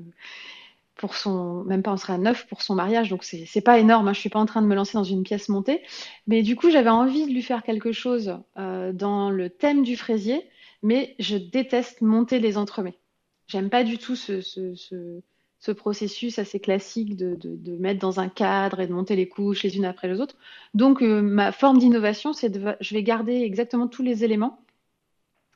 pour 0.95 1.15
son, 1.15 1.63
même 1.63 1.83
pas, 1.83 1.91
on 1.91 1.97
sera 1.97 2.13
à 2.13 2.17
9 2.17 2.47
pour 2.47 2.61
son 2.61 2.75
mariage, 2.75 3.09
donc 3.09 3.23
c'est 3.23 3.61
pas 3.61 3.79
énorme. 3.79 4.07
Hein, 4.07 4.13
je 4.13 4.19
suis 4.19 4.29
pas 4.29 4.39
en 4.39 4.45
train 4.45 4.61
de 4.61 4.67
me 4.67 4.75
lancer 4.75 4.93
dans 4.93 5.03
une 5.03 5.23
pièce 5.23 5.49
montée, 5.49 5.81
mais 6.27 6.43
du 6.43 6.55
coup, 6.55 6.69
j'avais 6.69 6.89
envie 6.89 7.25
de 7.25 7.31
lui 7.31 7.41
faire 7.41 7.63
quelque 7.63 7.91
chose 7.91 8.37
euh, 8.57 8.93
dans 8.93 9.29
le 9.29 9.49
thème 9.49 9.83
du 9.83 9.97
fraisier, 9.97 10.47
mais 10.81 11.15
je 11.19 11.37
déteste 11.37 12.01
monter 12.01 12.39
les 12.39 12.57
entremets. 12.57 12.99
J'aime 13.47 13.69
pas 13.69 13.83
du 13.83 13.97
tout 13.97 14.15
ce, 14.15 14.41
ce, 14.41 14.75
ce 14.75 15.21
ce 15.63 15.71
processus 15.71 16.39
assez 16.39 16.59
classique 16.59 17.15
de, 17.15 17.35
de, 17.35 17.55
de, 17.55 17.77
mettre 17.77 18.01
dans 18.01 18.19
un 18.19 18.27
cadre 18.27 18.81
et 18.81 18.87
de 18.87 18.91
monter 18.91 19.15
les 19.15 19.29
couches 19.29 19.63
les 19.63 19.77
unes 19.77 19.85
après 19.85 20.09
les 20.09 20.19
autres. 20.19 20.35
Donc, 20.73 21.01
euh, 21.01 21.21
ma 21.21 21.53
forme 21.53 21.77
d'innovation, 21.77 22.33
c'est 22.33 22.49
de, 22.49 22.75
je 22.81 22.93
vais 22.93 23.01
garder 23.01 23.35
exactement 23.43 23.87
tous 23.87 24.03
les 24.03 24.25
éléments. 24.25 24.59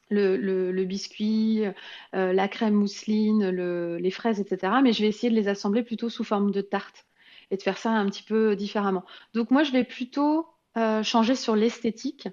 Le, 0.10 0.84
biscuit, 0.86 1.63
euh, 2.15 2.34
la 2.34 2.48
crème 2.48 2.76
mousseline, 2.76 3.50
le, 3.50 3.98
les 3.98 4.12
fraises, 4.12 4.39
etc. 4.39 4.74
Mais 4.82 4.93
je 4.93 5.02
vais 5.02 5.10
essayer 5.10 5.30
de 5.30 5.36
les 5.36 5.48
assembler 5.48 5.84
plutôt 5.84 6.10
sous 6.10 6.24
forme 6.24 6.52
de 6.52 6.62
tarte 6.62 7.06
et 7.52 7.58
de 7.58 7.62
faire 7.62 7.78
ça 7.78 7.91
un 7.91 8.06
petit 8.08 8.24
peu 8.24 8.56
différemment. 8.56 9.04
Donc, 9.34 9.52
moi, 9.52 9.63
je 9.63 9.72
vais 9.72 9.84
plutôt 9.84 10.48
euh, 10.78 11.04
changer 11.04 11.36
sur 11.36 11.56
l'esthétique 11.56 12.28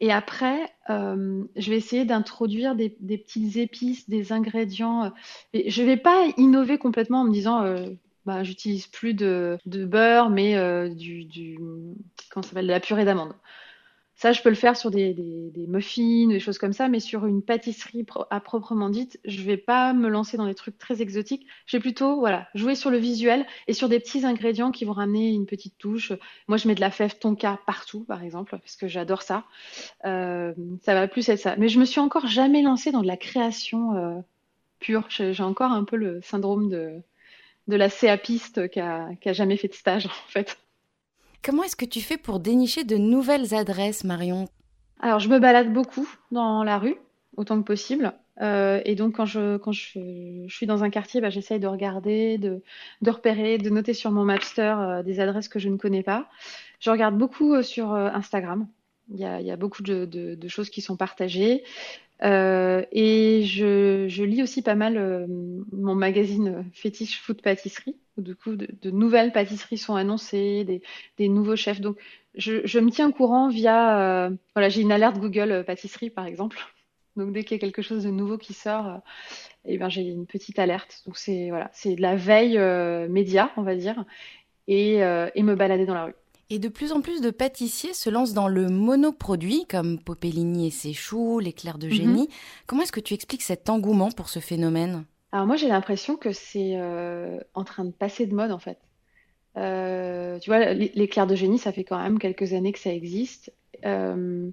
et 0.00 0.12
après, 0.12 0.72
euh, 0.90 1.44
je 1.56 1.70
vais 1.70 1.76
essayer 1.76 2.04
d'introduire 2.04 2.74
des, 2.74 2.90
petites 2.90 3.56
épices, 3.56 4.08
des 4.08 4.32
ingrédients. 4.32 5.12
Je 5.54 5.82
ne 5.82 5.86
vais 5.86 5.96
pas 5.96 6.26
innover 6.36 6.78
complètement 6.78 7.20
en 7.20 7.24
me 7.24 7.32
disant, 7.32 7.64
bah, 8.26 8.42
j'utilise 8.42 8.86
plus 8.86 9.14
de, 9.14 9.58
beurre, 9.66 10.28
mais 10.28 10.90
du, 10.90 11.58
comment 12.30 12.46
de 12.52 12.66
la 12.66 12.80
purée 12.80 13.04
d'amande. 13.04 13.34
Ça, 14.20 14.32
je 14.32 14.42
peux 14.42 14.50
le 14.50 14.54
faire 14.54 14.76
sur 14.76 14.90
des, 14.90 15.14
des, 15.14 15.50
des 15.50 15.66
muffins, 15.66 16.28
des 16.28 16.40
choses 16.40 16.58
comme 16.58 16.74
ça, 16.74 16.90
mais 16.90 17.00
sur 17.00 17.24
une 17.24 17.40
pâtisserie 17.40 18.04
à 18.28 18.40
proprement 18.40 18.90
dite, 18.90 19.18
je 19.24 19.40
vais 19.40 19.56
pas 19.56 19.94
me 19.94 20.10
lancer 20.10 20.36
dans 20.36 20.44
des 20.44 20.54
trucs 20.54 20.76
très 20.76 21.00
exotiques. 21.00 21.46
Je 21.64 21.78
vais 21.78 21.80
plutôt, 21.80 22.18
voilà, 22.18 22.46
jouer 22.54 22.74
sur 22.74 22.90
le 22.90 22.98
visuel 22.98 23.46
et 23.66 23.72
sur 23.72 23.88
des 23.88 23.98
petits 23.98 24.26
ingrédients 24.26 24.72
qui 24.72 24.84
vont 24.84 24.92
ramener 24.92 25.30
une 25.30 25.46
petite 25.46 25.78
touche. 25.78 26.12
Moi, 26.48 26.58
je 26.58 26.68
mets 26.68 26.74
de 26.74 26.82
la 26.82 26.90
fève 26.90 27.16
tonka 27.18 27.60
partout, 27.64 28.04
par 28.04 28.22
exemple, 28.22 28.50
parce 28.50 28.76
que 28.76 28.88
j'adore 28.88 29.22
ça. 29.22 29.44
Euh, 30.04 30.52
ça 30.82 30.92
va 30.92 31.08
plus 31.08 31.26
être 31.30 31.40
ça. 31.40 31.56
Mais 31.56 31.70
je 31.70 31.80
me 31.80 31.86
suis 31.86 32.00
encore 32.00 32.26
jamais 32.26 32.60
lancée 32.60 32.92
dans 32.92 33.00
de 33.00 33.06
la 33.06 33.16
création 33.16 33.96
euh, 33.96 34.20
pure. 34.80 35.06
J'ai 35.08 35.42
encore 35.42 35.72
un 35.72 35.84
peu 35.84 35.96
le 35.96 36.20
syndrome 36.20 36.68
de, 36.68 37.02
la 37.68 37.88
cépiste 37.88 38.68
qui 38.68 38.80
qui 39.22 39.28
a 39.30 39.32
jamais 39.32 39.56
fait 39.56 39.68
de 39.68 39.72
stage, 39.72 40.04
en 40.26 40.28
fait. 40.28 40.58
Comment 41.42 41.62
est-ce 41.62 41.76
que 41.76 41.86
tu 41.86 42.00
fais 42.00 42.18
pour 42.18 42.38
dénicher 42.38 42.84
de 42.84 42.96
nouvelles 42.96 43.54
adresses, 43.54 44.04
Marion? 44.04 44.46
Alors, 45.00 45.20
je 45.20 45.28
me 45.28 45.38
balade 45.38 45.72
beaucoup 45.72 46.08
dans 46.30 46.62
la 46.62 46.78
rue, 46.78 46.96
autant 47.36 47.58
que 47.58 47.66
possible. 47.66 48.12
Euh, 48.42 48.80
et 48.84 48.94
donc, 48.94 49.16
quand 49.16 49.24
je, 49.24 50.46
suis 50.48 50.66
dans 50.66 50.84
un 50.84 50.90
quartier, 50.90 51.20
bah, 51.20 51.30
j'essaye 51.30 51.58
de 51.58 51.66
regarder, 51.66 52.38
de, 52.38 52.62
de 53.00 53.10
repérer, 53.10 53.58
de 53.58 53.70
noter 53.70 53.94
sur 53.94 54.10
mon 54.10 54.24
Mapster 54.24 54.74
euh, 54.78 55.02
des 55.02 55.20
adresses 55.20 55.48
que 55.48 55.58
je 55.58 55.68
ne 55.68 55.76
connais 55.76 56.02
pas. 56.02 56.28
Je 56.78 56.90
regarde 56.90 57.16
beaucoup 57.16 57.54
euh, 57.54 57.62
sur 57.62 57.92
Instagram. 57.92 58.66
Il 59.12 59.18
y, 59.18 59.24
a, 59.24 59.56
beaucoup 59.56 59.82
de, 59.82 60.48
choses 60.48 60.70
qui 60.70 60.80
sont 60.82 60.96
partagées. 60.96 61.64
Euh, 62.22 62.84
et 62.92 63.42
je, 63.44 64.22
lis 64.22 64.42
aussi 64.42 64.62
pas 64.62 64.74
mal 64.74 64.98
euh, 64.98 65.26
mon 65.72 65.94
magazine 65.94 66.66
fétiche 66.74 67.20
food 67.20 67.40
pâtisserie, 67.40 67.96
où 68.16 68.22
du 68.22 68.36
coup 68.36 68.56
de, 68.56 68.90
nouvelles 68.90 69.32
pâtisseries 69.32 69.78
sont 69.78 69.94
annoncées, 69.94 70.82
des, 71.16 71.28
nouveaux 71.28 71.56
chefs. 71.56 71.80
Donc 71.80 71.96
je, 72.34 72.66
je, 72.66 72.78
me 72.78 72.90
tiens 72.90 73.08
au 73.08 73.12
courant 73.12 73.48
via, 73.48 74.26
euh, 74.26 74.30
voilà, 74.54 74.68
j'ai 74.68 74.82
une 74.82 74.92
alerte 74.92 75.18
Google 75.18 75.64
pâtisserie 75.66 76.10
par 76.10 76.26
exemple. 76.26 76.58
Donc 77.16 77.32
dès 77.32 77.42
qu'il 77.42 77.56
y 77.56 77.60
a 77.60 77.60
quelque 77.60 77.82
chose 77.82 78.04
de 78.04 78.10
nouveau 78.10 78.38
qui 78.38 78.54
sort, 78.54 79.00
eh 79.64 79.78
ben 79.78 79.88
j'ai 79.88 80.02
une 80.02 80.26
petite 80.26 80.58
alerte. 80.58 81.02
Donc 81.06 81.16
c'est 81.16 81.48
voilà, 81.48 81.70
c'est 81.72 81.96
de 81.96 82.02
la 82.02 82.16
veille 82.16 82.58
média, 83.08 83.50
on 83.56 83.62
va 83.62 83.74
dire, 83.74 84.04
et, 84.68 84.98
et 84.98 85.42
me 85.42 85.54
balader 85.54 85.86
dans 85.86 85.94
la 85.94 86.04
rue. 86.04 86.14
Et 86.52 86.58
de 86.58 86.68
plus 86.68 86.90
en 86.90 87.00
plus 87.00 87.20
de 87.20 87.30
pâtissiers 87.30 87.94
se 87.94 88.10
lancent 88.10 88.34
dans 88.34 88.48
le 88.48 88.68
monoproduit, 88.68 89.66
comme 89.68 90.00
Popellini 90.00 90.66
et 90.66 90.70
ses 90.70 90.92
choux, 90.92 91.38
l'éclair 91.38 91.78
de 91.78 91.88
génie. 91.88 92.24
Mmh. 92.24 92.64
Comment 92.66 92.82
est-ce 92.82 92.90
que 92.90 92.98
tu 92.98 93.14
expliques 93.14 93.42
cet 93.42 93.70
engouement 93.70 94.10
pour 94.10 94.28
ce 94.28 94.40
phénomène? 94.40 95.04
Alors 95.30 95.46
moi, 95.46 95.54
j'ai 95.54 95.68
l'impression 95.68 96.16
que 96.16 96.32
c'est 96.32 96.72
euh, 96.74 97.38
en 97.54 97.62
train 97.62 97.84
de 97.84 97.92
passer 97.92 98.26
de 98.26 98.34
mode, 98.34 98.50
en 98.50 98.58
fait. 98.58 98.78
Euh, 99.56 100.40
tu 100.40 100.50
vois, 100.50 100.74
l'éclair 100.74 101.28
de 101.28 101.36
génie, 101.36 101.58
ça 101.58 101.70
fait 101.70 101.84
quand 101.84 102.02
même 102.02 102.18
quelques 102.18 102.52
années 102.52 102.72
que 102.72 102.80
ça 102.80 102.92
existe. 102.92 103.52
Euh, 103.84 104.50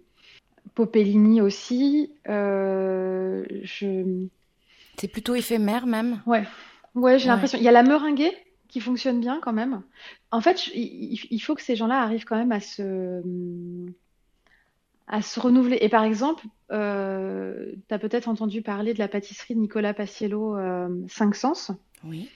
Popellini 0.75 1.41
aussi. 1.41 2.11
Euh, 2.29 3.43
je... 3.63 4.27
C'est 4.99 5.07
plutôt 5.07 5.33
éphémère, 5.33 5.87
même? 5.87 6.21
Ouais, 6.27 6.43
ouais 6.93 7.17
j'ai 7.17 7.25
ouais. 7.25 7.31
l'impression. 7.31 7.57
Il 7.57 7.63
y 7.63 7.67
a 7.67 7.71
la 7.71 7.81
meringuée 7.81 8.33
qui 8.77 8.83
fonctionne 8.83 9.19
bien 9.19 9.39
quand 9.41 9.53
même. 9.53 9.81
En 10.29 10.39
fait, 10.39 10.67
il 10.75 11.39
faut 11.39 11.55
que 11.55 11.63
ces 11.63 11.75
gens-là 11.75 11.99
arrivent 11.99 12.25
quand 12.25 12.37
même 12.37 12.51
à 12.51 12.59
se, 12.59 13.23
à 15.07 15.23
se 15.23 15.39
renouveler. 15.39 15.79
Et 15.81 15.89
par 15.89 16.03
exemple, 16.03 16.45
euh, 16.71 17.71
tu 17.87 17.95
as 17.95 17.97
peut-être 17.97 18.29
entendu 18.29 18.61
parler 18.61 18.93
de 18.93 18.99
la 18.99 19.07
pâtisserie 19.07 19.55
de 19.55 19.59
Nicolas 19.59 19.95
Paciello, 19.95 20.55
euh, 20.55 20.89
Cinq 21.07 21.33
Sens. 21.33 21.71
Oui. 22.03 22.29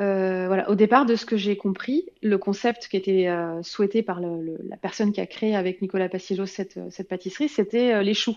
Euh, 0.00 0.46
voilà, 0.46 0.70
au 0.70 0.76
départ 0.76 1.04
de 1.04 1.14
ce 1.14 1.26
que 1.26 1.36
j'ai 1.36 1.58
compris, 1.58 2.06
le 2.22 2.38
concept 2.38 2.88
qui 2.88 2.96
était 2.96 3.28
euh, 3.28 3.62
souhaité 3.62 4.02
par 4.02 4.18
le, 4.18 4.42
le, 4.42 4.58
la 4.66 4.78
personne 4.78 5.12
qui 5.12 5.20
a 5.20 5.26
créé 5.26 5.54
avec 5.54 5.82
Nicolas 5.82 6.08
Paciello 6.08 6.46
cette, 6.46 6.80
cette 6.90 7.08
pâtisserie, 7.08 7.50
c'était 7.50 7.92
euh, 7.92 8.02
les 8.02 8.14
choux. 8.14 8.36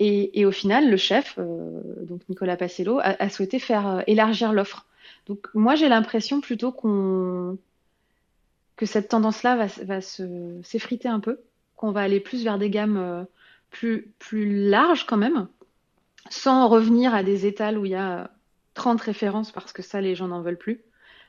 Et, 0.00 0.40
et, 0.40 0.46
au 0.46 0.50
final, 0.50 0.90
le 0.90 0.96
chef, 0.96 1.36
euh, 1.38 1.80
donc 2.02 2.28
Nicolas 2.28 2.56
Paciello, 2.56 2.98
a, 2.98 3.22
a 3.22 3.28
souhaité 3.28 3.60
faire 3.60 4.02
élargir 4.08 4.52
l'offre. 4.52 4.86
Donc 5.30 5.46
moi 5.54 5.76
j'ai 5.76 5.88
l'impression 5.88 6.40
plutôt 6.40 6.72
qu'on 6.72 7.56
que 8.74 8.84
cette 8.84 9.08
tendance-là 9.10 9.68
va, 9.84 10.00
s'effriter 10.00 11.06
un 11.06 11.20
peu, 11.20 11.38
qu'on 11.76 11.92
va 11.92 12.00
aller 12.00 12.18
plus 12.18 12.42
vers 12.42 12.58
des 12.58 12.68
gammes 12.68 12.96
euh, 12.96 13.22
plus, 13.70 14.12
larges 14.68 15.06
quand 15.06 15.18
même, 15.18 15.46
sans 16.30 16.66
revenir 16.66 17.14
à 17.14 17.22
des 17.22 17.46
étals 17.46 17.78
où 17.78 17.84
il 17.84 17.92
y 17.92 17.94
a 17.94 18.32
30 18.74 19.00
références 19.02 19.52
parce 19.52 19.72
que 19.72 19.82
ça 19.82 20.00
les 20.00 20.16
gens 20.16 20.26
n'en 20.26 20.42
veulent 20.42 20.58
plus. 20.58 20.82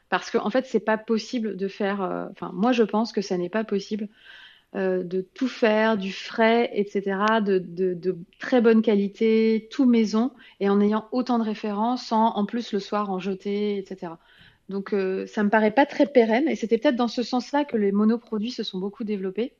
Parce 0.10 0.32
qu'en 0.32 0.48
en 0.48 0.50
fait 0.50 0.66
c'est 0.66 0.80
pas 0.80 0.98
possible 0.98 1.56
de 1.56 1.68
faire, 1.68 2.02
euh, 2.02 2.26
enfin 2.32 2.50
moi 2.56 2.72
je 2.72 2.84
pense 2.84 3.12
que 3.12 3.22
ça 3.22 3.38
n'est 3.38 3.50
pas 3.50 3.64
possible 3.64 4.08
de 4.74 5.22
tout 5.34 5.48
faire, 5.48 5.98
du 5.98 6.14
frais, 6.14 6.70
etc., 6.74 7.42
de, 7.42 7.60
de, 7.60 8.18
très 8.40 8.62
bonne 8.62 8.82
qualité, 8.82 9.68
tout 9.72 9.86
maison, 9.86 10.32
et 10.60 10.70
en 10.70 10.80
ayant 10.80 11.08
autant 11.12 11.40
de 11.40 11.44
références, 11.44 12.06
sans 12.06 12.28
en 12.30 12.46
plus 12.46 12.72
le 12.72 12.80
soir 12.80 13.10
en 13.10 13.20
jeter, 13.20 13.78
etc. 13.78 14.14
Donc 14.70 14.96
ça 15.28 15.44
me 15.44 15.50
paraît 15.50 15.72
pas 15.72 15.86
très 15.86 16.06
pérenne, 16.06 16.48
et 16.48 16.56
c'était 16.56 16.78
peut-être 16.78 16.96
dans 16.96 17.10
ce 17.10 17.24
sens-là 17.24 17.65
que 17.65 17.76
les 17.76 17.92
monoproduits 17.92 18.52
se 18.52 18.63
sont 18.63 18.80
beaucoup 18.80 19.04
développés. 19.04 19.54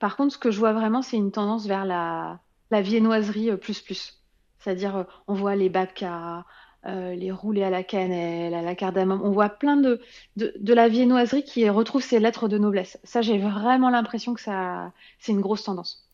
Par 0.00 0.16
contre, 0.16 0.34
ce 0.34 0.38
que 0.38 0.50
je 0.50 0.58
vois 0.58 0.72
vraiment, 0.72 1.02
c'est 1.02 1.16
une 1.16 1.30
tendance 1.30 1.66
vers 1.66 1.84
la, 1.84 2.40
la 2.72 2.80
viennoiserie 2.82 3.56
plus 3.56 3.80
plus. 3.80 4.20
C'est-à-dire, 4.58 5.06
on 5.28 5.34
voit 5.34 5.56
les 5.56 5.68
babkas, 5.68 6.44
euh, 6.86 7.14
les 7.14 7.32
roulés 7.32 7.62
à 7.62 7.70
la 7.70 7.82
cannelle, 7.82 8.54
à 8.54 8.62
la 8.62 8.74
cardamome. 8.74 9.22
On 9.22 9.30
voit 9.30 9.48
plein 9.48 9.76
de, 9.76 10.00
de, 10.36 10.74
la 10.74 10.88
viennoiserie 10.88 11.44
qui 11.44 11.68
retrouve 11.68 12.02
ses 12.02 12.20
lettres 12.20 12.48
de 12.48 12.58
noblesse. 12.58 12.98
Ça, 13.04 13.22
j'ai 13.22 13.38
vraiment 13.38 13.90
l'impression 13.90 14.34
que 14.34 14.40
ça, 14.40 14.92
c'est 15.18 15.32
une 15.32 15.40
grosse 15.40 15.64
tendance. 15.64 16.08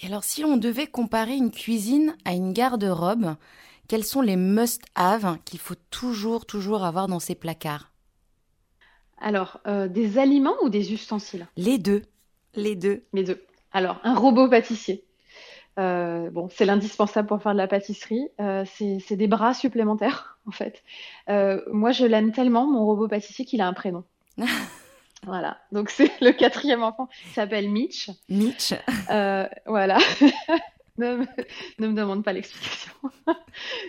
Et 0.00 0.06
alors, 0.06 0.24
si 0.24 0.44
on 0.44 0.56
devait 0.56 0.86
comparer 0.86 1.34
une 1.34 1.50
cuisine 1.50 2.16
à 2.24 2.32
une 2.32 2.52
garde-robe, 2.52 3.34
quels 3.88 4.04
sont 4.04 4.20
les 4.20 4.36
must-have 4.36 5.38
qu'il 5.44 5.58
faut 5.58 5.74
toujours, 5.90 6.46
toujours 6.46 6.84
avoir 6.84 7.08
dans 7.08 7.20
ses 7.20 7.34
placards? 7.34 7.90
Alors, 9.18 9.60
euh, 9.66 9.88
des 9.88 10.18
aliments 10.18 10.56
ou 10.62 10.68
des 10.68 10.92
ustensiles? 10.92 11.46
Les 11.56 11.78
deux. 11.78 12.02
Les 12.54 12.76
deux. 12.76 13.04
Les 13.12 13.24
deux. 13.24 13.42
Alors, 13.72 13.98
un 14.04 14.14
robot 14.14 14.48
pâtissier. 14.48 15.05
Euh, 15.78 16.30
bon, 16.30 16.48
c'est 16.50 16.64
l'indispensable 16.64 17.28
pour 17.28 17.42
faire 17.42 17.52
de 17.52 17.58
la 17.58 17.68
pâtisserie. 17.68 18.28
Euh, 18.40 18.64
c'est 18.66 19.16
des 19.16 19.26
bras 19.26 19.54
supplémentaires, 19.54 20.38
en 20.46 20.50
fait. 20.50 20.82
Euh, 21.28 21.60
moi, 21.70 21.92
je 21.92 22.04
l'aime 22.06 22.32
tellement, 22.32 22.66
mon 22.66 22.84
robot 22.84 23.08
pâtissier, 23.08 23.44
qu'il 23.44 23.60
a 23.60 23.66
un 23.66 23.72
prénom. 23.72 24.04
voilà. 25.24 25.58
Donc, 25.72 25.90
c'est 25.90 26.10
le 26.20 26.32
quatrième 26.32 26.82
enfant. 26.82 27.08
Il 27.26 27.32
s'appelle 27.32 27.70
Mitch. 27.70 28.10
Mitch. 28.28 28.74
voilà. 29.66 29.98
ne, 30.98 31.16
me, 31.78 31.92
demande 31.92 32.24
pas 32.24 32.32
l'explication. 32.32 32.92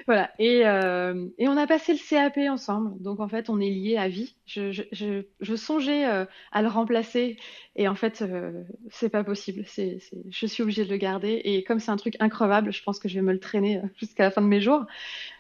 voilà. 0.07 0.31
Et, 0.39 0.65
euh, 0.65 1.27
et, 1.37 1.47
on 1.47 1.55
a 1.55 1.65
passé 1.65 1.93
le 1.93 1.99
CAP 1.99 2.37
ensemble. 2.49 3.01
Donc, 3.01 3.19
en 3.19 3.29
fait, 3.29 3.49
on 3.49 3.59
est 3.61 3.69
liés 3.69 3.97
à 3.97 4.09
vie. 4.09 4.35
Je, 4.45 5.23
songeais 5.55 6.05
euh, 6.05 6.25
à 6.51 6.61
le 6.61 6.67
remplacer. 6.67 7.37
Et 7.75 7.87
en 7.87 7.95
fait, 7.95 8.21
euh, 8.21 8.63
c'est 8.89 9.09
pas 9.09 9.23
possible. 9.23 9.65
Je 9.65 10.45
suis 10.45 10.63
obligée 10.63 10.83
de 10.83 10.89
le 10.89 10.97
garder. 10.97 11.41
Et 11.45 11.63
comme 11.63 11.79
c'est 11.79 11.91
un 11.91 11.97
truc 11.97 12.15
increvable, 12.19 12.73
je 12.73 12.83
pense 12.83 12.99
que 12.99 13.07
je 13.07 13.15
vais 13.15 13.21
me 13.21 13.31
le 13.33 13.39
traîner 13.39 13.81
jusqu'à 13.97 14.23
la 14.23 14.31
fin 14.31 14.41
de 14.41 14.47
mes 14.47 14.59
jours. 14.59 14.85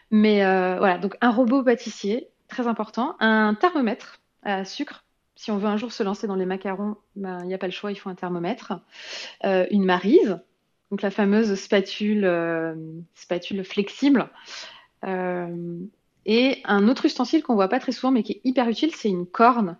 Mais 0.09 0.39
voilà. 0.77 0.97
Donc, 0.97 1.17
un 1.19 1.31
robot 1.31 1.63
pâtissier, 1.63 2.29
très 2.47 2.67
important. 2.67 3.17
Un 3.19 3.55
thermomètre 3.55 4.21
à 4.43 4.63
sucre. 4.63 5.03
Si 5.35 5.51
on 5.51 5.57
veut 5.57 5.67
un 5.67 5.77
jour 5.77 5.91
se 5.91 6.01
lancer 6.01 6.25
dans 6.27 6.35
les 6.35 6.47
macarons, 6.47 6.95
ben, 7.15 7.39
il 7.41 7.47
n'y 7.47 7.53
a 7.53 7.59
pas 7.59 7.67
le 7.67 7.71
choix, 7.71 7.91
il 7.91 7.95
faut 7.95 8.09
un 8.09 8.15
thermomètre. 8.15 8.73
une 9.43 9.83
marise 9.83 10.39
donc 10.91 11.01
la 11.01 11.11
fameuse 11.11 11.55
spatule, 11.55 12.23
euh, 12.25 12.75
spatule 13.15 13.63
flexible. 13.63 14.29
Euh, 15.05 15.79
et 16.25 16.61
un 16.65 16.87
autre 16.87 17.05
ustensile 17.05 17.43
qu'on 17.43 17.55
voit 17.55 17.69
pas 17.69 17.79
très 17.79 17.91
souvent 17.91 18.11
mais 18.11 18.23
qui 18.23 18.33
est 18.33 18.41
hyper 18.43 18.67
utile, 18.69 18.91
c'est 18.93 19.09
une 19.09 19.25
corne. 19.25 19.77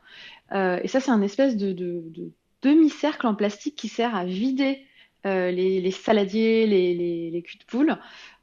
Euh, 0.54 0.80
et 0.84 0.88
ça, 0.88 1.00
c'est 1.00 1.12
un 1.12 1.22
espèce 1.22 1.58
de, 1.58 1.74
demi-cercle 2.62 3.28
en 3.28 3.36
plastique 3.36 3.76
qui 3.76 3.88
sert 3.88 4.16
à 4.16 4.26
vider 4.26 4.84
les, 5.24 5.92
saladiers, 5.92 6.66
les, 6.66 7.30
les, 7.32 7.42
culs 7.42 7.60
de 7.60 7.66
poule. 7.66 7.98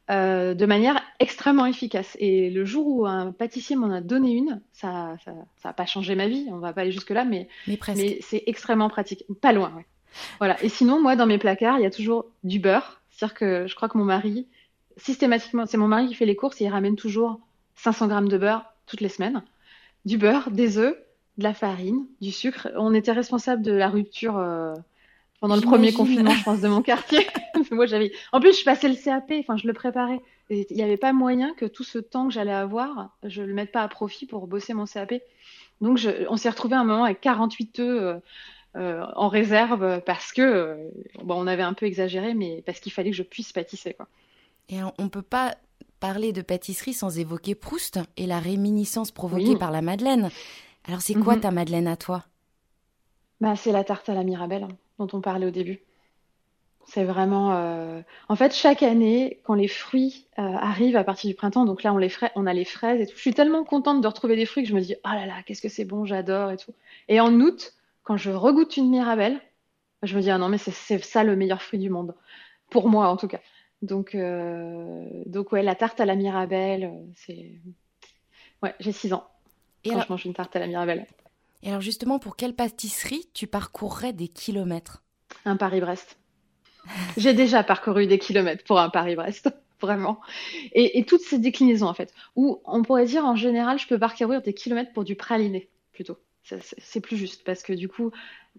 de 0.08 0.66
manière 0.66 1.02
extrêmement 1.18 1.64
efficace. 1.64 2.14
Et 2.20 2.50
le 2.50 2.66
jour 2.66 2.86
où 2.86 3.06
un 3.06 3.32
pâtissier 3.32 3.74
m'en 3.74 3.90
a 3.90 4.02
donné 4.02 4.32
une, 4.32 4.60
ça 4.72 5.16
n'a 5.26 5.34
ça, 5.56 5.72
pas 5.72 5.86
changé 5.86 6.14
ma 6.14 6.28
vie, 6.28 6.46
on 6.50 6.58
va 6.58 6.74
pas 6.74 6.82
aller 6.82 6.92
jusque-là, 6.92 7.24
mais, 7.24 7.48
mais, 7.66 7.78
mais 7.96 8.18
c'est 8.20 8.42
extrêmement 8.46 8.90
pratique. 8.90 9.24
Pas 9.40 9.52
loin, 9.52 9.72
ouais. 9.76 9.86
Voilà. 10.38 10.62
Et 10.62 10.68
sinon, 10.68 11.00
moi, 11.00 11.16
dans 11.16 11.26
mes 11.26 11.38
placards, 11.38 11.78
il 11.78 11.82
y 11.82 11.86
a 11.86 11.90
toujours 11.90 12.26
du 12.42 12.58
beurre. 12.58 13.00
C'est-à-dire 13.10 13.34
que 13.34 13.66
je 13.66 13.74
crois 13.74 13.88
que 13.88 13.98
mon 13.98 14.04
mari, 14.04 14.46
systématiquement, 14.96 15.66
c'est 15.66 15.76
mon 15.76 15.88
mari 15.88 16.08
qui 16.08 16.14
fait 16.14 16.26
les 16.26 16.36
courses 16.36 16.60
et 16.60 16.64
il 16.64 16.68
ramène 16.68 16.96
toujours 16.96 17.40
500 17.76 18.08
grammes 18.08 18.28
de 18.28 18.38
beurre 18.38 18.64
toutes 18.86 19.00
les 19.00 19.08
semaines. 19.08 19.42
Du 20.04 20.18
beurre, 20.18 20.50
des 20.50 20.78
œufs, 20.78 20.96
de 21.38 21.42
la 21.42 21.54
farine, 21.54 22.06
du 22.20 22.30
sucre. 22.30 22.68
On 22.76 22.94
était 22.94 23.12
responsable 23.12 23.62
de 23.62 23.72
la 23.72 23.88
rupture 23.88 24.38
euh, 24.38 24.74
pendant 25.40 25.56
le 25.56 25.62
premier 25.62 25.92
confinement, 25.92 26.30
je 26.30 26.44
pense, 26.44 26.60
de 26.60 26.68
mon 26.68 26.82
quartier. 26.82 27.26
moi, 27.70 27.86
j'avais. 27.86 28.12
En 28.32 28.40
plus, 28.40 28.58
je 28.58 28.64
passais 28.64 28.88
le 28.88 28.94
CAP. 28.94 29.32
Enfin, 29.40 29.56
je 29.56 29.66
le 29.66 29.72
préparais. 29.72 30.20
Il 30.50 30.66
n'y 30.70 30.82
avait 30.82 30.96
pas 30.96 31.12
moyen 31.12 31.54
que 31.54 31.64
tout 31.64 31.84
ce 31.84 31.98
temps 31.98 32.28
que 32.28 32.34
j'allais 32.34 32.52
avoir, 32.52 33.10
je 33.22 33.42
le 33.42 33.54
mette 33.54 33.72
pas 33.72 33.82
à 33.82 33.88
profit 33.88 34.26
pour 34.26 34.46
bosser 34.46 34.74
mon 34.74 34.86
CAP. 34.86 35.14
Donc, 35.80 35.98
je... 35.98 36.10
on 36.28 36.36
s'est 36.36 36.50
retrouvé 36.50 36.76
un 36.76 36.84
moment 36.84 37.04
avec 37.04 37.20
48 37.20 37.78
œufs. 37.80 38.02
Euh, 38.02 38.18
euh, 38.76 39.06
en 39.14 39.28
réserve 39.28 40.00
parce 40.04 40.32
que 40.32 40.42
euh, 40.42 40.90
bon, 41.22 41.36
on 41.36 41.46
avait 41.46 41.62
un 41.62 41.74
peu 41.74 41.86
exagéré, 41.86 42.34
mais 42.34 42.60
parce 42.66 42.80
qu'il 42.80 42.90
fallait 42.90 43.10
que 43.10 43.16
je 43.16 43.22
puisse 43.22 43.52
pâtisser. 43.52 43.94
Quoi. 43.94 44.08
Et 44.68 44.78
on 44.98 45.08
peut 45.08 45.22
pas 45.22 45.54
parler 46.00 46.32
de 46.32 46.42
pâtisserie 46.42 46.92
sans 46.92 47.16
évoquer 47.20 47.54
Proust 47.54 48.00
et 48.16 48.26
la 48.26 48.40
réminiscence 48.40 49.12
provoquée 49.12 49.56
par 49.56 49.70
la 49.70 49.80
Madeleine. 49.80 50.28
Alors 50.88 51.02
c'est 51.02 51.14
quoi 51.14 51.36
mhm. 51.36 51.40
ta 51.42 51.50
Madeleine 51.52 51.86
à 51.86 51.96
toi? 51.96 52.24
Bah, 53.40 53.54
C'est 53.54 53.70
la 53.70 53.84
tarte 53.84 54.08
à 54.08 54.14
la 54.14 54.24
Mirabelle 54.24 54.64
hein, 54.64 54.76
dont 54.98 55.08
on 55.12 55.20
parlait 55.20 55.46
au 55.46 55.52
début. 55.52 55.80
C'est 56.86 57.04
vraiment. 57.04 57.52
Euh, 57.54 58.02
en 58.28 58.34
fait, 58.34 58.52
chaque 58.52 58.82
année, 58.82 59.38
quand 59.44 59.54
les 59.54 59.68
fruits 59.68 60.26
arrivent 60.36 60.96
à 60.96 61.04
partir 61.04 61.30
du 61.30 61.36
printemps, 61.36 61.64
donc 61.64 61.84
là, 61.84 61.94
on, 61.94 61.96
les 61.96 62.12
on 62.34 62.46
a 62.46 62.52
les 62.52 62.64
fraises 62.66 63.00
et 63.00 63.06
tout, 63.06 63.14
je 63.14 63.20
suis 63.20 63.32
tellement 63.32 63.64
contente 63.64 64.02
de 64.02 64.06
retrouver 64.08 64.34
des 64.34 64.44
fruits 64.46 64.64
que 64.64 64.68
je 64.68 64.74
me 64.74 64.80
dis, 64.80 64.96
oh 65.04 65.08
là 65.08 65.26
là, 65.26 65.34
qu'est-ce 65.46 65.62
que 65.62 65.70
c'est 65.70 65.84
bon, 65.84 66.04
j'adore 66.04 66.50
et 66.50 66.56
tout. 66.56 66.74
Et 67.08 67.20
en 67.20 67.32
août, 67.40 67.72
quand 68.04 68.16
je 68.16 68.30
regoute 68.30 68.76
une 68.76 68.90
Mirabelle, 68.90 69.40
je 70.02 70.16
me 70.16 70.22
dis 70.22 70.30
ah 70.30 70.38
non 70.38 70.48
mais 70.48 70.58
c'est 70.58 71.02
ça 71.02 71.24
le 71.24 71.34
meilleur 71.34 71.62
fruit 71.62 71.78
du 71.78 71.90
monde 71.90 72.14
pour 72.70 72.88
moi 72.88 73.08
en 73.08 73.16
tout 73.16 73.28
cas. 73.28 73.40
Donc 73.82 74.14
euh, 74.14 75.08
donc 75.26 75.52
ouais 75.52 75.62
la 75.62 75.74
tarte 75.74 76.00
à 76.00 76.04
la 76.04 76.14
Mirabelle 76.14 76.84
euh, 76.84 77.12
c'est 77.16 77.52
ouais 78.62 78.74
j'ai 78.78 78.92
6 78.92 79.14
ans 79.14 79.26
et 79.82 79.90
quand 79.90 80.00
je 80.00 80.08
mange 80.10 80.24
une 80.26 80.34
tarte 80.34 80.54
à 80.54 80.58
la 80.58 80.66
Mirabelle. 80.66 81.06
Et 81.62 81.70
alors 81.70 81.80
justement 81.80 82.18
pour 82.18 82.36
quelle 82.36 82.54
pâtisserie 82.54 83.28
tu 83.32 83.46
parcourrais 83.46 84.12
des 84.12 84.28
kilomètres? 84.28 85.02
Un 85.46 85.56
Paris-Brest. 85.56 86.18
j'ai 87.16 87.32
déjà 87.32 87.64
parcouru 87.64 88.06
des 88.06 88.18
kilomètres 88.18 88.64
pour 88.64 88.78
un 88.78 88.90
Paris-Brest 88.90 89.50
vraiment. 89.80 90.20
Et, 90.72 90.98
et, 90.98 91.04
toutes 91.04 91.20
ces 91.20 91.38
déclinaisons, 91.38 91.88
en 91.88 91.94
fait. 91.94 92.14
Ou 92.36 92.62
on 92.64 92.82
pourrait 92.82 93.04
dire, 93.04 93.24
en 93.24 93.36
général, 93.36 93.78
je 93.78 93.86
peux 93.86 93.98
parcourir 93.98 94.40
des 94.40 94.54
kilomètres 94.54 94.92
pour 94.92 95.04
du 95.04 95.14
praliné, 95.14 95.68
plutôt 95.92 96.16
c'est 96.44 97.00
plus 97.00 97.16
juste 97.16 97.44
parce 97.44 97.62
que 97.62 97.72
du 97.72 97.88
coup, 97.88 98.10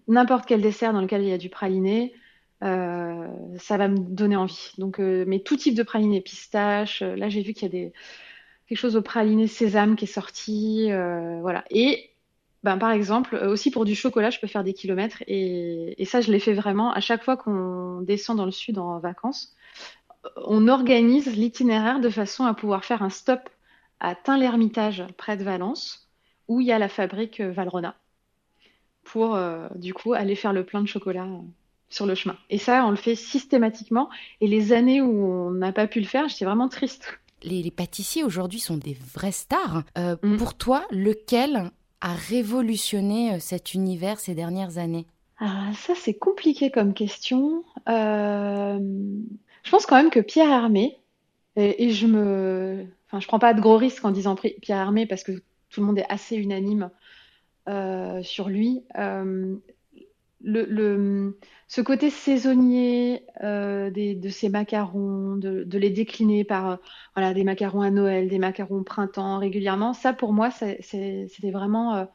n'importe 0.08 0.46
quel 0.46 0.60
dessert 0.60 0.92
dans 0.92 1.00
lequel 1.00 1.22
il 1.22 1.28
y 1.28 1.32
a 1.32 1.38
du 1.38 1.48
praliné, 1.48 2.14
euh, 2.62 3.28
ça 3.58 3.76
va 3.76 3.88
me 3.88 3.98
donner 3.98 4.36
envie. 4.36 4.72
Donc, 4.78 4.98
euh, 4.98 5.24
mais 5.26 5.40
tout 5.40 5.56
type 5.56 5.74
de 5.74 5.82
praliné, 5.82 6.20
pistache. 6.20 7.02
Euh, 7.02 7.16
là, 7.16 7.28
j'ai 7.28 7.42
vu 7.42 7.52
qu'il 7.52 7.64
y 7.64 7.66
a 7.66 7.68
des 7.68 7.92
quelque 8.68 8.78
chose 8.78 8.96
au 8.96 9.02
praliné 9.02 9.46
sésame 9.46 9.94
qui 9.94 10.06
est 10.06 10.08
sorti, 10.08 10.88
voilà. 11.40 11.64
Et 11.70 12.10
ben, 12.64 12.78
par 12.78 12.90
exemple, 12.90 13.36
aussi 13.36 13.70
pour 13.70 13.84
du 13.84 13.94
chocolat, 13.94 14.30
je 14.30 14.40
peux 14.40 14.48
faire 14.48 14.64
des 14.64 14.72
kilomètres 14.74 15.22
et, 15.28 16.02
et 16.02 16.04
ça, 16.04 16.20
je 16.20 16.32
l'ai 16.32 16.40
fait 16.40 16.52
vraiment 16.52 16.90
à 16.92 17.00
chaque 17.00 17.22
fois 17.22 17.36
qu'on 17.36 18.00
descend 18.00 18.36
dans 18.36 18.44
le 18.44 18.50
sud 18.50 18.78
en 18.78 18.98
vacances. 18.98 19.54
On 20.46 20.66
organise 20.66 21.36
l'itinéraire 21.36 22.00
de 22.00 22.10
façon 22.10 22.44
à 22.44 22.54
pouvoir 22.54 22.84
faire 22.84 23.02
un 23.04 23.10
stop 23.10 23.48
à 24.00 24.16
Tain-l'Hermitage, 24.16 25.04
près 25.16 25.36
de 25.36 25.44
Valence 25.44 26.05
où 26.48 26.60
il 26.60 26.66
y 26.66 26.72
a 26.72 26.78
la 26.78 26.88
fabrique 26.88 27.40
euh, 27.40 27.52
Valrona 27.52 27.96
pour 29.04 29.36
euh, 29.36 29.68
du 29.76 29.94
coup 29.94 30.14
aller 30.14 30.34
faire 30.34 30.52
le 30.52 30.64
plein 30.64 30.80
de 30.80 30.88
chocolat 30.88 31.24
euh, 31.24 31.40
sur 31.88 32.06
le 32.06 32.14
chemin. 32.14 32.36
Et 32.50 32.58
ça, 32.58 32.84
on 32.84 32.90
le 32.90 32.96
fait 32.96 33.14
systématiquement. 33.14 34.08
Et 34.40 34.48
les 34.48 34.72
années 34.72 35.00
où 35.00 35.24
on 35.24 35.50
n'a 35.50 35.72
pas 35.72 35.86
pu 35.86 36.00
le 36.00 36.06
faire, 36.06 36.28
j'étais 36.28 36.44
vraiment 36.44 36.68
triste. 36.68 37.18
Les, 37.42 37.70
pâtissiers 37.70 38.24
aujourd'hui 38.24 38.58
sont 38.58 38.76
des 38.76 38.96
vrais 39.14 39.30
stars. 39.30 39.84
Mm. 39.96 40.36
Pour 40.36 40.54
toi, 40.54 40.84
lequel 40.90 41.70
a 42.00 42.14
révolutionné 42.14 43.38
cet 43.38 43.74
univers 43.74 44.18
ces 44.18 44.34
dernières 44.34 44.78
années? 44.78 45.06
Ah, 45.38 45.70
Ça, 45.74 45.94
c'est 45.94 46.14
compliqué 46.14 46.72
comme 46.72 46.92
question. 46.92 47.62
je 47.86 49.70
pense 49.70 49.86
quand 49.86 49.96
même 49.96 50.10
que 50.10 50.20
Pierre 50.20 50.50
Hermé, 50.50 50.98
et, 51.54 51.84
et, 51.84 51.90
je 51.90 52.06
me, 52.06 52.86
enfin, 53.06 53.20
je 53.20 53.26
prends 53.28 53.38
pas 53.38 53.54
de 53.54 53.60
gros 53.60 53.76
risques 53.76 54.04
en 54.04 54.10
disant 54.10 54.34
Pierre 54.34 54.78
Hermé 54.78 55.06
parce 55.06 55.22
que 55.22 55.40
tout 55.76 55.82
le 55.82 55.88
monde 55.88 55.98
est 55.98 56.10
assez 56.10 56.36
unanime 56.36 56.90
euh, 57.68 58.22
sur 58.22 58.48
lui. 58.48 58.82
Euh, 58.96 59.56
ce 61.68 61.80
côté 61.82 62.08
saisonnier 62.08 63.26
euh, 63.42 63.90
de 63.90 64.28
ces 64.30 64.48
macarons, 64.48 65.36
de, 65.36 65.76
les 65.76 65.90
décliner 65.90 66.44
par 66.44 66.78
voilà, 67.14 67.34
des 67.34 67.44
macarons 67.44 67.82
à 67.82 67.90
Noël, 67.90 68.30
des 68.30 68.38
macarons 68.38 68.76
au 68.76 68.84
printemps 68.84 69.38
régulièrement, 69.38 69.92
ça 69.92 70.14
pour 70.14 70.32
moi, 70.32 70.50
c'était 70.50 71.50
vraiment... 71.50 72.08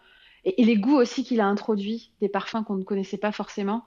Et, 0.43 0.64
les 0.64 0.78
goûts 0.78 0.97
aussi 0.97 1.24
qu'il 1.24 1.39
a 1.39 1.45
introduits, 1.45 2.14
des 2.20 2.30
parfums 2.30 2.64
qu'on 2.66 2.78
ne 2.78 2.84
connaissait 2.84 3.18
pas 3.18 3.32
forcément, 3.32 3.86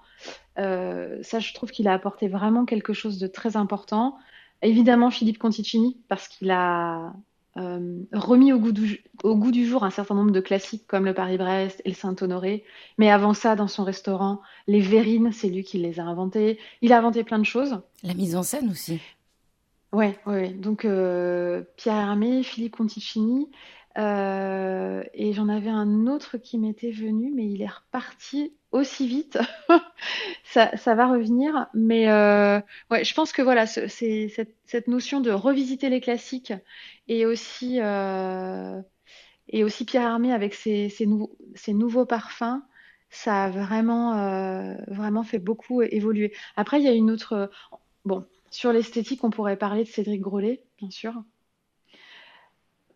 ça 0.56 1.40
je 1.40 1.52
trouve 1.52 1.72
qu'il 1.72 1.88
a 1.88 1.94
apporté 1.94 2.28
vraiment 2.28 2.64
quelque 2.64 2.92
chose 2.92 3.18
de 3.18 3.26
très 3.26 3.56
important. 3.56 4.18
Évidemment 4.62 5.10
Philippe 5.10 5.38
Conticini, 5.38 5.98
parce 6.08 6.28
qu'il 6.28 6.52
a 6.52 7.12
remis 7.56 8.52
au 8.52 8.58
goût, 8.58 8.72
du, 8.72 9.04
au 9.22 9.36
goût, 9.36 9.50
du, 9.50 9.66
jour 9.66 9.84
un 9.84 9.90
certain 9.90 10.14
nombre 10.14 10.32
de 10.32 10.40
classiques 10.40 10.86
comme 10.86 11.04
le 11.04 11.14
Paris-Brest 11.14 11.82
et 11.84 11.90
le 11.90 11.94
Saint-Honoré. 11.94 12.64
Mais 12.98 13.10
avant 13.10 13.34
ça, 13.34 13.56
dans 13.56 13.68
son 13.68 13.84
restaurant, 13.84 14.40
les 14.66 14.80
verrines, 14.80 15.32
c'est 15.32 15.48
lui 15.48 15.62
qui 15.62 15.78
les 15.78 16.00
a 16.00 16.04
inventées. 16.04 16.58
Il 16.82 16.92
a 16.92 16.98
inventé 16.98 17.24
plein 17.24 17.38
de 17.38 17.44
choses. 17.44 17.80
La 18.02 18.14
mise 18.14 18.36
en 18.36 18.42
scène 18.42 18.70
aussi. 18.70 19.00
Ouais, 19.92 20.18
ouais. 20.26 20.48
Donc 20.50 20.84
euh, 20.84 21.62
Pierre 21.76 21.96
Hermé, 21.96 22.42
Philippe 22.42 22.76
Conticini. 22.76 23.48
Euh, 23.96 25.04
et 25.14 25.32
j'en 25.32 25.48
avais 25.48 25.70
un 25.70 26.08
autre 26.08 26.36
qui 26.36 26.58
m'était 26.58 26.90
venu, 26.90 27.32
mais 27.32 27.46
il 27.46 27.62
est 27.62 27.70
reparti 27.70 28.52
aussi 28.74 29.06
vite. 29.06 29.38
ça, 30.44 30.94
va 30.94 31.06
revenir. 31.06 31.68
Mais 31.74 32.10
euh, 32.10 32.60
ouais, 32.90 33.04
je 33.04 33.14
pense 33.14 33.32
que 33.32 33.42
voilà, 33.42 33.66
c'est 33.66 33.88
cette, 34.28 34.54
cette, 34.66 34.88
notion 34.88 35.20
de 35.20 35.30
revisiter 35.30 35.88
les 35.88 36.00
classiques 36.00 36.52
et 37.08 37.24
aussi, 37.24 37.80
euh, 37.80 38.80
et 39.48 39.64
aussi 39.64 39.84
Pierre 39.84 40.02
Hermé 40.02 40.32
avec 40.32 40.54
ses, 40.54 40.88
ses 40.90 41.72
nouveaux 41.72 42.06
parfums 42.06 42.62
ça 43.10 43.44
a 43.44 43.50
vraiment, 43.50 44.18
euh, 44.18 44.74
vraiment 44.88 45.22
fait 45.22 45.38
beaucoup 45.38 45.82
évoluer. 45.82 46.32
Après, 46.56 46.80
il 46.80 46.84
y 46.84 46.88
a 46.88 46.92
une 46.92 47.12
autre. 47.12 47.48
Bon, 48.04 48.26
sur 48.50 48.72
l'esthétique, 48.72 49.22
on 49.22 49.30
pourrait 49.30 49.56
parler 49.56 49.84
de 49.84 49.88
Cédric 49.88 50.20
Grolet, 50.20 50.64
bien 50.78 50.90
sûr. 50.90 51.14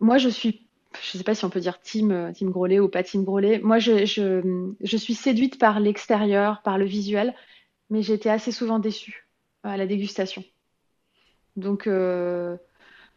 Moi, 0.01 0.19
je 0.19 0.29
suis, 0.29 0.68
je 0.95 1.17
ne 1.17 1.19
sais 1.19 1.25
pas 1.25 1.35
si 1.35 1.45
on 1.45 1.51
peut 1.51 1.61
dire 1.61 1.81
team, 1.81 2.11
euh, 2.11 2.33
team 2.33 2.51
Grolet 2.51 2.81
ou 2.81 2.89
pas 2.89 3.03
team 3.03 3.25
Grolet. 3.25 3.59
Moi, 3.61 3.79
je, 3.79 4.05
je, 4.05 4.97
suis 4.97 5.15
séduite 5.15 5.59
par 5.59 5.81
l'extérieur, 5.81 6.63
par 6.63 6.79
le 6.79 6.87
visuel, 6.87 7.35
mais 7.91 8.03
j'ai 8.03 8.15
été 8.15 8.31
assez 8.31 8.53
souvent 8.53 8.79
déçue 8.79 9.29
à 9.63 9.77
la 9.77 9.87
dégustation. 9.87 10.45
Donc, 11.57 11.87
euh, 11.87 12.57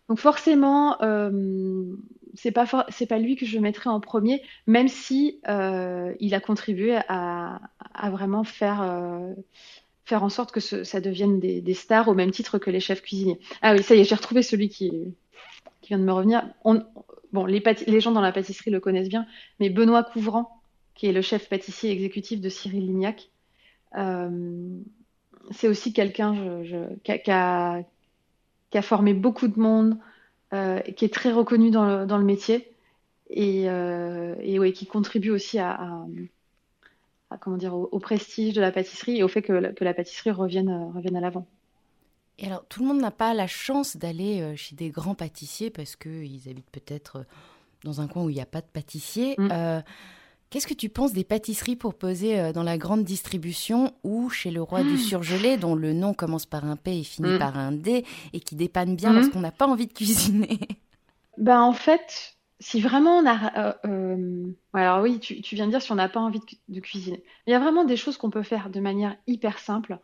donc 0.10 0.20
forcément, 0.20 1.02
euh, 1.02 1.96
c'est 2.34 2.52
pas 2.52 2.66
pas 2.66 3.18
lui 3.18 3.36
que 3.36 3.46
je 3.46 3.60
mettrais 3.60 3.90
en 3.90 4.00
premier, 4.00 4.42
même 4.68 4.88
si 4.88 5.40
euh, 5.48 6.14
il 6.20 6.34
a 6.34 6.40
contribué 6.40 7.00
à, 7.08 7.62
à 7.94 8.10
vraiment 8.10 8.44
faire 8.44 8.82
faire 10.04 10.24
en 10.24 10.30
sorte 10.30 10.52
que 10.52 10.60
ça 10.60 11.00
devienne 11.00 11.40
des, 11.40 11.74
stars 11.74 12.10
au 12.10 12.14
même 12.14 12.32
titre 12.32 12.58
que 12.58 12.70
les 12.70 12.80
chefs 12.80 13.02
cuisiniers. 13.02 13.40
Ah 13.62 13.74
oui, 13.74 13.84
ça 13.84 13.96
y 13.96 14.00
est, 14.00 14.04
j'ai 14.04 14.16
retrouvé 14.16 14.44
celui 14.44 14.68
qui, 14.68 14.92
qui 15.82 15.90
vient 15.90 16.00
de 16.00 16.04
me 16.04 16.12
revenir. 16.12 16.44
Bon, 17.34 17.46
les, 17.46 18.00
gens 18.00 18.12
dans 18.12 18.22
la 18.22 18.32
pâtisserie 18.32 18.72
le 18.72 18.80
connaissent 18.80 19.10
bien, 19.10 19.26
mais 19.60 19.70
Benoît 19.70 20.04
Couvrant, 20.04 20.62
qui 20.96 21.08
est 21.08 21.12
le 21.12 21.22
chef 21.22 21.50
pâtissier 21.50 21.92
exécutif 21.92 22.42
de 22.42 22.50
Cyril 22.50 22.86
Lignac, 22.86 23.30
euh, 23.98 24.80
c'est 25.52 25.68
aussi 25.68 25.94
quelqu'un 25.94 26.64
qui, 27.04 27.32
a, 27.32 27.84
formé 28.82 29.14
beaucoup 29.14 29.48
de 29.48 29.60
monde, 29.60 29.98
euh, 30.54 30.80
qui 30.80 31.06
est 31.06 31.14
très 31.14 31.32
reconnu 31.32 31.72
dans 31.72 32.06
le, 32.06 32.24
métier 32.24 32.76
et, 33.30 33.70
euh, 33.70 34.72
qui 34.72 34.86
contribue 34.86 35.32
aussi 35.32 35.60
à 35.60 36.06
comment 37.40 37.58
dire, 37.58 37.74
au, 37.74 38.00
prestige 38.00 38.54
de 38.54 38.62
la 38.62 38.72
pâtisserie 38.72 39.18
et 39.18 39.24
au 39.24 39.28
fait 39.28 39.42
que, 39.42 39.54
la 39.54 39.94
pâtisserie 39.94 40.32
revienne 40.32 40.70
à 40.70 41.20
l'avant. 41.20 41.48
Et 42.42 42.48
alors, 42.48 42.66
tout 42.68 42.82
le 42.82 42.88
monde 42.88 43.00
n'a 43.00 43.12
pas 43.12 43.34
la 43.34 43.48
chance 43.48 43.96
d'aller 43.96 44.42
euh, 44.42 44.56
chez 44.56 44.76
des 44.76 44.90
grands 44.90 45.16
pâtissiers 45.16 45.70
parce 45.70 45.96
qu'ils 45.96 46.42
habitent 46.50 46.70
peut-être 46.72 47.18
euh, 47.18 47.24
dans 47.86 48.02
un 48.02 48.08
coin 48.08 48.24
où 48.24 48.30
il 48.30 48.36
n'y 48.36 48.42
a 48.42 48.46
pas 48.46 48.62
de 48.62 48.68
pâtissier. 48.68 49.36
Mm. 49.38 49.84
Qu'est-ce 50.50 50.68
que 50.68 50.74
tu 50.74 50.90
penses 50.90 51.14
des 51.14 51.24
pâtisseries 51.24 51.78
pour 51.78 51.94
poser 51.94 52.52
dans 52.52 52.64
la 52.64 52.78
grande 52.78 53.06
distribution 53.06 53.94
ou 54.04 54.30
chez 54.30 54.52
le 54.52 54.62
roi 54.62 54.84
du 54.84 54.96
mm. 54.96 54.98
surgelé, 54.98 55.56
dont 55.56 55.76
le 55.76 55.94
nom 55.94 56.14
commence 56.14 56.46
par 56.46 56.66
un 56.66 56.76
P 56.76 57.00
et 57.00 57.04
finit 57.04 57.36
mm. 57.36 57.40
par 57.40 57.58
un 57.58 57.72
D, 57.72 58.06
et 58.34 58.40
qui 58.42 58.56
dépanne 58.56 58.98
bien 58.98 59.14
lorsqu'on 59.14 59.40
n'a 59.40 59.52
pas 59.52 59.66
envie 59.66 59.88
de 59.88 59.94
cuisiner? 59.94 60.60
Ben, 61.38 61.62
En 61.62 61.72
fait, 61.72 62.36
si 62.62 62.80
vraiment 62.80 63.18
on 63.18 63.26
a. 63.26 63.58
Euh, 63.58 63.74
euh, 63.86 64.54
alors 64.74 65.02
oui, 65.02 65.20
tu, 65.20 65.56
viens 65.56 65.66
de 65.66 65.72
dire 65.72 65.82
si 65.82 65.92
on 65.92 65.96
n'a 65.96 66.08
pas 66.08 66.20
envie 66.20 66.40
de, 66.70 66.80
cuisiner. 66.80 67.24
Il 67.48 67.52
y 67.52 67.54
a 67.54 67.60
vraiment 67.60 67.84
des 67.84 67.98
choses 67.98 68.18
qu'on 68.18 68.30
peut 68.30 68.44
faire 68.44 68.70
de 68.70 68.80
manière 68.80 69.18
hyper 69.28 69.58
simple. 69.58 70.00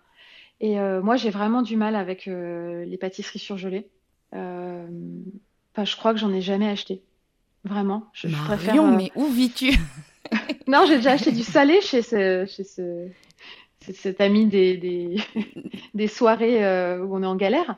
Et 0.60 0.80
euh, 0.80 1.02
moi, 1.02 1.16
j'ai 1.16 1.30
vraiment 1.30 1.62
du 1.62 1.76
mal 1.76 1.96
avec 1.96 2.26
les 2.26 2.98
pâtisseries 3.00 3.40
surgelées. 3.40 3.88
Enfin, 4.32 5.86
je 5.86 5.96
crois 5.96 6.14
que 6.14 6.20
j'en 6.20 6.34
ai 6.34 6.42
jamais 6.42 6.68
acheté. 6.68 7.02
Vraiment. 7.64 8.08
Je, 8.14 8.28
préfère. 8.28 8.82
mais 8.84 9.12
où 9.16 9.28
vis-tu? 9.28 9.74
Non, 10.68 10.84
j'ai 10.86 10.98
déjà 10.98 11.12
acheté 11.12 11.32
du 11.32 11.44
salé 11.44 11.80
chez 11.80 12.02
ce, 12.02 12.46
chez 12.46 12.66
ce, 12.66 13.08
cet 13.80 14.20
ami 14.20 14.46
des, 14.46 14.76
des, 14.76 15.16
des 15.94 16.08
soirées 16.08 16.58
où 17.00 17.16
on 17.16 17.24
est 17.24 17.28
en 17.28 17.38
galère 17.38 17.78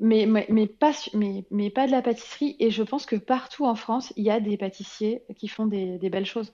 mais, 0.00 0.26
mais, 0.26 0.66
pas, 0.66 0.92
mais, 1.14 1.44
mais, 1.50 1.70
pas 1.70 1.86
de 1.86 1.92
la 1.92 2.02
pâtisserie. 2.02 2.56
Et 2.58 2.70
je 2.70 2.82
pense 2.82 3.06
que 3.06 3.16
partout 3.16 3.64
en 3.64 3.74
France, 3.74 4.12
il 4.16 4.24
y 4.24 4.30
a 4.30 4.40
des 4.40 4.56
pâtissiers 4.56 5.22
qui 5.36 5.48
font 5.48 5.66
des, 5.66 5.98
belles 6.10 6.26
choses. 6.26 6.52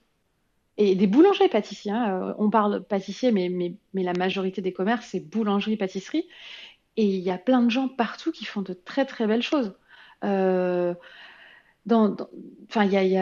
Et 0.76 0.94
des 0.96 1.06
boulangers 1.06 1.48
pâtissiers. 1.48 1.92
Hein. 1.92 2.30
Euh, 2.30 2.34
on 2.38 2.50
parle 2.50 2.82
pâtissier, 2.82 3.32
mais, 3.32 3.76
la 3.94 4.12
majorité 4.12 4.60
des 4.60 4.72
commerces, 4.72 5.06
c'est 5.06 5.20
boulangerie, 5.20 5.76
pâtisserie. 5.76 6.26
Et 6.96 7.06
il 7.06 7.20
y 7.20 7.30
a 7.30 7.38
plein 7.38 7.62
de 7.62 7.70
gens 7.70 7.88
partout 7.88 8.32
qui 8.32 8.44
font 8.44 8.62
de 8.62 8.72
très 8.72 9.04
très 9.04 9.26
belles 9.26 9.42
choses. 9.42 9.74
Euh, 10.24 10.94
enfin, 11.90 12.84
il 12.84 12.92
y 12.92 13.18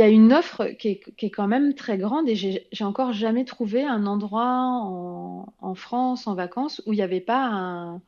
a, 0.00 0.08
une 0.08 0.32
offre 0.32 0.66
qui 0.78 0.88
est, 0.88 1.30
quand 1.30 1.46
même 1.46 1.74
très 1.74 1.98
grande 1.98 2.28
et 2.28 2.34
j'ai 2.34 2.84
encore 2.84 3.12
jamais 3.12 3.44
trouvé 3.44 3.84
un 3.84 4.06
endroit 4.06 4.58
en, 4.58 5.46
en 5.60 5.74
France 5.74 6.26
en 6.26 6.34
vacances 6.34 6.82
où 6.86 6.92
il 6.92 6.96
n'y 6.96 7.02
avait 7.02 7.20
pas 7.20 7.46
un, 7.46 8.00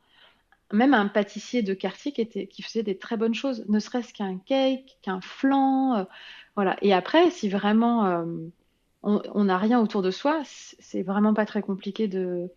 même 0.73 0.93
un 0.93 1.07
pâtissier 1.07 1.61
de 1.61 1.73
quartier 1.73 2.11
qui, 2.11 2.21
était, 2.21 2.47
qui 2.47 2.61
faisait 2.61 2.83
des 2.83 2.97
très 2.97 3.17
bonnes 3.17 3.33
choses, 3.33 3.65
ne 3.69 3.79
serait-ce 3.79 4.13
qu'un 4.13 4.37
cake, 4.37 4.97
qu'un 5.01 5.21
flan. 5.21 5.97
Euh, 5.97 6.03
voilà. 6.55 6.75
Et 6.81 6.93
après, 6.93 7.29
si 7.31 7.49
vraiment 7.49 8.05
euh, 8.05 8.25
on 9.03 9.43
n'a 9.45 9.57
rien 9.57 9.79
autour 9.79 10.01
de 10.01 10.11
soi, 10.11 10.41
c'est 10.43 11.03
vraiment 11.03 11.33
pas 11.33 11.45
très 11.45 11.61
compliqué 11.61 12.07
de, 12.07 12.49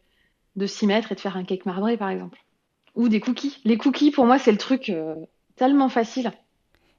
de 0.57 0.67
s'y 0.67 0.87
mettre 0.87 1.13
et 1.13 1.15
de 1.15 1.21
faire 1.21 1.37
un 1.37 1.45
cake 1.45 1.67
marbré, 1.67 1.97
par 1.97 2.11
exemple. 2.11 2.39
Ou 2.97 3.09
des 3.09 3.21
cookies. 3.21 3.59
Les 3.65 3.79
cookies, 3.79 4.11
pour 4.11 4.27
moi, 4.27 4.39
c'est 4.39 4.51
le 4.51 4.59
truc 4.59 4.89
euh, 4.89 5.15
tellement 5.55 5.89
facile. 5.89 6.33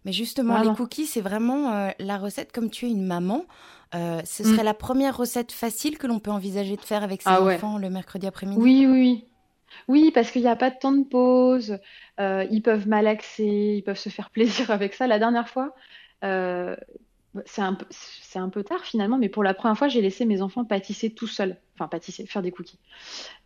Mais 0.06 0.14
justement, 0.14 0.62
les 0.62 0.74
cookies, 0.74 1.06
c'est 1.06 1.22
vraiment 1.22 1.92
la 2.00 2.18
recette 2.18 2.52
comme 2.52 2.72
tu 2.72 2.88
es 2.88 2.90
une 2.90 3.06
maman. 3.06 3.46
ce 3.94 4.44
serait 4.44 4.64
mm. 4.64 4.66
la 4.66 4.74
première 4.74 5.16
recette 5.16 5.52
facile 5.52 6.00
que 6.00 6.08
l'on 6.08 6.20
peut 6.20 6.32
envisager 6.32 6.76
de 6.76 6.82
faire 6.82 7.04
avec 7.04 7.22
ses 7.22 7.30
ah 7.30 7.44
enfants 7.44 7.78
le 7.78 7.92
mercredi 7.92 8.26
après-midi. 8.26 8.60
Oui, 8.60 8.88
oui, 8.88 9.00
oui, 9.00 9.26
parce 10.14 10.32
qu'il 10.32 10.42
n'y 10.42 10.48
a 10.48 10.56
pas 10.56 10.70
de 10.70 10.78
temps 10.78 10.92
de 10.92 11.04
pause, 11.04 11.80
euh, 12.20 12.46
ils 12.52 12.62
peuvent 12.62 12.88
malaxer, 12.88 13.76
ils 13.78 13.84
peuvent 13.84 13.98
se 13.98 14.10
faire 14.10 14.30
plaisir 14.32 14.72
avec 14.72 14.94
ça. 14.94 15.08
La 15.08 15.20
dernière 15.20 15.50
fois, 15.50 15.76
euh, 16.24 16.76
c'est 17.46 17.62
un, 17.62 18.50
peu 18.50 18.64
tard 18.64 18.84
finalement, 18.84 19.18
mais 19.18 19.30
pour 19.30 19.44
la 19.44 19.54
première 19.54 19.78
fois, 19.78 19.88
j'ai 19.88 20.02
laissé 20.02 20.26
mes 20.26 20.42
enfants 20.42 20.66
pâtisser 20.66 21.12
tout 21.12 21.28
seuls. 21.28 21.58
Enfin, 21.76 21.88
pâtisser, 21.88 22.26
faire 22.26 22.42
des 22.42 22.52
cookies. 22.52 22.80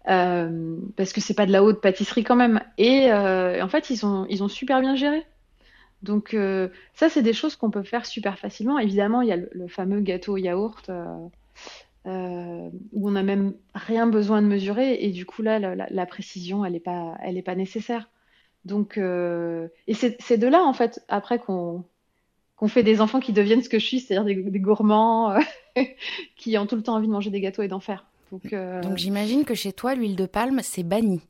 Euh, 0.09 0.77
parce 0.97 1.13
que 1.13 1.21
c'est 1.21 1.35
pas 1.35 1.45
de 1.45 1.51
la 1.51 1.63
haute 1.63 1.81
pâtisserie 1.81 2.23
quand 2.23 2.35
même. 2.35 2.61
Et 2.77 3.11
en 3.13 3.67
fait, 3.69 3.89
ils 3.89 4.05
ont, 4.05 4.49
super 4.49 4.81
bien 4.81 4.95
géré. 4.95 5.25
Donc 6.01 6.35
ça, 6.93 7.09
c'est 7.09 7.21
des 7.21 7.33
choses 7.33 7.55
qu'on 7.55 7.69
peut 7.69 7.83
faire 7.83 8.05
super 8.05 8.39
facilement. 8.39 8.79
Évidemment, 8.79 9.21
il 9.21 9.29
y 9.29 9.31
a 9.31 9.37
le, 9.37 9.67
fameux 9.67 10.01
gâteau 10.01 10.37
yaourt 10.37 10.89
où 12.05 13.07
on 13.07 13.11
n'a 13.11 13.23
même 13.23 13.53
rien 13.73 14.07
besoin 14.07 14.41
de 14.41 14.47
mesurer 14.47 15.03
et 15.03 15.11
du 15.11 15.25
coup 15.25 15.41
là 15.41 15.59
la, 15.59 16.05
précision 16.05 16.63
elle 16.63 16.73
n'est 16.73 16.79
pas 16.79 17.17
elle 17.21 17.37
est 17.37 17.41
pas 17.43 17.55
nécessaire. 17.55 18.09
Donc 18.63 18.97
euh, 18.97 19.67
et 19.87 19.93
c'est 19.93 20.37
de 20.37 20.47
là 20.47 20.63
en 20.63 20.73
fait 20.73 21.03
après 21.07 21.39
qu'on 21.39 21.83
qu'on 22.55 22.67
fait 22.67 22.83
des 22.83 23.01
enfants 23.01 23.19
qui 23.19 23.33
deviennent 23.33 23.61
ce 23.61 23.69
que 23.69 23.79
je 23.79 23.85
suis 23.85 23.99
c'est-à-dire 23.99 24.23
des, 24.51 24.59
gourmands 24.59 25.31
euh, 25.31 25.39
qui 26.35 26.57
ont 26.57 26.65
tout 26.65 26.75
le 26.75 26.83
temps 26.83 26.95
envie 26.95 27.07
de 27.07 27.11
manger 27.11 27.29
des 27.29 27.41
gâteaux 27.41 27.63
et 27.63 27.67
d'en 27.67 27.79
faire. 27.79 28.05
Donc, 28.31 28.53
donc 28.81 28.97
j'imagine 28.97 29.45
que 29.45 29.53
chez 29.53 29.71
toi 29.71 29.95
l'huile 29.95 30.15
de 30.15 30.25
palme 30.25 30.59
c'est 30.61 30.83
banni. 30.83 31.21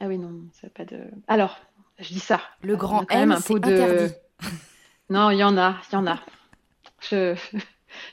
Ah 0.00 0.08
oui 0.08 0.18
non 0.18 0.42
ça 0.52 0.68
pas 0.70 0.84
de 0.84 0.98
alors 1.26 1.58
je 1.98 2.08
dis 2.08 2.20
ça. 2.20 2.40
Le 2.62 2.76
grand 2.76 3.10
M 3.10 3.36
c'est 3.40 3.54
interdit. 3.54 4.14
Non 5.08 5.30
il 5.30 5.38
y 5.38 5.44
en 5.44 5.56
a 5.56 5.76
il 5.90 5.94
y 5.94 5.96
en 5.96 6.06
a. 6.06 6.18
Je 7.00 7.36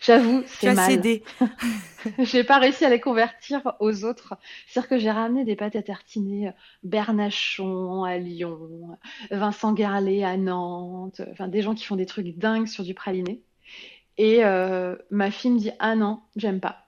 J'avoue, 0.01 0.43
c'est 0.45 0.73
mal. 0.73 0.91
cédé. 0.91 1.23
j'ai 2.19 2.43
pas 2.43 2.59
réussi 2.59 2.85
à 2.85 2.89
les 2.89 2.99
convertir 2.99 3.73
aux 3.79 4.03
autres. 4.05 4.35
C'est-à-dire 4.67 4.89
que 4.89 4.97
j'ai 4.97 5.11
ramené 5.11 5.45
des 5.45 5.55
pâtes 5.55 5.75
à 5.75 5.81
tartiner 5.81 6.49
euh, 6.49 6.51
Bernachon 6.83 8.03
à 8.03 8.17
Lyon, 8.17 8.97
Vincent 9.31 9.73
Garlet 9.73 10.23
à 10.23 10.37
Nantes, 10.37 11.21
enfin 11.31 11.47
des 11.47 11.61
gens 11.61 11.75
qui 11.75 11.85
font 11.85 11.95
des 11.95 12.05
trucs 12.05 12.37
dingues 12.37 12.67
sur 12.67 12.83
du 12.83 12.93
praliné. 12.93 13.41
Et 14.17 14.43
euh, 14.43 14.95
ma 15.09 15.31
fille 15.31 15.51
me 15.51 15.59
dit 15.59 15.71
ah 15.79 15.95
non, 15.95 16.21
j'aime 16.35 16.59
pas. 16.59 16.85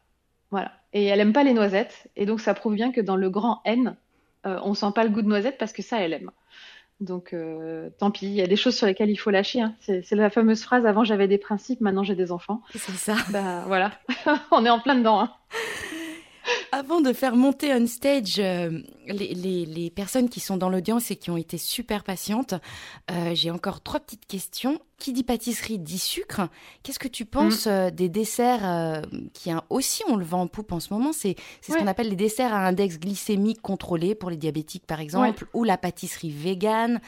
Voilà. 0.52 0.72
Et 0.94 1.06
elle 1.06 1.20
aime 1.20 1.34
pas 1.34 1.44
les 1.44 1.54
noisettes. 1.54 2.10
Et 2.16 2.26
donc 2.26 2.40
ça 2.40 2.54
prouve 2.54 2.76
bien 2.76 2.92
que 2.92 3.02
dans 3.02 3.16
le 3.16 3.30
grand 3.30 3.62
N, 3.66 3.96
euh, 4.46 4.60
on 4.64 4.74
sent 4.74 4.92
pas 4.94 5.04
le 5.04 5.10
goût 5.10 5.22
de 5.22 5.28
noisette 5.28 5.58
parce 5.58 5.74
que 5.74 5.82
ça 5.82 6.00
elle 6.00 6.14
aime. 6.14 6.32
Donc, 7.02 7.34
euh, 7.34 7.90
tant 7.98 8.10
pis, 8.10 8.26
il 8.26 8.34
y 8.34 8.42
a 8.42 8.48
des 8.48 8.56
choses 8.56 8.76
sur 8.76 8.88
lesquelles 8.88 9.10
il 9.10 9.18
faut 9.18 9.30
lâcher. 9.30 9.62
Hein. 9.62 9.76
C'est 9.82 10.12
la 10.14 10.30
fameuse 10.30 10.64
phrase 10.64 10.86
avant 10.86 11.04
j'avais 11.04 11.28
des 11.28 11.38
principes, 11.38 11.82
maintenant 11.82 12.04
j'ai 12.04 12.16
des 12.16 12.32
enfants. 12.32 12.62
C'est 12.74 12.94
ça. 12.94 13.16
Bah, 13.32 13.64
voilà, 13.68 13.92
on 14.52 14.66
est 14.66 14.70
en 14.70 14.80
plein 14.80 14.96
dedans. 14.96 15.20
Hein. 15.20 15.32
Avant 16.78 17.00
de 17.00 17.14
faire 17.14 17.38
monter 17.38 17.74
on 17.74 17.88
stage 17.88 18.36
euh, 18.38 18.82
les, 19.08 19.90
personnes 19.96 20.28
qui 20.28 20.42
sont 20.42 20.58
dans 20.58 20.68
l'audience 20.68 21.10
et 21.10 21.16
qui 21.16 21.32
ont 21.32 21.38
été 21.38 21.58
super 21.58 22.04
patientes, 22.04 22.54
euh, 23.10 23.32
j'ai 23.34 23.50
encore 23.50 23.80
trois 23.80 24.02
petites 24.02 24.26
questions. 24.26 24.82
Qui 24.98 25.14
dit 25.14 25.24
pâtisserie 25.24 25.80
dit 25.80 26.00
sucre. 26.00 26.50
Qu'est-ce 26.84 27.00
que 27.00 27.08
tu 27.08 27.24
penses 27.24 27.66
mm. 27.66 27.70
euh, 27.70 27.92
des 27.92 28.10
desserts 28.10 29.04
qui 29.34 29.52
aussi 29.70 30.04
on 30.10 30.18
le 30.18 30.26
vend 30.26 30.42
en 30.42 30.48
poupe 30.48 30.74
en 30.74 30.82
ce 30.82 30.94
moment 30.94 31.14
C'est 31.14 31.38
ce 31.62 31.78
qu'on 31.78 31.88
appelle 31.88 32.10
les 32.10 32.18
desserts 32.18 32.54
à 32.54 32.68
index 32.68 33.00
glycémique 33.00 33.62
contrôlé 33.62 34.14
pour 34.14 34.30
les 34.30 34.38
diabétiques 34.38 34.86
par 34.86 35.00
exemple, 35.00 35.48
ou 35.54 35.64
la 35.64 35.78
pâtisserie 35.78 36.32
végane. 36.32 37.00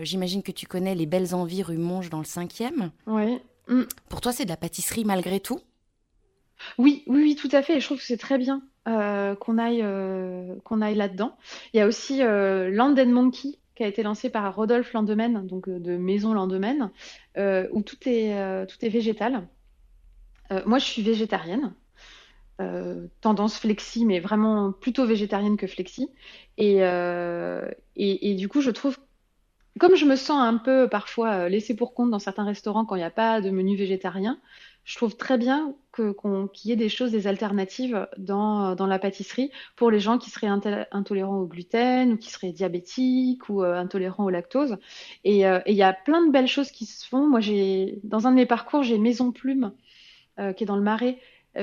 J'imagine 0.00 0.42
que 0.42 0.52
tu 0.52 0.66
connais 0.66 0.94
les 0.94 1.06
belles 1.06 1.34
envies 1.34 1.62
rue 1.62 1.76
Monge 1.76 2.08
dans 2.08 2.20
le 2.20 2.24
5e. 2.24 2.90
Oui. 3.06 3.38
Mm. 3.68 3.82
Pour 4.08 4.22
toi, 4.22 4.32
c'est 4.32 4.46
de 4.46 4.50
la 4.50 4.56
pâtisserie 4.56 5.04
malgré 5.04 5.40
tout? 5.40 5.60
Oui, 6.78 7.04
oui, 7.06 7.22
oui, 7.22 7.36
tout 7.36 7.50
à 7.52 7.62
fait. 7.62 7.76
Et 7.76 7.80
je 7.80 7.86
trouve 7.86 7.98
que 7.98 8.04
c'est 8.04 8.16
très 8.16 8.38
bien 8.38 8.62
euh, 8.88 9.34
qu'on 9.34 9.58
aille, 9.58 9.82
euh, 9.82 10.54
aille 10.80 10.94
là-dedans. 10.94 11.36
Il 11.72 11.78
y 11.78 11.80
a 11.80 11.86
aussi 11.86 12.22
euh, 12.22 12.70
Land 12.70 12.94
Monkey 13.06 13.58
qui 13.74 13.84
a 13.84 13.86
été 13.86 14.02
lancé 14.02 14.30
par 14.30 14.54
Rodolphe 14.54 14.92
Landemen, 14.92 15.46
donc 15.46 15.68
de 15.68 15.96
Maison 15.96 16.32
Landemen, 16.34 16.90
où 17.36 17.82
tout 17.82 17.96
est, 18.06 18.66
tout 18.66 18.84
est 18.84 18.88
végétal. 18.88 19.46
moi, 20.66 20.78
je 20.78 20.84
suis 20.84 21.02
végétarienne. 21.02 21.74
tendance 23.20 23.56
flexi, 23.56 24.04
mais 24.04 24.18
vraiment 24.18 24.72
plutôt 24.72 25.06
végétarienne 25.06 25.56
que 25.56 25.68
flexi. 25.68 26.08
Et, 26.56 26.78
et, 26.78 28.30
et, 28.30 28.34
du 28.34 28.48
coup, 28.48 28.62
je 28.62 28.72
trouve, 28.72 28.98
comme 29.78 29.94
je 29.94 30.06
me 30.06 30.16
sens 30.16 30.40
un 30.40 30.56
peu 30.56 30.88
parfois 30.88 31.48
laissée 31.48 31.76
pour 31.76 31.94
compte 31.94 32.10
dans 32.10 32.18
certains 32.18 32.44
restaurants 32.44 32.84
quand 32.84 32.96
il 32.96 33.00
n'y 33.00 33.04
a 33.04 33.12
pas 33.12 33.40
de 33.40 33.50
menu 33.50 33.76
végétarien, 33.76 34.40
je 34.88 34.96
trouve 34.96 35.18
très 35.18 35.36
bien 35.36 35.74
qu'il 35.92 36.70
y 36.70 36.72
ait 36.72 36.76
des 36.76 36.88
choses, 36.88 37.10
des 37.10 37.26
alternatives 37.26 38.08
dans, 38.16 38.74
la 38.74 38.98
pâtisserie 38.98 39.50
pour 39.76 39.90
les 39.90 40.00
gens 40.00 40.16
qui 40.16 40.30
seraient 40.30 40.46
intolérants 40.46 41.40
au 41.40 41.46
gluten 41.46 42.12
ou 42.12 42.16
qui 42.16 42.30
seraient 42.30 42.52
diabétiques 42.52 43.50
ou 43.50 43.62
euh, 43.62 43.74
intolérants 43.74 44.24
au 44.24 44.30
lactose. 44.30 44.78
Euh, 45.26 45.60
et 45.66 45.72
il 45.72 45.76
y 45.76 45.82
a 45.82 45.92
plein 45.92 46.24
de 46.24 46.32
belles 46.32 46.48
choses 46.48 46.70
qui 46.70 46.86
se 46.86 47.06
font. 47.06 47.28
Moi, 47.28 47.40
j'ai 47.40 47.98
dans 48.02 48.26
un 48.26 48.30
de 48.30 48.36
mes 48.36 48.46
parcours, 48.46 48.82
j'ai 48.82 48.96
Maison 48.96 49.30
Plume 49.30 49.74
euh, 50.38 50.54
qui 50.54 50.64
est 50.64 50.66
dans 50.66 50.76
le 50.76 50.82
Marais. 50.82 51.18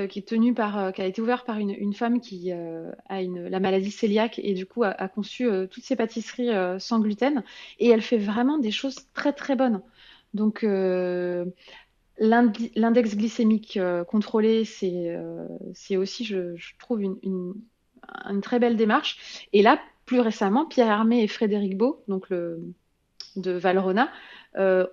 qui 0.08 0.20
a 0.20 1.06
été 1.06 1.20
ouverte 1.20 1.46
par 1.46 1.58
une, 1.58 1.94
femme 1.94 2.20
qui 2.20 2.52
a 2.52 3.22
la 3.22 3.60
maladie 3.60 3.90
cœliaque 3.90 4.38
et 4.38 4.54
du 4.54 4.66
coup 4.66 4.84
a, 4.84 4.90
a 4.90 5.08
conçu 5.08 5.48
toutes 5.70 5.84
ses 5.84 5.96
pâtisseries 5.96 6.50
sans 6.78 7.00
gluten 7.00 7.42
et 7.80 7.88
elle 7.88 8.02
fait 8.02 8.18
vraiment 8.18 8.58
des 8.58 8.70
choses 8.70 8.98
très 9.14 9.32
très 9.32 9.56
bonnes. 9.56 9.82
Donc 10.34 10.64
L'index 12.18 13.14
glycémique 13.14 13.76
euh, 13.76 14.02
contrôlé, 14.04 14.64
c'est 14.64 15.10
euh, 15.10 15.46
aussi, 15.98 16.24
je, 16.24 16.56
trouve, 16.78 17.02
une, 17.02 17.54
très 18.40 18.58
belle 18.58 18.76
démarche. 18.76 19.46
Et 19.52 19.62
là, 19.62 19.78
plus 20.06 20.20
récemment, 20.20 20.64
Pierre 20.66 20.88
Hermé 20.88 21.22
et 21.22 21.28
Frédéric 21.28 21.76
Beau, 21.76 22.02
donc 22.08 22.30
le, 22.30 22.72
de 23.36 23.50
Valrona, 23.50 24.08
euh, 24.56 24.86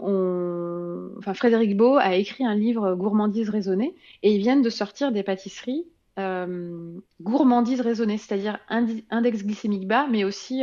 enfin, 1.18 1.34
Frédéric 1.34 1.78
Beau 1.78 1.96
a 1.96 2.16
écrit 2.16 2.46
un 2.46 2.56
livre 2.56 2.96
Gourmandise 2.96 3.50
raisonnée 3.50 3.96
et 4.22 4.36
ils 4.36 4.42
viennent 4.42 4.62
de 4.62 4.70
sortir 4.70 5.12
des 5.12 5.24
pâtisseries 5.24 5.86
gourmandise 7.22 7.82
raisonnée, 7.82 8.20
c'est-à-dire 8.20 8.60
index 8.70 9.44
glycémique 9.44 9.88
bas, 9.88 10.06
mais 10.12 10.24
aussi 10.24 10.62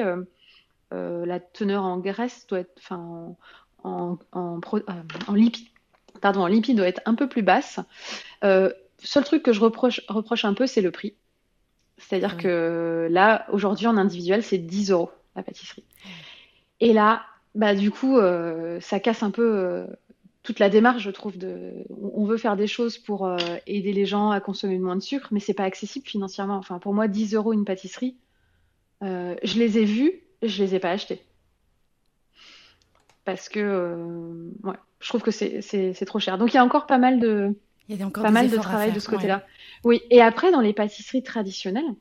la 0.93 1.41
teneur 1.41 1.83
en 1.83 1.99
graisse 1.99 2.47
doit 2.47 2.61
être, 2.61 2.75
enfin, 2.79 3.35
en, 3.83 4.17
en, 4.31 4.61
en 5.27 5.35
lipides 5.35 5.70
pardon, 6.21 6.41
en 6.41 6.47
lipides 6.47 6.77
doit 6.77 6.89
être 6.89 7.03
un 7.07 7.15
peu 7.15 7.29
plus 7.29 7.43
basse. 7.43 7.81
Euh, 8.45 8.73
seul 8.99 9.25
truc 9.25 9.43
que 9.43 9.53
je 9.53 9.61
reproche, 9.61 10.01
reproche 10.09 10.45
un 10.45 10.55
peu, 10.55 10.67
c'est 10.67 10.81
le 10.81 10.91
prix. 10.91 11.15
C'est-à-dire 11.99 12.37
que 12.37 13.09
là, 13.11 13.47
aujourd'hui, 13.53 13.87
en 13.87 13.97
individuel, 13.97 14.43
c'est 14.43 14.59
10 14.59 14.91
euros 14.91 15.11
la 15.37 15.43
pâtisserie. 15.43 15.85
Et 16.81 16.93
là, 16.93 17.23
bah, 17.55 17.75
du 17.75 17.91
coup, 17.91 18.17
euh, 18.17 18.81
ça 18.81 19.01
casse 19.01 19.23
un 19.23 19.31
peu 19.31 19.59
euh, 19.59 19.87
toute 20.43 20.59
la 20.59 20.71
démarche, 20.71 21.03
je 21.03 21.11
trouve. 21.11 21.37
De... 21.37 21.85
On 21.91 22.25
veut 22.25 22.39
faire 22.39 22.57
des 22.57 22.67
choses 22.67 22.99
pour 22.99 23.27
euh, 23.27 23.37
aider 23.67 23.93
les 23.93 24.07
gens 24.07 24.31
à 24.31 24.41
consommer 24.41 24.79
moins 24.79 24.97
de 24.97 25.03
sucre, 25.03 25.29
mais 25.31 25.41
c'est 25.41 25.55
pas 25.55 25.65
accessible 25.65 26.07
financièrement. 26.07 26.57
Enfin, 26.57 26.79
pour 26.79 26.95
moi, 26.95 27.09
10 27.09 27.35
euros 27.35 27.53
une 27.53 27.65
pâtisserie, 27.65 28.17
je 29.03 29.59
les 29.59 29.79
ai 29.79 29.85
vus, 29.85 30.13
je 30.43 30.63
les 30.63 30.75
ai 30.75 30.79
pas 30.79 30.91
achetés. 30.91 31.23
Parce 33.25 33.49
que, 33.49 34.51
ouais, 34.63 34.77
je 35.01 35.09
trouve 35.09 35.23
que 35.23 35.31
c'est 35.31 36.05
trop 36.07 36.19
cher. 36.19 36.39
Donc 36.39 36.53
il 36.53 36.57
y 36.57 36.61
a 36.61 36.65
encore 36.65 36.87
pas 36.87 36.99
mal 36.99 37.21
de, 37.21 37.55
il 37.91 37.99
y 37.99 38.03
a 38.03 38.07
encore 38.07 38.23
pas 38.23 38.31
mal 38.31 38.49
de 38.49 38.57
travail 38.57 38.93
de 38.93 39.01
ce 39.01 39.09
côté-là. 39.09 39.45
Oui, 39.85 40.01
et 40.11 40.23
après, 40.23 40.53
dans 40.53 40.61
les 40.61 40.73
pâtisseries 40.73 41.23
traditionnelles, 41.23 41.93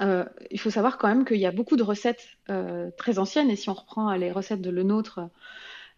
euh, 0.00 0.24
il 0.50 0.58
faut 0.58 0.70
savoir 0.70 0.96
quand 0.96 1.08
même 1.08 1.24
qu'il 1.24 1.36
y 1.36 1.46
a 1.46 1.52
beaucoup 1.52 1.76
de 1.76 1.82
recettes 1.82 2.26
euh, 2.48 2.90
très 2.96 3.18
anciennes, 3.18 3.50
et 3.50 3.56
si 3.56 3.68
on 3.68 3.74
reprend 3.74 4.12
les 4.14 4.32
recettes 4.32 4.62
de 4.62 4.70
Le 4.70 4.82
Nôtre 4.82 5.20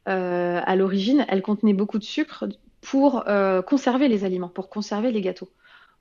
euh, 0.08 0.60
à 0.64 0.76
l'origine, 0.76 1.24
elles 1.28 1.42
contenaient 1.42 1.74
beaucoup 1.74 1.98
de 1.98 2.04
sucre 2.04 2.46
pour 2.80 3.24
conserver 3.66 4.08
les 4.08 4.24
aliments, 4.24 4.50
pour 4.50 4.68
conserver 4.68 5.10
les 5.10 5.22
gâteaux. 5.22 5.48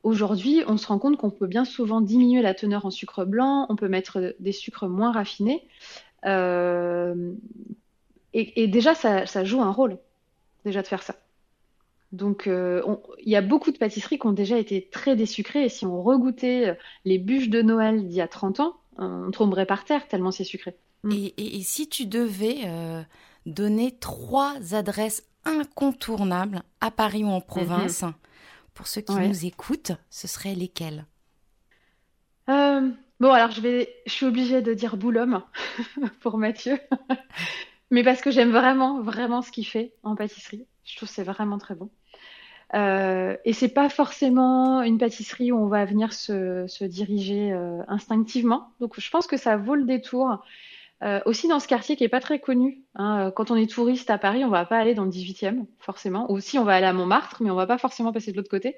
Aujourd'hui, 0.02 0.64
on 0.68 0.76
se 0.76 0.88
rend 0.88 1.00
compte 1.00 1.16
qu'on 1.16 1.30
peut 1.30 1.48
bien 1.48 1.64
souvent 1.64 2.02
diminuer 2.02 2.42
la 2.42 2.54
teneur 2.54 2.86
en 2.86 2.92
sucre 2.92 3.24
blanc, 3.24 3.68
on 3.70 3.78
peut 3.78 3.88
mettre 3.88 4.36
des 4.40 4.52
sucres 4.52 4.90
moins 4.90 5.14
raffinés. 5.14 5.66
Et, 8.34 8.64
et, 8.64 8.68
déjà, 8.68 8.96
ça, 8.96 9.26
ça 9.26 9.44
joue 9.44 9.62
un 9.62 9.72
rôle 9.72 9.98
déjà 10.66 10.82
de 10.82 10.88
faire 10.88 11.04
ça. 11.04 11.16
Donc, 12.12 12.46
euh, 12.48 12.82
il 13.24 13.32
y 13.32 13.36
a 13.36 13.42
beaucoup 13.42 13.72
de 13.72 13.78
pâtisseries 13.78 14.20
qui 14.20 14.28
ont 14.28 14.34
déjà 14.34 14.58
été 14.58 14.88
très 14.92 15.16
désucrées. 15.16 15.66
Et 15.66 15.70
si 15.70 15.86
on 15.86 16.02
regoûtait 16.02 16.70
euh, 16.70 16.74
les 17.06 17.18
bûches 17.18 17.50
de 17.50 17.62
Noël 17.62 18.08
d'il 18.08 18.16
y 18.16 18.22
a 18.22 18.28
30 18.28 18.60
ans, 18.60 18.76
on 18.98 19.32
tomberait 19.32 19.66
par 19.66 19.84
terre 19.84 20.08
tellement 20.08 20.32
c'est 20.32 20.44
sucré. 20.44 20.76
Mm. 21.04 21.12
Et, 21.38 21.62
si 21.64 21.90
tu 21.90 22.06
devais 22.06 22.62
euh, 22.66 23.02
donner 23.48 23.98
trois 24.00 24.76
adresses 24.76 25.24
incontournables 25.46 26.62
à 26.82 26.92
Paris 26.92 27.24
ou 27.24 27.28
en 27.28 27.42
province, 27.42 28.04
mhm. 28.04 28.14
pour 28.74 28.88
ceux 28.88 29.02
qui 29.02 29.14
nous 29.14 29.46
écoutent, 29.46 29.92
ce 30.10 30.28
seraient 30.28 30.56
lesquelles? 30.56 31.06
Bon, 33.24 33.32
alors 33.32 33.52
je, 33.52 33.62
vais, 33.62 33.90
je 34.06 34.12
suis 34.12 34.26
obligée 34.26 34.62
de 34.62 34.74
dire 34.74 34.98
Boulogne 34.98 35.40
pour 36.20 36.38
Mathieu. 36.38 36.78
Mais 37.94 38.04
parce 38.04 38.22
que 38.22 38.32
j'aime 38.32 38.52
vraiment, 38.52 39.02
vraiment 39.02 39.42
ce 39.42 39.52
qu'il 39.52 39.68
fait 39.68 39.94
en 40.04 40.16
pâtisserie. 40.16 40.66
Je 40.84 40.98
trouve 40.98 41.08
c'est 41.08 41.24
vraiment 41.24 41.60
très 41.60 41.76
bon. 41.76 41.90
Euh, 42.74 43.38
et 43.46 43.54
c'est 43.54 43.70
pas 43.70 43.88
forcément 43.88 44.82
une 44.82 44.98
pâtisserie 44.98 45.52
où 45.52 45.58
on 45.60 45.68
va 45.68 45.86
venir 45.86 46.12
se, 46.12 46.84
diriger 46.86 47.54
euh, 47.54 47.84
instinctivement. 47.88 48.72
Donc 48.80 49.00
je 49.00 49.10
pense 49.12 49.28
que 49.28 49.38
ça 49.38 49.58
vaut 49.58 49.76
le 49.76 49.86
détour. 49.86 50.44
Euh, 51.04 51.20
aussi 51.26 51.48
dans 51.50 51.60
ce 51.60 51.68
quartier 51.68 51.96
qui 51.96 52.04
est 52.04 52.10
pas 52.10 52.22
très 52.22 52.40
connu. 52.40 52.82
Hein, 52.96 53.32
quand 53.36 53.52
on 53.52 53.56
est 53.56 53.70
touriste 53.70 54.10
à 54.10 54.18
Paris, 54.18 54.44
on 54.44 54.50
va 54.50 54.66
pas 54.66 54.78
aller 54.78 54.96
dans 54.96 55.04
le 55.04 55.12
18e 55.12 55.66
forcément. 55.78 56.32
Ou 56.32 56.40
si 56.40 56.58
on 56.58 56.64
va 56.64 56.74
aller 56.74 56.86
à 56.86 56.94
Montmartre, 56.94 57.44
mais 57.44 57.52
on 57.52 57.56
va 57.56 57.68
pas 57.68 57.78
forcément 57.78 58.12
passer 58.12 58.32
de 58.32 58.38
l'autre 58.38 58.50
côté. 58.50 58.78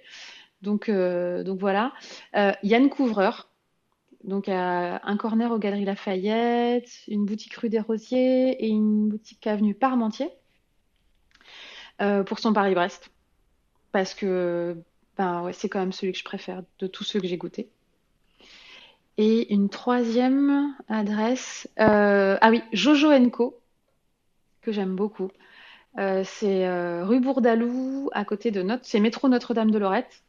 Donc, 0.62 0.90
euh, 0.90 1.44
donc 1.44 1.60
voilà. 1.60 1.94
Euh, 2.36 2.52
Yann 2.64 2.90
Couvreur, 2.90 3.50
donc 4.26 4.50
un 4.50 5.18
corner 5.18 5.52
aux 5.52 5.60
Galeries 5.60 5.86
Lafayette, 5.86 6.90
une 7.08 7.26
boutique 7.26 7.54
rue 7.56 7.70
des 7.70 7.80
Rosiers 7.80 8.52
et 8.64 8.68
une 8.68 9.08
boutique 9.08 9.46
avenue 9.46 9.76
Parmentier 9.76 10.30
euh, 12.02 12.24
pour 12.24 12.40
son 12.40 12.52
Paris-Brest. 12.52 13.12
Parce 13.92 14.14
que 14.14 14.78
ben 15.18 15.50
c'est 15.54 15.70
quand 15.70 15.80
même 15.80 15.94
celui 15.94 16.12
que 16.12 16.20
je 16.20 16.24
préfère 16.24 16.64
de 16.80 16.88
tous 16.88 17.04
ceux 17.04 17.22
que 17.22 17.28
j'ai 17.28 17.38
goûtés. 17.38 17.70
Et 19.18 19.54
une 19.54 19.70
troisième 19.70 20.76
adresse, 20.90 21.70
euh, 21.80 22.38
ah 22.42 22.50
oui, 22.50 22.64
Jojo 22.74 23.10
Co, 23.30 23.58
que 24.62 24.72
j'aime 24.74 24.96
beaucoup. 24.96 25.30
Euh, 26.00 26.24
c'est 26.26 26.68
rue 27.04 27.22
Bourdalou, 27.22 28.10
à 28.12 28.26
côté 28.26 28.52
de 28.52 28.62
notre, 28.62 28.86
c'est 28.86 29.00
métro 29.00 29.30
Notre-Dame 29.30 29.72
de 29.72 29.78
Lorette. 29.78 30.24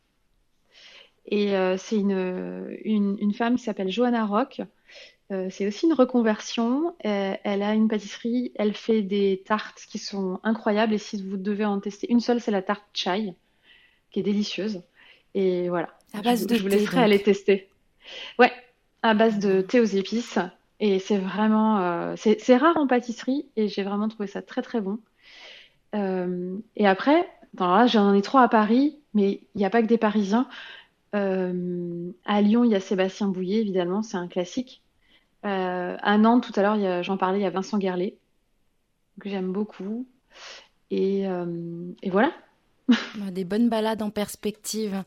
Et 1.27 1.57
euh, 1.57 1.77
c'est 1.77 1.97
une, 1.97 2.77
une, 2.85 3.17
une, 3.21 3.35
femme 3.35 3.57
qui 3.57 3.63
s'appelle 3.65 3.91
Johanna 3.91 4.25
Rock. 4.25 4.63
Euh, 5.33 5.49
c'est 5.51 5.67
aussi 5.67 5.87
une 5.87 5.93
reconversion. 5.93 6.95
Euh, 7.05 7.35
elle 7.43 7.63
a 7.63 7.75
une 7.75 7.89
pâtisserie, 7.89 8.53
elle 8.55 8.75
fait 8.75 9.03
des 9.03 9.43
tartes 9.45 9.85
qui 9.89 9.99
sont 9.99 10.39
incroyables. 10.45 10.95
Et 10.95 10.99
si 10.99 11.23
vous 11.23 11.37
devez 11.37 11.65
en 11.65 11.81
tester 11.81 12.11
une 12.11 12.21
seule, 12.21 12.41
c'est 12.41 12.53
la 12.53 12.63
tarte 12.63 12.85
chai, 12.93 13.35
qui 14.11 14.21
est 14.21 14.23
délicieuse. 14.23 14.83
Et 15.35 15.69
voilà. 15.69 15.89
À 16.15 16.23
base 16.23 16.43
je, 16.43 16.47
de 16.47 16.55
je 16.55 16.63
vous 16.63 16.69
laisserai 16.69 17.03
aller 17.03 17.21
tester. 17.21 17.69
Ouais, 18.39 18.53
à 19.03 19.15
base 19.15 19.39
de 19.39 19.61
thé 19.63 19.81
aux 19.81 19.85
épices. 19.85 20.39
Et 20.79 20.99
c'est 20.99 21.19
vraiment, 21.19 21.81
euh, 21.81 22.15
c'est 22.17 22.57
rare 22.57 22.77
en 22.77 22.87
pâtisserie 22.87 23.47
et 23.57 23.69
j'ai 23.69 23.83
vraiment 23.83 24.09
trouvé 24.09 24.27
ça 24.27 24.43
très 24.43 24.63
très 24.63 24.81
bon. 24.81 24.99
Euh, 25.95 26.57
et 26.77 26.87
après, 26.87 27.27
j'en 27.87 28.15
ai 28.15 28.23
trois 28.23 28.43
à 28.43 28.49
Paris, 28.49 28.99
mais 29.15 29.41
il 29.55 29.59
n'y 29.59 29.65
a 29.65 29.71
pas 29.71 29.81
que 29.81 29.87
des 29.87 29.97
Parisiens. 29.97 30.47
Euh, 31.17 32.13
à 32.25 32.41
Lyon, 32.43 32.65
il 32.65 32.71
y 32.71 32.75
a 32.75 32.81
Sébastien 32.81 33.29
Bouillet, 33.29 33.61
évidemment, 33.61 34.03
c'est 34.03 34.17
un 34.17 34.29
classique. 34.29 34.83
Euh, 35.45 35.97
à 36.01 36.19
Nantes, 36.19 36.51
tout 36.53 36.61
à 36.61 36.63
l'heure, 36.63 37.03
j'en 37.03 37.17
parlais, 37.17 37.39
il 37.39 37.43
y 37.43 37.47
a 37.47 37.51
Vincent 37.51 37.79
Guerlet, 37.79 38.17
que 39.21 39.29
j'aime 39.29 39.53
beaucoup. 39.53 40.07
Et, 40.91 41.27
euh, 41.27 41.91
et 42.03 42.11
voilà. 42.11 42.33
Des 43.33 43.45
bonnes 43.45 43.69
balades 43.69 44.03
en 44.03 44.11
perspective. 44.11 45.03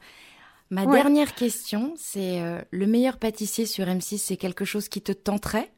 Ma 0.71 0.85
dernière 0.85 1.33
question, 1.33 1.93
c'est 1.95 2.41
le 2.69 2.87
meilleur 2.87 3.17
pâtissier 3.17 3.65
sur 3.65 3.85
M6, 3.85 4.17
c'est 4.17 4.37
quelque 4.37 4.65
chose 4.65 4.87
qui 4.87 5.01
te 5.01 5.11
tenterait? 5.11 5.71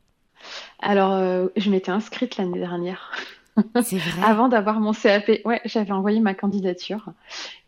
Alors, 0.79 1.17
je 1.55 1.69
m'étais 1.69 1.91
inscrite 1.91 2.37
l'année 2.37 2.59
dernière. 2.59 3.11
C'est 3.83 3.97
vrai? 3.97 4.23
Avant 4.23 4.49
d'avoir 4.49 4.79
mon 4.79 4.91
CAP, 4.91 5.29
ouais, 5.45 5.61
j'avais 5.65 5.91
envoyé 5.91 6.19
ma 6.19 6.33
candidature. 6.33 7.11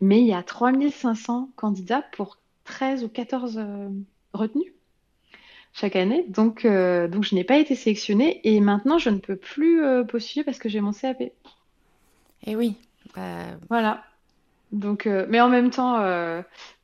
Mais 0.00 0.20
il 0.20 0.26
y 0.26 0.34
a 0.34 0.42
3500 0.42 1.50
candidats 1.56 2.02
pour 2.12 2.38
13 2.64 3.04
ou 3.04 3.08
14 3.08 3.58
euh, 3.58 3.88
retenues 4.32 4.74
chaque 5.72 5.96
année. 5.96 6.24
Donc, 6.28 6.64
donc 6.64 7.24
je 7.24 7.34
n'ai 7.34 7.42
pas 7.42 7.58
été 7.58 7.74
sélectionnée 7.74 8.40
et 8.44 8.60
maintenant 8.60 8.98
je 8.98 9.10
ne 9.10 9.18
peux 9.18 9.34
plus 9.34 9.82
postuler 10.06 10.44
parce 10.44 10.58
que 10.60 10.68
j'ai 10.68 10.80
mon 10.80 10.92
CAP. 10.92 11.20
Et 11.20 11.32
eh 12.46 12.54
oui. 12.54 12.76
Voilà. 13.68 14.04
Donc, 14.70 15.06
mais 15.06 15.40
en 15.40 15.48
même 15.48 15.70
temps, 15.70 15.98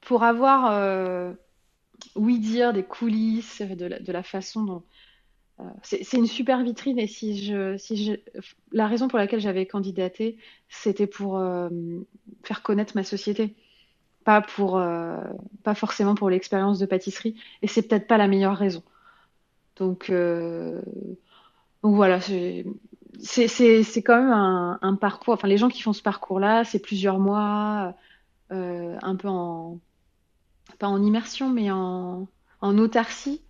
pour 0.01 0.25
avoir, 0.25 0.73
euh, 0.73 1.33
oui 2.17 2.39
dire, 2.39 2.73
des 2.73 2.83
coulisses, 2.83 3.63
de 3.63 3.87
la, 3.87 3.99
de 3.99 4.13
la 4.13 4.23
façon 4.23 4.65
dont... 4.65 4.83
Euh, 5.61 5.65
c'est 5.83 6.17
une 6.17 6.27
super 6.27 6.63
vitrine 6.63 6.99
et 6.99 7.07
si 7.07 7.45
je, 7.45 7.77
si 7.77 8.03
je, 8.03 8.15
la 8.73 8.87
raison 8.87 9.09
pour 9.09 9.19
laquelle 9.19 9.41
j'avais 9.41 9.67
candidaté, 9.67 10.39
c'était 10.71 11.07
pour 11.07 11.37
euh, 11.37 11.69
faire 12.45 12.63
connaître 12.63 12.97
ma 12.97 13.05
société, 13.05 13.55
pas 14.31 14.41
pour, 14.41 14.81
pas 15.65 15.75
forcément 15.75 16.15
pour 16.15 16.31
l'expérience 16.31 16.79
de 16.79 16.87
pâtisserie. 16.87 17.37
Et 17.63 17.67
c'est 17.67 17.83
peut-être 17.83 18.07
pas 18.07 18.19
la 18.19 18.29
meilleure 18.29 18.57
raison. 18.57 18.83
Donc, 19.77 20.11
donc 20.11 21.95
voilà, 21.95 22.21
c'est 22.21 22.65
quand 24.05 24.17
même 24.17 24.33
un, 24.33 24.95
parcours. 24.95 25.35
Enfin, 25.35 25.49
les 25.49 25.57
gens 25.57 25.69
qui 25.69 25.83
font 25.83 25.93
ce 25.93 26.03
parcours-là, 26.03 26.65
c'est 26.65 26.79
plusieurs 26.79 27.19
mois, 27.19 27.95
un 28.51 29.17
peu 29.17 29.29
en 29.29 29.79
pas 30.81 30.89
en 30.89 31.03
immersion, 31.03 31.51
mais 31.51 31.71
en, 31.71 32.27
autarcie. 32.63 33.43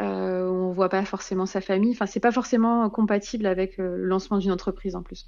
Euh, 0.00 0.48
on 0.48 0.70
voit 0.72 0.88
pas 0.88 1.04
forcément 1.04 1.46
sa 1.46 1.60
famille. 1.60 1.92
Enfin, 1.92 2.06
c'est 2.06 2.20
pas 2.20 2.30
forcément 2.30 2.88
compatible 2.90 3.46
avec 3.46 3.80
euh, 3.80 3.96
le 3.96 4.04
lancement 4.04 4.38
d'une 4.38 4.52
entreprise 4.52 4.94
en 4.94 5.02
plus. 5.02 5.26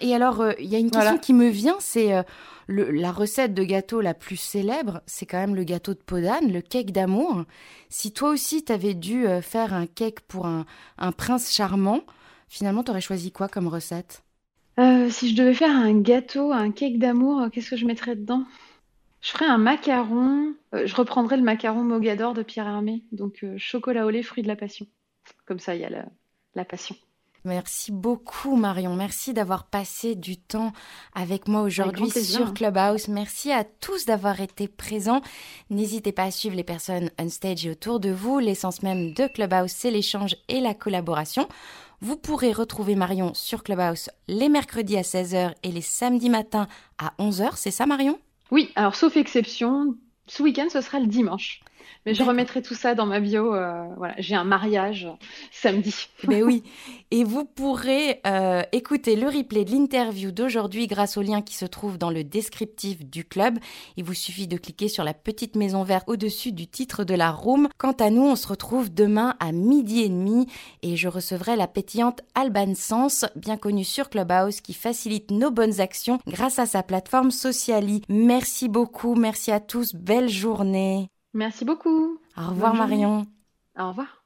Et 0.00 0.14
alors, 0.14 0.40
euh, 0.40 0.52
il 0.58 0.66
y 0.66 0.76
a 0.76 0.78
une 0.78 0.90
question 0.90 1.18
qui 1.18 1.32
me 1.32 1.48
vient, 1.48 1.76
c'est 1.78 2.14
euh, 2.14 2.22
la 2.68 3.12
recette 3.12 3.54
de 3.54 3.62
gâteau 3.62 4.00
la 4.00 4.14
plus 4.14 4.36
célèbre, 4.36 5.02
c'est 5.06 5.26
quand 5.26 5.38
même 5.38 5.54
le 5.54 5.64
gâteau 5.64 5.94
de 5.94 5.98
Podane, 5.98 6.52
le 6.52 6.60
cake 6.60 6.92
d'amour. 6.92 7.44
Si 7.88 8.12
toi 8.12 8.30
aussi, 8.30 8.64
tu 8.64 8.72
avais 8.72 8.94
dû 8.94 9.26
faire 9.42 9.74
un 9.74 9.86
cake 9.86 10.20
pour 10.20 10.46
un, 10.46 10.66
un 10.98 11.12
prince 11.12 11.52
charmant, 11.52 12.00
finalement, 12.48 12.82
tu 12.82 12.90
aurais 12.90 13.00
choisi 13.00 13.32
quoi 13.32 13.48
comme 13.48 13.68
recette? 13.68 14.22
Si 15.10 15.28
je 15.28 15.36
devais 15.36 15.52
faire 15.52 15.76
un 15.76 16.00
gâteau, 16.00 16.52
un 16.52 16.70
cake 16.70 16.98
d'amour, 16.98 17.48
qu'est-ce 17.52 17.68
que 17.68 17.76
je 17.76 17.84
mettrais 17.84 18.16
dedans? 18.16 18.46
Je 19.20 19.30
ferai 19.30 19.46
un 19.46 19.58
macaron. 19.58 20.54
Euh, 20.74 20.86
je 20.86 20.96
reprendrai 20.96 21.36
le 21.36 21.42
macaron 21.42 21.84
Mogador 21.84 22.34
de 22.34 22.42
Pierre 22.42 22.66
Hermé. 22.66 23.04
Donc, 23.12 23.44
euh, 23.44 23.56
chocolat 23.58 24.06
au 24.06 24.10
lait, 24.10 24.22
fruit 24.22 24.42
de 24.42 24.48
la 24.48 24.56
passion. 24.56 24.86
Comme 25.46 25.58
ça, 25.58 25.74
il 25.74 25.82
y 25.82 25.84
a 25.84 26.08
la, 26.54 26.64
passion. 26.64 26.96
Merci 27.44 27.90
beaucoup 27.90 28.54
Marion, 28.54 28.94
merci 28.94 29.32
d'avoir 29.32 29.64
passé 29.64 30.14
du 30.14 30.36
temps 30.36 30.72
avec 31.14 31.48
moi 31.48 31.62
aujourd'hui 31.62 32.10
sur 32.10 32.52
Clubhouse. 32.52 33.08
Merci 33.08 33.50
à 33.50 33.64
tous 33.64 34.04
d'avoir 34.04 34.40
été 34.40 34.68
présents. 34.68 35.22
N'hésitez 35.70 36.12
pas 36.12 36.24
à 36.24 36.30
suivre 36.30 36.54
les 36.54 36.64
personnes 36.64 37.10
on 37.18 37.28
stage 37.30 37.64
et 37.64 37.70
autour 37.70 37.98
de 37.98 38.10
vous. 38.10 38.38
L'essence 38.38 38.82
même 38.82 39.14
de 39.14 39.26
Clubhouse, 39.26 39.70
c'est 39.70 39.90
l'échange 39.90 40.36
et 40.48 40.60
la 40.60 40.74
collaboration. 40.74 41.48
Vous 42.02 42.16
pourrez 42.16 42.52
retrouver 42.52 42.94
Marion 42.94 43.32
sur 43.34 43.62
Clubhouse 43.62 44.10
les 44.28 44.48
mercredis 44.48 44.96
à 44.96 45.02
16h 45.02 45.54
et 45.62 45.72
les 45.72 45.82
samedis 45.82 46.30
matins 46.30 46.66
à 46.98 47.12
11h. 47.18 47.52
C'est 47.56 47.70
ça 47.70 47.86
Marion? 47.86 48.18
Oui, 48.50 48.70
alors 48.74 48.96
sauf 48.96 49.16
exception, 49.16 49.94
ce 50.26 50.42
week-end, 50.42 50.68
ce 50.70 50.80
sera 50.80 50.98
le 50.98 51.06
dimanche. 51.06 51.60
Mais 52.06 52.14
je 52.14 52.22
remettrai 52.22 52.62
tout 52.62 52.74
ça 52.74 52.94
dans 52.94 53.06
ma 53.06 53.20
bio. 53.20 53.54
Euh, 53.54 53.84
voilà, 53.96 54.14
j'ai 54.18 54.34
un 54.34 54.44
mariage 54.44 55.08
samedi. 55.52 55.94
Ben 56.24 56.42
oui. 56.42 56.62
Et 57.10 57.24
vous 57.24 57.44
pourrez 57.44 58.20
euh, 58.26 58.62
écouter 58.72 59.16
le 59.16 59.26
replay 59.26 59.64
de 59.64 59.72
l'interview 59.72 60.30
d'aujourd'hui 60.30 60.86
grâce 60.86 61.16
au 61.16 61.22
lien 61.22 61.42
qui 61.42 61.54
se 61.54 61.64
trouve 61.64 61.98
dans 61.98 62.10
le 62.10 62.24
descriptif 62.24 63.04
du 63.04 63.24
club. 63.24 63.58
Il 63.96 64.04
vous 64.04 64.14
suffit 64.14 64.46
de 64.46 64.56
cliquer 64.56 64.88
sur 64.88 65.02
la 65.02 65.14
petite 65.14 65.56
maison 65.56 65.82
verte 65.82 66.08
au-dessus 66.08 66.52
du 66.52 66.66
titre 66.66 67.04
de 67.04 67.14
la 67.14 67.30
room. 67.30 67.68
Quant 67.78 67.92
à 67.92 68.10
nous, 68.10 68.22
on 68.22 68.36
se 68.36 68.46
retrouve 68.46 68.92
demain 68.92 69.34
à 69.40 69.52
midi 69.52 70.02
et 70.02 70.08
demi 70.08 70.46
et 70.82 70.96
je 70.96 71.08
recevrai 71.08 71.56
la 71.56 71.66
pétillante 71.66 72.20
Alban 72.34 72.74
Sens, 72.74 73.24
bien 73.36 73.56
connue 73.56 73.84
sur 73.84 74.10
Clubhouse, 74.10 74.60
qui 74.60 74.74
facilite 74.74 75.30
nos 75.30 75.50
bonnes 75.50 75.80
actions 75.80 76.18
grâce 76.26 76.58
à 76.58 76.66
sa 76.66 76.82
plateforme 76.82 77.30
Sociali. 77.30 78.02
Merci 78.08 78.68
beaucoup, 78.68 79.14
merci 79.14 79.50
à 79.50 79.60
tous, 79.60 79.94
belle 79.94 80.28
journée. 80.28 81.10
Merci 81.34 81.64
beaucoup. 81.64 82.18
Au 82.36 82.48
revoir 82.48 82.74
Marion. 82.74 83.26
Au 83.78 83.88
revoir. 83.88 84.24